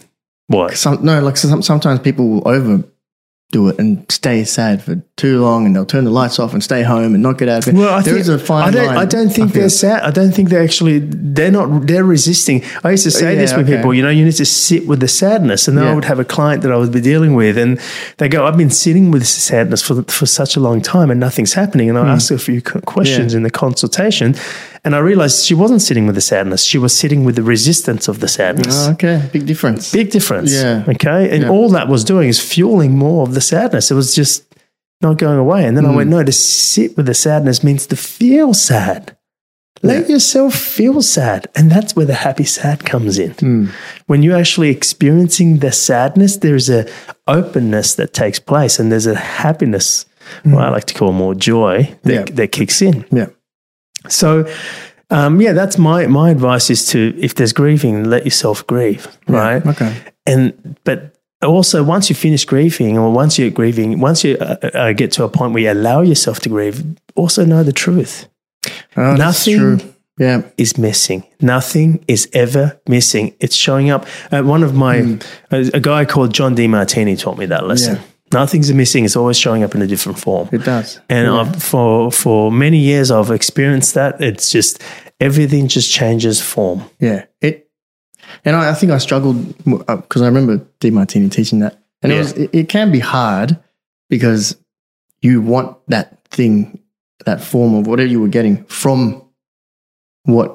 What? 0.48 0.78
Some 0.78 1.04
no, 1.04 1.20
like 1.22 1.38
some, 1.38 1.62
sometimes 1.64 2.00
people 2.02 2.26
will 2.30 2.48
overdo 3.54 3.70
it 3.70 3.80
and 3.80 4.10
stay 4.12 4.44
sad 4.44 4.82
for 4.84 5.02
too 5.18 5.42
long, 5.42 5.66
and 5.66 5.76
they'll 5.76 5.86
turn 5.86 6.04
the 6.04 6.12
lights 6.12 6.40
off 6.40 6.54
and 6.54 6.64
stay 6.64 6.84
home 6.84 7.14
and 7.14 7.24
not 7.24 7.38
get 7.38 7.48
out 7.50 7.60
of 7.60 7.74
bed. 7.74 7.80
Well, 7.80 7.94
I 7.94 8.02
there 8.02 8.14
think, 8.16 8.22
is 8.22 8.30
a 8.30 8.40
fine 8.40 8.68
I 8.70 8.72
don't, 8.72 8.86
line. 8.88 8.98
I 8.98 9.06
don't 9.06 9.30
think 9.30 9.52
feel. 9.52 9.62
they're 9.62 9.70
sad. 9.70 10.04
I 10.04 10.12
don't 10.12 10.32
think 10.32 10.50
they're 10.50 10.64
actually. 10.64 11.00
They're 11.00 11.52
not. 11.52 11.88
They're 11.88 12.04
resisting. 12.04 12.64
I 12.84 12.92
used 12.92 13.04
to 13.04 13.12
say 13.12 13.34
Yeah, 13.36 13.42
this 13.42 13.56
with 13.56 13.68
okay. 13.68 13.78
people. 13.78 13.94
You 13.94 14.04
know, 14.04 14.10
you 14.10 14.26
need 14.26 14.34
to 14.36 14.46
sit 14.46 14.88
with 14.88 15.00
the 15.00 15.08
sadness. 15.08 15.68
And 15.68 15.78
then 15.78 15.86
I 15.88 15.94
would 15.94 16.06
have 16.06 16.20
a 16.20 16.26
client 16.26 16.64
that 16.64 16.72
I 16.72 16.78
would 16.78 16.92
be 16.92 17.02
dealing 17.02 17.34
with, 17.36 17.58
and 17.58 17.80
they 18.18 18.28
go, 18.30 18.46
"I've 18.46 18.58
been 18.58 18.70
sitting 18.72 19.12
with 19.12 19.26
sadness 19.26 19.82
for 19.82 20.04
for 20.04 20.26
such 20.26 20.56
a 20.56 20.60
long 20.60 20.82
time, 20.82 21.10
and 21.12 21.20
nothing's 21.20 21.54
happening." 21.54 21.90
And 21.90 21.98
I 21.98 22.08
ask 22.08 22.32
a 22.32 22.38
few 22.38 22.62
questions 22.62 23.32
Hmm. 23.32 23.36
Yeah. 23.36 23.38
in 23.38 23.44
the 23.44 23.52
consultation, 23.52 24.36
and 24.86 24.96
I 24.96 25.00
realized 25.00 25.44
she 25.46 25.54
wasn't 25.56 25.82
sitting 25.82 26.06
with 26.06 26.16
the 26.16 26.22
sadness. 26.22 26.64
She 26.64 26.78
was 26.78 26.94
sitting 26.98 27.26
with 27.26 27.36
the 27.36 27.44
resistance 27.44 28.08
of 28.08 28.20
the 28.20 28.28
sadness. 28.28 28.88
Oh, 28.88 28.92
okay, 28.94 29.30
big 29.34 29.46
difference. 29.46 29.92
Big 29.92 30.10
difference. 30.12 30.54
Yeah. 30.54 30.84
Okay. 30.88 31.30
And 31.34 31.44
Yeah. 31.44 31.50
all 31.50 31.70
that 31.72 31.88
was 31.90 32.04
doing 32.04 32.30
is 32.30 32.40
fueling 32.40 32.98
more 32.98 33.24
of 33.28 33.34
the 33.34 33.42
sadness. 33.42 33.92
It 33.92 33.96
was 33.96 34.16
just 34.16 34.44
not 35.02 35.18
going 35.18 35.38
away. 35.40 35.66
And 35.66 35.76
then 35.76 35.86
I 35.86 35.90
Mm. 35.90 35.96
went, 35.98 36.10
no, 36.10 36.24
to 36.24 36.32
sit 36.32 36.96
with 36.96 37.06
the 37.08 37.14
sadness 37.14 37.64
means 37.64 37.86
to 37.88 37.96
feel 37.96 38.54
sad. 38.54 39.16
Let 39.84 40.10
yourself 40.10 40.56
feel 40.56 41.02
sad. 41.02 41.48
And 41.56 41.70
that's 41.70 41.96
where 41.96 42.06
the 42.06 42.16
happy 42.28 42.46
sad 42.46 42.86
comes 42.86 43.20
in. 43.20 43.32
Mm. 43.36 43.70
When 44.08 44.24
you're 44.24 44.38
actually 44.38 44.70
experiencing 44.70 45.60
the 45.60 45.72
sadness, 45.72 46.38
there's 46.38 46.70
a 46.70 46.86
openness 47.28 47.96
that 47.96 48.14
takes 48.14 48.40
place 48.40 48.80
and 48.80 48.92
there's 48.92 49.06
a 49.06 49.16
happiness, 49.16 50.06
what 50.44 50.64
I 50.64 50.70
like 50.70 50.86
to 50.86 50.94
call 50.94 51.12
more 51.12 51.36
joy 51.36 51.96
that, 52.04 52.12
Mm. 52.26 52.30
Yeah. 52.30 52.36
that 52.36 52.52
kicks 52.52 52.82
in. 52.82 53.06
Yeah, 53.12 53.28
So, 54.10 54.46
um, 55.10 55.40
yeah, 55.42 55.54
that's 55.54 55.78
my, 55.78 56.08
my 56.08 56.32
advice 56.32 56.70
is 56.70 56.86
to, 56.90 57.14
if 57.20 57.36
there's 57.36 57.54
grieving, 57.54 58.06
let 58.10 58.26
yourself 58.26 58.66
grieve, 58.68 59.08
right? 59.28 59.66
okay. 59.66 59.96
and 60.26 60.78
but 60.84 61.16
also 61.44 61.84
once 61.84 62.10
you 62.10 62.16
finish 62.16 62.44
grieving 62.46 62.98
or 62.98 63.12
once 63.12 63.38
you're 63.38 63.52
grieving 63.52 64.00
once 64.00 64.24
you 64.24 64.36
uh, 64.38 64.56
uh, 64.74 64.94
get 64.94 65.12
to 65.12 65.24
a 65.24 65.30
point 65.30 65.54
where 65.54 65.62
you 65.64 65.72
allow 65.72 66.02
yourself 66.02 66.40
to 66.40 66.50
grieve 66.50 66.84
also 67.16 67.46
know 67.46 67.62
the 67.64 67.74
truth 67.74 68.28
Oh, 68.98 69.16
Nothing- 69.16 69.58
true. 69.60 69.80
Yeah, 70.18 70.42
is 70.58 70.78
missing 70.78 71.24
nothing 71.42 72.04
is 72.08 72.28
ever 72.34 72.80
missing 72.88 73.36
it's 73.42 73.56
showing 73.56 73.90
up 73.92 74.08
uh, 74.32 74.42
one 74.44 74.64
of 74.64 74.74
my 74.74 75.20
a, 75.52 75.70
a 75.74 75.80
guy 75.82 76.06
called 76.06 76.34
John 76.34 76.56
Demartini 76.56 77.20
taught 77.20 77.38
me 77.38 77.46
that 77.48 77.68
lesson 77.68 77.96
Yeah. 77.98 78.02
Nothing's 78.40 78.72
missing 78.74 79.06
it's 79.06 79.16
always 79.16 79.38
showing 79.46 79.64
up 79.66 79.74
in 79.76 79.82
a 79.82 79.88
different 79.88 80.18
form 80.26 80.46
it 80.52 80.64
does. 80.66 81.00
and 81.10 81.28
I've, 81.28 81.62
for 81.72 82.12
for 82.12 82.52
many 82.52 82.80
years 82.92 83.08
i've 83.12 83.32
experienced 83.32 83.94
that 84.00 84.20
it's 84.22 84.52
just 84.52 84.82
everything 85.20 85.68
just 85.68 85.90
changes 86.00 86.42
form 86.54 86.80
Yeah, 87.00 87.26
it. 87.42 87.56
And 88.44 88.56
I, 88.56 88.72
I 88.72 88.74
think 88.74 88.92
I 88.92 88.98
struggled 89.00 89.38
because 89.64 90.22
uh, 90.22 90.26
I 90.26 90.28
remember 90.28 90.58
Demartini 90.82 91.30
teaching 91.32 91.60
that, 91.60 91.74
and 92.02 92.12
Yeah. 92.12 92.18
it 92.18 92.22
was 92.24 92.32
it, 92.44 92.50
it 92.62 92.70
can 92.70 92.92
be 92.92 93.00
hard 93.00 93.58
because 94.10 94.58
you 95.22 95.42
want 95.42 95.78
that 95.88 96.08
thing, 96.30 96.80
that 97.26 97.40
form 97.42 97.76
of 97.76 97.88
whatever 97.88 98.10
you 98.10 98.20
were 98.22 98.34
getting 98.38 98.66
from 98.66 99.22
what 100.24 100.50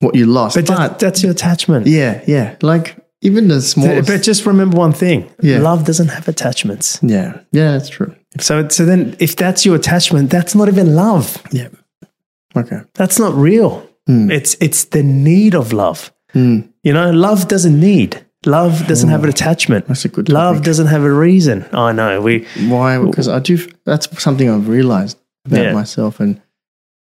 what 0.00 0.14
you 0.14 0.26
lost. 0.26 0.54
but, 0.56 0.66
that, 0.66 0.98
that's 0.98 1.22
your 1.22 1.32
attachment 1.32 1.86
yeah, 1.86 2.22
yeah, 2.26 2.56
like 2.62 2.96
even 3.20 3.48
the 3.48 3.60
small. 3.60 4.02
but 4.02 4.22
just 4.22 4.46
remember 4.46 4.76
one 4.78 4.92
thing 4.92 5.28
Yeah. 5.42 5.58
love 5.60 5.84
doesn't 5.84 6.08
have 6.08 6.28
attachments 6.28 6.98
yeah, 7.02 7.40
yeah, 7.52 7.72
that's 7.72 7.88
true. 7.88 8.14
So, 8.40 8.68
so 8.68 8.84
then 8.84 9.16
if 9.18 9.34
that's 9.36 9.64
your 9.66 9.74
attachment, 9.76 10.30
that's 10.30 10.54
not 10.54 10.68
even 10.68 10.94
love. 10.94 11.42
Yeah. 11.50 11.68
Okay. 12.56 12.80
That's 12.94 13.18
not 13.18 13.34
real. 13.34 13.88
Mm. 14.08 14.30
It's 14.30 14.56
it's 14.60 14.84
the 14.86 15.02
need 15.02 15.54
of 15.54 15.72
love. 15.72 16.12
Mm. 16.34 16.68
You 16.82 16.92
know, 16.92 17.10
love 17.10 17.48
doesn't 17.48 17.78
need. 17.80 18.24
Love 18.46 18.86
doesn't 18.86 19.08
have 19.08 19.24
an 19.24 19.30
attachment. 19.30 19.86
That's 19.88 20.04
a 20.04 20.08
good 20.08 20.28
Love 20.28 20.62
doesn't 20.62 20.86
have 20.86 21.02
a 21.02 21.10
reason. 21.12 21.64
I 21.72 21.92
know. 21.92 22.20
We 22.20 22.46
Why? 22.68 22.98
Because 23.02 23.28
I 23.28 23.40
do. 23.40 23.56
That's 23.84 24.06
something 24.22 24.48
I've 24.48 24.68
realized 24.68 25.18
about 25.46 25.64
Yeah. 25.64 25.72
myself, 25.72 26.20
and 26.20 26.40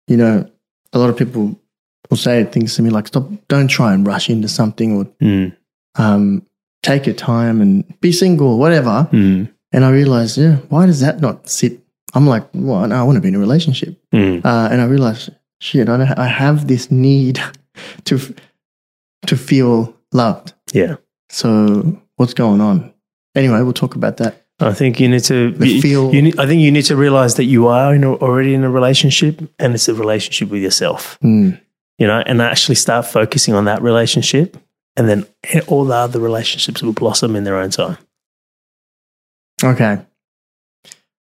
you 0.07 0.17
know, 0.17 0.45
a 0.91 0.99
lot 0.99 1.09
of 1.09 1.17
people 1.17 1.59
will 2.09 2.17
say 2.17 2.43
things 2.43 2.75
to 2.75 2.81
me 2.83 2.89
like, 2.91 3.07
"Stop! 3.07 3.29
Don't 3.47 3.67
try 3.69 3.93
and 3.93 4.05
rush 4.05 4.29
into 4.29 4.47
something, 4.47 4.95
or 4.97 5.05
mm, 5.21 5.55
um, 5.95 6.45
take 6.81 7.05
your 7.05 7.15
time 7.15 7.61
and 7.61 7.99
be 8.01 8.11
single, 8.11 8.57
whatever." 8.57 9.07
mm, 9.11 9.49
And 9.71 9.85
I 9.85 9.89
realized, 9.91 10.37
yeah, 10.37 10.57
why 10.69 10.85
does 10.85 10.99
that 10.99 11.19
not 11.21 11.49
sit? 11.49 11.79
I'm 12.13 12.27
like, 12.27 12.47
well, 12.53 12.87
no, 12.87 12.95
I 12.95 13.03
want 13.03 13.15
to 13.15 13.21
be 13.21 13.29
in 13.29 13.35
a 13.35 13.39
relationship, 13.39 13.99
mm. 14.13 14.43
uh, 14.45 14.67
and 14.71 14.81
I 14.81 14.85
realized, 14.85 15.29
shit, 15.59 15.89
I, 15.89 15.97
don't, 15.97 16.19
I 16.19 16.27
have 16.27 16.67
this 16.67 16.91
need 16.91 17.39
to 18.05 18.19
to 19.27 19.37
feel 19.37 19.95
loved. 20.11 20.53
yeah. 20.73 20.95
So 21.29 21.97
what's 22.17 22.35
going 22.35 22.61
on? 22.61 22.93
Anyway, 23.33 23.59
we'll 23.63 23.73
talk 23.73 23.95
about 23.95 24.17
that. 24.17 24.45
I 24.59 24.71
think 24.73 24.99
you 24.99 25.09
need 25.09 25.23
to. 25.23 25.55
You, 25.59 25.81
feel- 25.81 26.13
you 26.13 26.21
need, 26.21 26.39
I 26.39 26.45
think 26.45 26.61
you 26.61 26.71
need 26.71 26.85
to 26.85 26.95
realize 26.95 27.35
that 27.35 27.45
you 27.45 27.67
are 27.67 27.95
in 27.95 28.03
a, 28.03 28.13
already 28.13 28.53
in 28.53 28.63
a 28.63 28.69
relationship, 28.69 29.41
and 29.57 29.73
it's 29.73 29.87
a 29.89 29.95
relationship 29.95 30.49
with 30.49 30.61
yourself. 30.61 31.17
Mm. 31.23 31.59
You 31.97 32.07
know, 32.07 32.21
and 32.25 32.41
actually 32.41 32.75
start 32.75 33.05
focusing 33.07 33.55
on 33.55 33.65
that 33.65 33.81
relationship, 33.81 34.57
and 34.95 35.07
then 35.09 35.25
all 35.67 35.85
the 35.85 35.95
other 35.95 36.19
relationships 36.19 36.81
will 36.83 36.93
blossom 36.93 37.35
in 37.35 37.43
their 37.43 37.57
own 37.57 37.69
time. 37.69 37.97
Okay. 39.63 39.99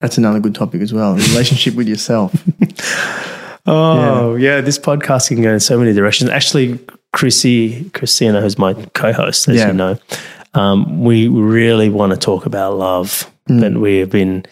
That's 0.00 0.18
another 0.18 0.40
good 0.40 0.54
topic 0.54 0.80
as 0.82 0.92
well. 0.92 1.14
Relationship 1.14 1.74
with 1.74 1.88
yourself. 1.88 2.32
Oh 3.66 4.34
yeah. 4.34 4.60
this 4.60 4.78
podcast 4.78 5.28
can 5.28 5.40
go 5.40 5.50
in 5.50 5.58
so 5.60 5.78
many 5.78 5.94
directions. 5.94 6.28
Actually, 6.30 6.78
Chrissy, 7.14 7.88
Christina, 7.94 8.42
who's 8.42 8.58
my 8.58 8.74
co-host, 8.92 9.48
as 9.48 9.56
Yeah. 9.56 9.68
you 9.68 9.72
know, 9.72 9.98
um, 10.52 11.02
we 11.02 11.28
really 11.28 11.88
want 11.88 12.12
to 12.12 12.18
talk 12.18 12.44
about 12.44 12.76
love, 12.76 13.30
Mm. 13.48 13.60
but 13.60 13.72
we 13.80 13.98
have 14.00 14.10
been 14.10 14.44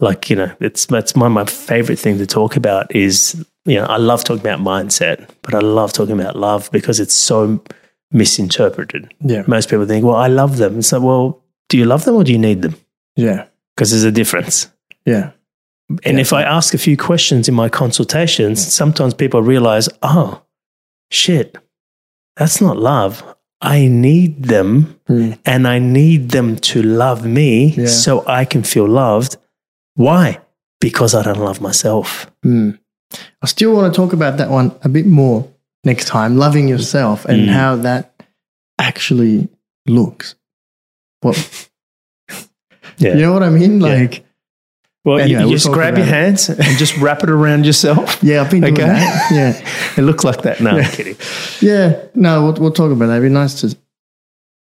like 0.00 0.30
you 0.30 0.36
know, 0.36 0.50
it's 0.60 0.86
that's 0.86 1.12
of 1.12 1.32
my 1.32 1.44
favorite 1.44 1.98
thing 1.98 2.16
to 2.16 2.26
talk 2.26 2.56
about 2.56 2.94
is 2.96 3.44
you 3.66 3.74
know 3.74 3.84
I 3.84 3.98
love 3.98 4.24
talking 4.24 4.40
about 4.40 4.60
mindset, 4.60 5.28
but 5.42 5.54
I 5.54 5.58
love 5.58 5.92
talking 5.92 6.18
about 6.18 6.36
love 6.36 6.70
because 6.72 6.98
it's 6.98 7.14
so 7.14 7.62
misinterpreted. 8.10 9.12
Yeah. 9.20 9.42
Most 9.46 9.68
people 9.70 9.86
think, 9.86 10.04
well, 10.04 10.16
I 10.16 10.28
love 10.28 10.56
them. 10.58 10.78
It's 10.78 10.92
like, 10.92 11.02
well, 11.02 11.42
do 11.68 11.76
you 11.78 11.84
love 11.84 12.04
them 12.04 12.14
or 12.16 12.24
do 12.24 12.32
you 12.32 12.38
need 12.38 12.62
them? 12.62 12.76
Yeah. 13.16 13.46
because 13.74 13.90
there's 13.90 14.04
a 14.04 14.12
difference. 14.12 14.70
Yeah. 15.04 15.30
And 16.04 16.18
if 16.18 16.32
I 16.32 16.42
ask 16.42 16.74
a 16.74 16.78
few 16.78 16.96
questions 16.96 17.48
in 17.48 17.54
my 17.54 17.68
consultations, 17.68 18.74
sometimes 18.74 19.14
people 19.14 19.40
realize, 19.42 19.88
oh, 20.02 20.42
shit, 21.10 21.56
that's 22.36 22.60
not 22.60 22.76
love. 22.76 23.22
I 23.60 23.86
need 23.88 24.44
them 24.44 24.92
Mm. 25.08 25.38
and 25.46 25.68
I 25.68 25.78
need 25.78 26.30
them 26.30 26.56
to 26.56 26.82
love 26.82 27.24
me 27.24 27.68
Yeah. 27.76 27.86
so 27.86 28.24
I 28.26 28.44
can 28.44 28.62
feel 28.64 28.88
loved. 28.88 29.36
Why? 29.94 30.40
Because 30.80 31.14
I 31.14 31.22
don't 31.22 31.38
love 31.38 31.60
myself. 31.60 32.30
Mm. 32.44 32.78
I 33.40 33.46
still 33.46 33.72
want 33.74 33.92
to 33.92 33.96
talk 33.96 34.12
about 34.12 34.36
that 34.38 34.50
one 34.50 34.72
a 34.82 34.88
bit 34.88 35.06
more 35.06 35.48
next 35.86 36.04
time. 36.08 36.36
Loving 36.36 36.68
yourself 36.68 37.24
and 37.24 37.48
Mm. 37.48 37.52
how 37.52 37.76
that 37.76 38.12
actually 38.78 39.48
looks. 39.86 40.34
What 41.22 41.36
Yeah. 42.98 43.14
you 43.14 43.22
know 43.22 43.32
what 43.32 43.42
I 43.42 43.48
mean? 43.50 43.80
Yeah. 43.80 43.88
Like 43.94 44.24
well, 45.04 45.18
Anyway, 45.20 45.40
you, 45.40 45.46
we'll 45.46 45.54
just 45.56 45.70
grab 45.70 45.96
your 45.96 46.04
about 46.04 46.16
it. 46.18 46.20
hands 46.24 46.48
and 46.50 46.78
just 46.78 46.96
wrap 46.98 47.22
it 47.22 47.30
around 47.30 47.64
yourself. 47.64 48.18
yeah, 48.22 48.40
I've 48.40 48.50
been 48.50 48.62
doing 48.62 48.74
Okay. 48.74 48.86
that. 48.86 49.30
Yeah. 49.30 49.70
It 49.96 50.02
looks 50.02 50.24
like 50.24 50.42
that. 50.42 50.60
No, 50.60 50.76
Yeah. 50.76 50.82
I'm 50.84 50.90
kidding. 50.92 51.16
Yeah, 51.60 52.02
no, 52.14 52.42
we'll, 52.42 52.54
we'll 52.54 52.72
talk 52.72 52.90
about 52.92 53.06
that. 53.06 53.18
It'd 53.18 53.30
be 53.30 53.32
nice 53.32 53.60
to, 53.62 53.76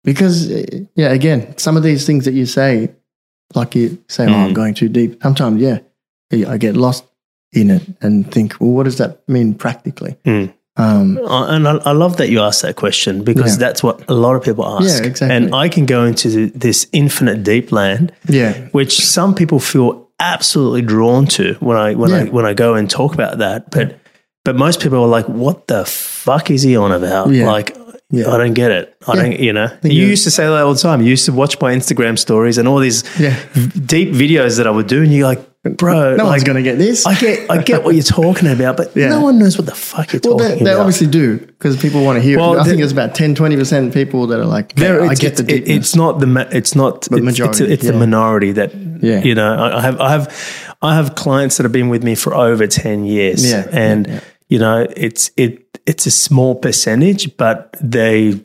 because, 0.05 0.51
uh, 0.51 0.65
yeah, 0.97 1.11
again, 1.13 1.57
some 1.59 1.77
of 1.77 1.83
these 1.85 2.05
things 2.07 2.25
that 2.25 2.35
you 2.35 2.45
say, 2.45 2.91
like 3.55 3.75
you 3.77 3.99
say, 4.09 4.27
oh, 4.27 4.33
I'm 4.35 4.51
Mm. 4.51 4.55
going 4.55 4.75
too 4.75 4.89
deep. 4.89 5.23
Sometimes, 5.23 5.61
yeah, 5.63 5.79
yeah, 6.31 6.51
I 6.51 6.59
get 6.59 6.77
lost 6.77 7.05
in 7.53 7.71
it 7.71 7.83
and 8.03 8.29
think, 8.31 8.57
well, 8.61 8.71
what 8.73 8.83
does 8.85 8.97
that 8.99 9.27
mean 9.29 9.55
practically? 9.55 10.17
Mm. 10.25 10.53
Um, 10.77 11.19
Uh, 11.19 11.47
and 11.49 11.69
I, 11.69 11.73
I 11.85 11.93
love 11.93 12.17
that 12.17 12.31
you 12.31 12.41
asked 12.41 12.63
that 12.63 12.77
question 12.77 13.25
because 13.25 13.53
Yeah. 13.53 13.59
that's 13.69 13.83
what 13.83 14.03
a 14.09 14.15
lot 14.15 14.37
of 14.37 14.43
people 14.43 14.65
ask. 14.67 15.03
Yeah, 15.03 15.09
exactly. 15.09 15.37
And 15.37 15.55
I 15.55 15.69
can 15.69 15.85
go 15.87 16.05
into 16.05 16.51
this 16.51 16.87
infinite 16.93 17.43
deep 17.43 17.73
land, 17.73 18.13
yeah, 18.29 18.55
which 18.73 18.97
some 18.99 19.35
people 19.35 19.61
feel 19.61 20.09
absolutely 20.19 20.83
drawn 20.83 21.27
to 21.27 21.55
when 21.61 21.77
I 21.77 21.95
when 21.95 22.13
I 22.13 22.25
when 22.25 22.47
I 22.47 22.55
go 22.55 22.75
and 22.75 22.89
talk 22.89 23.13
about 23.15 23.39
that. 23.39 23.71
But 23.71 23.99
but 24.45 24.57
most 24.57 24.81
people 24.81 24.99
are 25.05 25.09
like, 25.19 25.27
"What 25.29 25.67
the 25.69 25.85
fuck 25.85 26.51
is 26.51 26.63
he 26.63 26.77
on 26.77 26.91
about?" 26.93 27.31
Yeah. 27.31 27.51
Like. 27.51 27.77
Yeah. 28.15 28.29
I 28.31 28.37
don't 28.37 28.53
get 28.53 28.71
it. 28.71 28.95
I 29.09 29.15
Yeah. 29.17 29.23
don't, 29.23 29.41
you 29.41 29.53
know. 29.55 29.69
you- 29.83 30.07
used 30.13 30.25
to 30.25 30.31
say 30.31 30.45
that 30.45 30.63
all 30.65 30.75
the 30.75 30.79
time. 30.81 31.01
You 31.01 31.09
used 31.09 31.25
to 31.25 31.33
watch 31.33 31.59
my 31.63 31.73
Instagram 31.75 32.19
stories 32.19 32.59
and 32.59 32.69
all 32.69 32.79
these 32.79 33.05
Yeah. 33.19 33.35
v- 33.55 33.81
deep 33.81 34.13
videos 34.13 34.59
that 34.59 34.67
I 34.67 34.71
would 34.71 34.87
do, 34.87 35.01
and 35.03 35.11
you're 35.11 35.27
like, 35.27 35.41
bro, 35.65 36.17
no 36.17 36.25
like, 36.25 36.31
one's 36.33 36.45
going 36.45 36.57
to 36.57 36.63
get 36.63 36.77
this. 36.79 37.07
I 37.07 37.15
get, 37.19 37.51
I 37.51 37.63
get 37.63 37.85
what 37.85 37.95
you're 37.95 38.03
talking 38.03 38.49
about, 38.49 38.77
but 38.77 38.91
Yeah. 38.97 39.09
no 39.11 39.21
one 39.21 39.39
knows 39.39 39.57
what 39.57 39.67
the 39.67 39.75
fuck 39.75 40.13
you're 40.13 40.21
well, 40.25 40.39
talking 40.39 40.59
they, 40.59 40.65
they 40.65 40.71
about. 40.73 40.81
obviously 40.81 41.07
do 41.07 41.39
because 41.39 41.81
people 41.81 42.05
want 42.05 42.17
to 42.17 42.21
hear 42.21 42.39
Well, 42.39 42.55
it. 42.55 42.61
I 42.61 42.65
the- 42.65 42.71
think 42.71 42.83
it's 42.83 42.93
about 42.93 43.15
10, 43.15 43.35
20% 43.37 43.95
people 43.95 44.27
that 44.29 44.41
are 44.41 44.45
like, 44.45 44.75
There, 44.75 45.03
I 45.03 45.15
get 45.15 45.37
the 45.37 45.43
it's, 45.43 45.53
deepness. 45.53 45.77
it's 45.79 45.97
not 45.97 46.19
the 46.19 46.27
ma- 46.27 46.49
it's 46.51 46.75
not 46.75 47.07
it's, 47.07 47.11
majority, 47.11 47.65
it's, 47.65 47.73
it's 47.75 47.87
the 47.87 47.93
yeah. 47.93 47.99
minority 47.99 48.53
that 48.53 48.75
Yeah. 48.75 49.23
you 49.23 49.35
know 49.35 49.55
I, 49.55 49.79
I 49.79 49.81
have 49.83 50.01
I 50.01 50.11
have 50.11 50.77
I 50.83 50.95
have 50.97 51.15
clients 51.15 51.57
that 51.59 51.63
have 51.65 51.73
been 51.73 51.89
with 51.91 52.03
me 52.03 52.15
for 52.17 52.35
over 52.35 52.67
ten 52.67 53.05
years 53.05 53.49
Yeah, 53.49 53.69
and 53.73 54.07
yeah. 54.07 54.21
you 54.49 54.59
know 54.59 54.87
it's 54.97 55.31
it 55.37 55.79
it's 55.87 56.07
a 56.07 56.11
small 56.11 56.55
percentage 56.57 57.37
but 57.37 57.77
they 57.81 58.41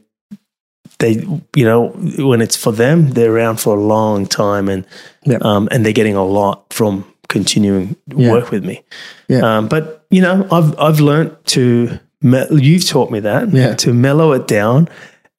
they 1.00 1.12
you 1.56 1.66
know 1.66 1.90
when 2.18 2.42
it's 2.42 2.56
for 2.56 2.72
them 2.72 3.10
they're 3.12 3.32
around 3.34 3.58
for 3.60 3.76
a 3.78 3.80
long 3.82 4.26
time 4.26 4.68
and 4.70 4.86
Yeah. 5.26 5.38
um, 5.42 5.68
and 5.72 5.86
they're 5.86 5.94
getting 5.94 6.16
a 6.16 6.26
lot 6.26 6.72
from 6.74 7.06
continuing 7.30 7.96
Yeah. 8.16 8.32
work 8.32 8.52
with 8.52 8.64
me 8.66 8.84
Yeah. 9.28 9.58
um, 9.58 9.68
but 9.68 10.06
you 10.10 10.22
know 10.22 10.48
I've 10.52 10.78
I've 10.80 11.00
learned 11.00 11.36
to 11.48 12.00
me- 12.22 12.48
you've 12.52 12.88
taught 12.88 13.12
me 13.12 13.20
that 13.20 13.52
Yeah. 13.54 13.76
to 13.76 13.94
mellow 13.94 14.32
it 14.34 14.48
down 14.48 14.88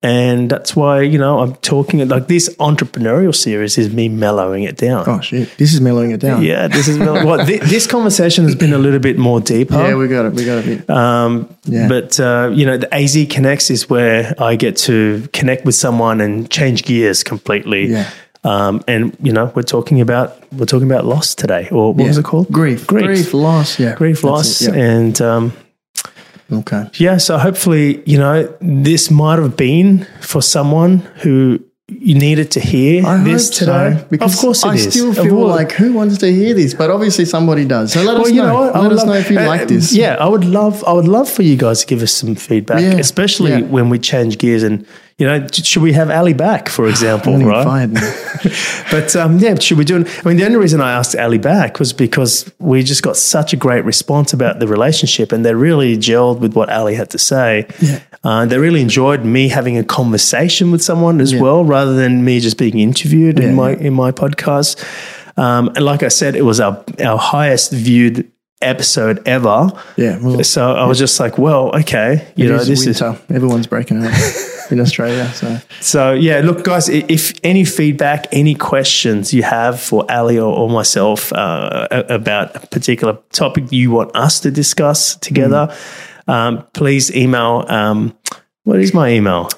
and 0.02 0.48
that's 0.48 0.76
why 0.76 1.00
you 1.02 1.18
know 1.18 1.40
I'm 1.40 1.54
talking 1.56 2.06
like 2.08 2.28
this 2.28 2.48
entrepreneurial 2.60 3.34
series 3.34 3.76
is 3.78 3.92
me 3.92 4.08
mellowing 4.08 4.62
it 4.62 4.76
down 4.76 5.04
oh, 5.08 5.20
shit. 5.20 5.56
This 5.58 5.74
is 5.74 5.80
mellowing 5.80 6.12
it 6.12 6.20
down. 6.20 6.42
yeah 6.42 6.68
this 6.68 6.86
is 6.86 6.98
mellow- 6.98 7.24
what 7.26 7.46
thi- 7.46 7.58
this 7.64 7.86
conversation 7.88 8.44
has 8.44 8.54
been 8.54 8.72
a 8.72 8.78
little 8.78 9.00
bit 9.00 9.18
more 9.18 9.40
deeper 9.40 9.74
Yeah, 9.74 9.96
we 9.96 10.06
got 10.06 10.26
it. 10.26 10.34
We 10.34 10.44
got 10.44 10.64
it. 10.64 10.88
um, 10.88 11.48
Yeah. 11.64 11.88
But 11.88 12.20
uh, 12.20 12.50
you 12.54 12.64
know, 12.64 12.76
the 12.76 12.92
AZ 12.94 13.16
Connects 13.28 13.70
is 13.70 13.90
where 13.90 14.34
I 14.40 14.54
get 14.56 14.76
to 14.88 15.26
connect 15.32 15.64
with 15.64 15.74
someone 15.74 16.20
and 16.20 16.48
change 16.48 16.84
gears 16.84 17.24
completely. 17.24 17.86
Yeah. 17.88 18.08
Um, 18.44 18.82
and 18.86 19.16
you 19.20 19.32
know, 19.32 19.50
we're 19.56 19.62
talking 19.64 20.00
about 20.00 20.36
we're 20.52 20.64
talking 20.64 20.88
about 20.88 21.04
loss 21.04 21.34
today, 21.34 21.68
or 21.72 21.92
what 21.92 22.02
Yeah. 22.02 22.08
was 22.08 22.18
it 22.18 22.24
called? 22.24 22.46
Grief. 22.52 22.86
Grief. 22.86 23.04
Grief, 23.04 23.34
loss. 23.34 23.80
Yeah. 23.80 23.96
Grief, 23.96 24.18
That's 24.22 24.24
loss, 24.24 24.60
it, 24.62 24.74
yeah. 24.76 24.84
and 24.84 25.20
um, 25.20 25.52
Okay. 26.50 26.84
yeah. 26.94 27.18
So 27.18 27.36
hopefully, 27.38 28.02
you 28.06 28.18
know, 28.18 28.52
this 28.60 29.10
might 29.10 29.38
have 29.38 29.56
been 29.56 30.06
for 30.20 30.40
someone 30.42 30.98
who 31.22 31.60
you 31.90 32.14
needed 32.14 32.50
to 32.50 32.60
hear 32.60 33.04
I 33.06 33.22
this 33.24 33.48
today. 33.50 33.96
so, 33.98 34.06
because 34.10 34.34
of 34.34 34.40
course, 34.40 34.62
it 34.64 34.68
I 34.68 34.74
is. 34.74 34.90
still 34.90 35.14
feel 35.14 35.46
like 35.46 35.72
who 35.72 35.92
wants 35.94 36.18
to 36.18 36.30
hear 36.32 36.52
this, 36.54 36.74
but 36.74 36.90
obviously 36.90 37.24
somebody 37.24 37.64
does. 37.64 37.92
So 37.92 38.02
let 38.02 38.16
us 38.20 38.28
you 38.30 38.36
know. 38.42 38.48
know? 38.66 38.70
I 38.72 38.80
let 38.80 38.92
us 38.92 38.98
love- 38.98 39.06
know 39.08 39.12
if 39.14 39.30
you 39.30 39.38
uh, 39.38 39.46
like 39.46 39.68
this. 39.68 39.92
Yeah, 39.94 40.16
I 40.20 40.28
would 40.28 40.44
love. 40.44 40.84
I 40.86 40.92
would 40.92 41.08
love 41.08 41.30
for 41.30 41.42
you 41.42 41.56
guys 41.56 41.80
to 41.80 41.86
give 41.86 42.02
us 42.02 42.12
some 42.12 42.34
feedback, 42.34 42.80
Yeah, 42.82 42.98
especially 42.98 43.50
yeah. 43.52 43.60
when 43.60 43.88
we 43.88 43.98
change 43.98 44.36
gears. 44.38 44.62
And 44.62 44.86
you 45.18 45.26
know, 45.26 45.46
should 45.52 45.82
we 45.82 45.92
have 45.94 46.10
Ali 46.10 46.32
back, 46.32 46.68
for 46.68 46.88
example? 46.92 47.34
I'm 47.34 47.44
right. 47.44 47.90
But 48.90 49.14
um, 49.16 49.38
yeah, 49.38 49.56
should 49.58 49.76
we 49.78 49.84
do? 49.84 50.00
it? 50.00 50.08
I 50.24 50.28
mean, 50.28 50.36
the 50.38 50.44
only 50.46 50.56
reason 50.58 50.80
I 50.80 50.92
asked 50.92 51.16
Ali 51.16 51.38
back 51.38 51.78
was 51.78 51.92
because 51.92 52.50
we 52.58 52.82
just 52.82 53.02
got 53.02 53.16
such 53.16 53.52
a 53.52 53.56
great 53.56 53.84
response 53.84 54.32
about 54.32 54.60
the 54.60 54.66
relationship, 54.66 55.32
and 55.32 55.44
they 55.44 55.54
really 55.54 55.96
gelled 55.96 56.38
with 56.40 56.54
what 56.54 56.70
Ali 56.70 56.94
had 56.94 57.10
to 57.10 57.18
say. 57.18 57.66
Yeah. 57.80 58.00
Uh, 58.24 58.46
they 58.46 58.58
really 58.58 58.80
enjoyed 58.80 59.24
me 59.24 59.48
having 59.48 59.76
a 59.78 59.84
conversation 59.84 60.70
with 60.70 60.82
someone 60.82 61.20
as 61.20 61.32
Yeah. 61.32 61.42
well, 61.42 61.64
rather 61.64 61.94
than 61.94 62.24
me 62.24 62.40
just 62.40 62.56
being 62.58 62.78
interviewed 62.78 63.38
Yeah, 63.38 63.48
in 63.48 63.54
my 63.54 63.74
in 63.74 63.92
my 63.94 64.12
podcast. 64.12 64.76
Um, 65.36 65.68
and 65.76 65.84
like 65.84 66.02
I 66.02 66.08
said, 66.08 66.34
it 66.36 66.42
was 66.42 66.60
our 66.60 66.82
our 67.04 67.18
highest 67.18 67.72
viewed 67.72 68.30
episode 68.62 69.20
ever. 69.26 69.70
Yeah. 69.96 70.18
Well, 70.20 70.42
So 70.44 70.72
I 70.74 70.84
was 70.86 70.98
just 70.98 71.20
like, 71.20 71.38
well, 71.38 71.70
okay, 71.80 72.26
you 72.36 72.48
know, 72.48 72.56
is 72.56 72.66
this 72.68 72.86
is. 72.86 73.02
Everyone's 73.02 73.66
breaking 73.68 74.04
up 74.04 74.12
in 74.72 74.80
Australia. 74.80 75.26
So 75.34 75.58
so 75.80 76.12
yeah, 76.12 76.40
look, 76.40 76.64
guys, 76.64 76.88
if 76.88 77.32
any 77.42 77.64
feedback, 77.64 78.26
any 78.32 78.54
questions 78.54 79.32
you 79.32 79.42
have 79.42 79.80
for 79.80 80.04
Ali 80.10 80.38
or, 80.38 80.52
or 80.56 80.68
myself 80.70 81.32
uh, 81.32 81.86
about 82.08 82.56
a 82.56 82.60
particular 82.66 83.18
topic 83.32 83.64
you 83.72 83.90
want 83.90 84.14
us 84.16 84.40
to 84.40 84.50
discuss 84.50 85.16
together, 85.16 85.68
Hmm. 86.26 86.30
um, 86.30 86.64
please 86.74 87.10
email. 87.14 87.64
Um, 87.68 88.12
what 88.64 88.80
is 88.80 88.92
my 88.92 89.08
email? 89.10 89.48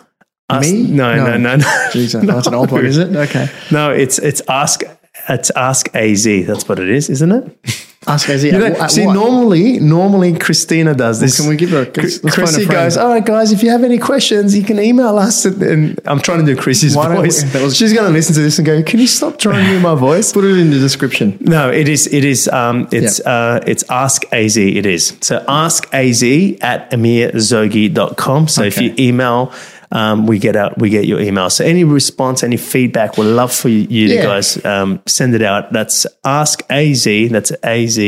Us- 0.49 0.71
Me? 0.71 0.83
No, 0.83 1.15
no, 1.17 1.25
No. 1.25 1.37
no, 1.37 1.57
no. 1.57 1.65
Jeez, 1.93 2.13
that's 2.27 2.47
an 2.47 2.55
old 2.55 2.71
one, 2.73 2.87
is 2.87 2.97
it? 2.99 3.15
Okay. 3.17 3.49
No, 3.71 3.91
it's 3.91 4.19
it's 4.19 4.43
ask 4.49 4.83
it's 5.29 5.51
ask 5.57 5.89
Az. 5.95 6.25
That's 6.25 6.69
what 6.69 6.79
it 6.79 6.89
is, 6.89 7.09
isn't 7.11 7.33
it? 7.33 7.87
Ask 8.11 8.29
Izzy. 8.29 8.49
You 8.49 8.59
know, 8.59 8.87
see, 8.89 9.07
what? 9.07 9.15
normally, 9.15 9.79
normally 9.79 10.37
Christina 10.39 10.95
does 10.95 11.21
this. 11.21 11.39
Can 11.39 11.49
we 11.49 11.57
give 11.57 11.71
her? 11.71 11.83
A, 11.83 11.87
Chris- 11.87 12.23
let's 12.25 12.37
phone 12.37 12.45
a 12.45 12.49
Chrissy 12.49 12.67
goes, 12.67 12.97
all 12.97 13.09
right, 13.09 13.25
guys, 13.25 13.53
if 13.53 13.63
you 13.63 13.71
have 13.71 13.85
any 13.85 13.99
questions, 13.99 14.57
you 14.57 14.65
can 14.65 14.79
email 14.81 15.19
us. 15.19 15.45
And, 15.45 15.99
I'm 16.05 16.21
trying 16.21 16.45
to 16.45 16.55
do 16.55 16.61
Chrissy's 16.61 16.97
Why 16.97 17.09
we- 17.11 17.17
voice. 17.17 17.43
that 17.53 17.63
was- 17.63 17.77
She's 17.77 17.93
going 17.93 18.07
to 18.07 18.13
listen 18.13 18.35
to 18.35 18.41
this 18.43 18.59
and 18.59 18.67
go, 18.67 18.83
can 18.83 18.99
you 19.01 19.07
stop 19.07 19.39
trying 19.39 19.65
to 19.65 19.71
do 19.73 19.81
my 19.81 19.95
voice? 19.95 20.33
Put 20.41 20.45
it 20.45 20.59
in 20.59 20.71
the 20.71 20.79
description. 20.79 21.39
No, 21.41 21.71
it 21.71 21.89
is, 21.89 22.07
it 22.13 22.25
is, 22.25 22.49
um, 22.49 22.89
it's, 22.93 23.21
uh, 23.21 23.63
it's 23.67 23.85
Ask 23.89 24.25
AZ. 24.33 24.57
It 24.57 24.87
is. 24.87 25.17
So 25.21 25.45
ask 25.49 25.93
AZ 25.93 26.23
at 26.61 26.91
amirzoghi.com. 26.91 28.49
So 28.49 28.63
if 28.63 28.81
you 28.81 28.95
email, 28.99 29.53
um, 29.93 30.27
we 30.27 30.39
get 30.39 30.57
out, 30.57 30.79
we 30.79 30.89
get 30.91 31.07
your 31.07 31.21
email. 31.21 31.51
So 31.51 31.65
any 31.65 31.85
response, 31.85 32.43
any 32.43 32.57
feedback, 32.57 33.17
we'd 33.19 33.27
love 33.27 33.53
for 33.53 33.69
you, 33.69 33.87
you 33.91 34.07
Yeah. 34.09 34.23
to 34.23 34.27
guys, 34.29 34.65
um, 34.65 35.01
send 35.07 35.35
it 35.35 35.43
out. 35.43 35.73
That's 35.73 36.07
Ask 36.25 36.63
AZ. 36.71 37.05
That's 37.31 37.53
AZ. 37.63 37.99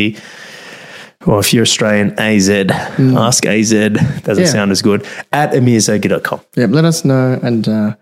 Or 1.26 1.38
if 1.38 1.52
you're 1.54 1.62
Australian, 1.62 2.18
AZ. 2.18 2.48
Ask 2.50 3.46
AZ. 3.46 3.70
Doesn't 3.70 4.24
Mm. 4.26 4.38
Yeah. 4.38 4.44
sound 4.46 4.70
as 4.72 4.82
good. 4.82 5.06
At 5.32 5.52
amirzoghi.com. 5.52 6.40
Yeah, 6.56 6.66
let 6.68 6.84
us 6.84 7.04
know, 7.04 7.38
and 7.42 7.68
uh, 7.68 7.94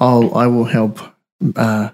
I'll 0.00 0.34
I 0.36 0.46
will 0.46 0.64
help. 0.66 1.00
Uh, 1.56 1.88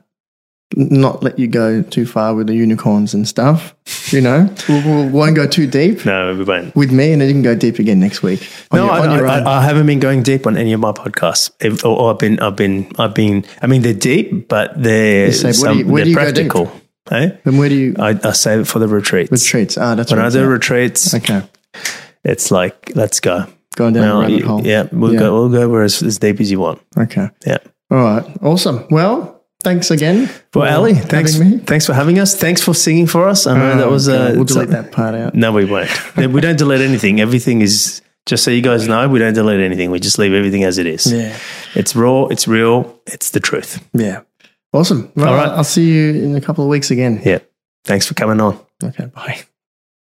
not 0.77 1.23
let 1.23 1.39
you 1.39 1.47
go 1.47 1.83
too 1.83 2.07
far 2.07 2.35
with 2.35 2.47
the 2.49 2.55
unicorns 2.55 3.15
and 3.15 3.27
stuff. 3.29 3.75
You 4.13 4.21
know, 4.21 4.49
we, 4.69 4.75
we 4.83 5.09
won't 5.11 5.37
go 5.37 5.47
too 5.47 5.67
deep 5.67 6.05
No, 6.05 6.35
we 6.37 6.45
won't. 6.45 6.75
with 6.77 6.91
me, 6.93 7.13
and 7.13 7.21
then 7.21 7.29
you 7.29 7.35
can 7.35 7.43
go 7.43 7.55
deep 7.55 7.79
again 7.79 8.01
next 8.01 8.23
week. 8.23 8.49
No, 8.73 8.85
your, 8.85 9.27
I, 9.27 9.39
I. 9.41 9.59
I, 9.59 9.63
haven't 9.63 9.87
been 9.87 10.01
going 10.01 10.23
deep 10.23 10.47
on 10.47 10.57
any 10.57 10.73
of 10.73 10.81
my 10.81 10.93
podcasts. 10.93 11.51
If, 11.61 11.85
or, 11.85 11.99
or 11.99 12.13
I've 12.13 12.19
been, 12.19 12.39
I've 12.41 12.57
been, 12.57 12.91
I've 12.99 13.15
been. 13.15 13.45
I 13.63 13.67
mean, 13.67 13.83
they're 13.83 13.93
deep, 13.95 14.49
but 14.49 14.73
they're 14.83 15.33
say, 15.33 15.53
some, 15.53 15.79
you- 15.79 15.85
they're 15.85 16.05
do 16.05 16.11
you 16.11 16.17
go 16.17 16.25
deep? 16.33 16.35
practical. 16.51 16.81
Hey, 17.11 17.39
then 17.45 17.59
where 17.59 17.69
do 17.69 17.75
you 17.75 17.95
I, 17.99 18.19
I 18.25 18.33
save 18.33 18.61
it 18.61 18.65
for 18.65 18.79
the 18.79 18.89
retreats. 18.89 19.31
retreats? 19.31 19.77
Ah, 19.77 19.95
that's 19.95 20.11
when. 20.11 20.21
I 20.21 20.31
do 20.31 20.47
retreats, 20.47 21.15
Okay, 21.15 21.43
it's 22.25 22.51
like 22.51 22.93
let's 22.95 23.21
go. 23.21 23.47
going 23.77 23.93
down 23.93 24.09
the 24.09 24.23
rabbit 24.29 24.45
hole. 24.47 24.67
yeah, 24.67 24.89
we'll 24.91 25.13
Yeah. 25.13 25.19
go. 25.19 25.35
We'll 25.35 25.49
go 25.51 25.69
where 25.69 25.83
as, 25.83 26.03
as 26.03 26.19
deep 26.19 26.41
as 26.41 26.51
you 26.51 26.61
want. 26.61 26.81
Okay. 26.97 27.29
Yeah. 27.47 27.59
All 27.91 27.99
right. 27.99 28.25
Awesome. 28.43 28.87
Well, 28.91 29.34
thanks 29.65 29.91
again. 29.91 30.29
Well, 30.55 30.67
for 30.67 30.69
Ali, 30.69 30.95
thanks. 30.95 31.37
Thanks 31.65 31.87
for 31.87 31.95
having 31.95 32.19
us. 32.21 32.37
Thanks 32.37 32.63
for 32.63 32.75
singing 32.75 33.07
for 33.07 33.27
us. 33.29 33.47
I 33.47 33.59
know 33.59 33.77
that 33.77 33.87
Oh, 33.87 33.91
was. 33.91 34.07
God, 34.07 34.33
Uh, 34.33 34.35
we'll 34.37 34.45
delete 34.45 34.69
that 34.69 34.93
part 34.93 35.15
out. 35.15 35.35
No, 35.35 35.51
we 35.53 35.65
won't. 35.65 35.91
we 36.17 36.41
don't 36.41 36.57
delete 36.59 36.81
anything. 36.83 37.21
Everything 37.21 37.61
is 37.63 38.01
just 38.27 38.45
so 38.45 38.51
you 38.51 38.63
guys 38.63 38.87
know. 38.87 39.09
We 39.09 39.19
don't 39.19 39.35
delete 39.35 39.61
anything. 39.61 39.91
We 39.91 39.99
just 40.01 40.19
leave 40.19 40.33
everything 40.33 40.63
as 40.65 40.79
it 40.79 40.87
is. 40.87 41.11
Yeah. 41.11 41.37
It's 41.75 41.97
raw. 41.97 42.27
It's 42.27 42.47
real. 42.47 43.01
It's 43.07 43.31
the 43.31 43.41
truth. 43.41 43.83
Yeah. 43.93 44.21
Awesome. 44.73 45.11
Well, 45.17 45.29
All 45.29 45.35
right. 45.37 45.49
I'll 45.49 45.65
see 45.65 45.85
you 45.91 46.23
in 46.25 46.35
a 46.37 46.41
couple 46.41 46.65
of 46.65 46.71
weeks 46.71 46.91
again. 46.91 47.21
Yeah. 47.25 47.39
Thanks 47.85 48.07
for 48.07 48.15
coming 48.15 48.41
on. 48.41 48.59
Okay. 48.83 49.07
Bye. 49.07 49.43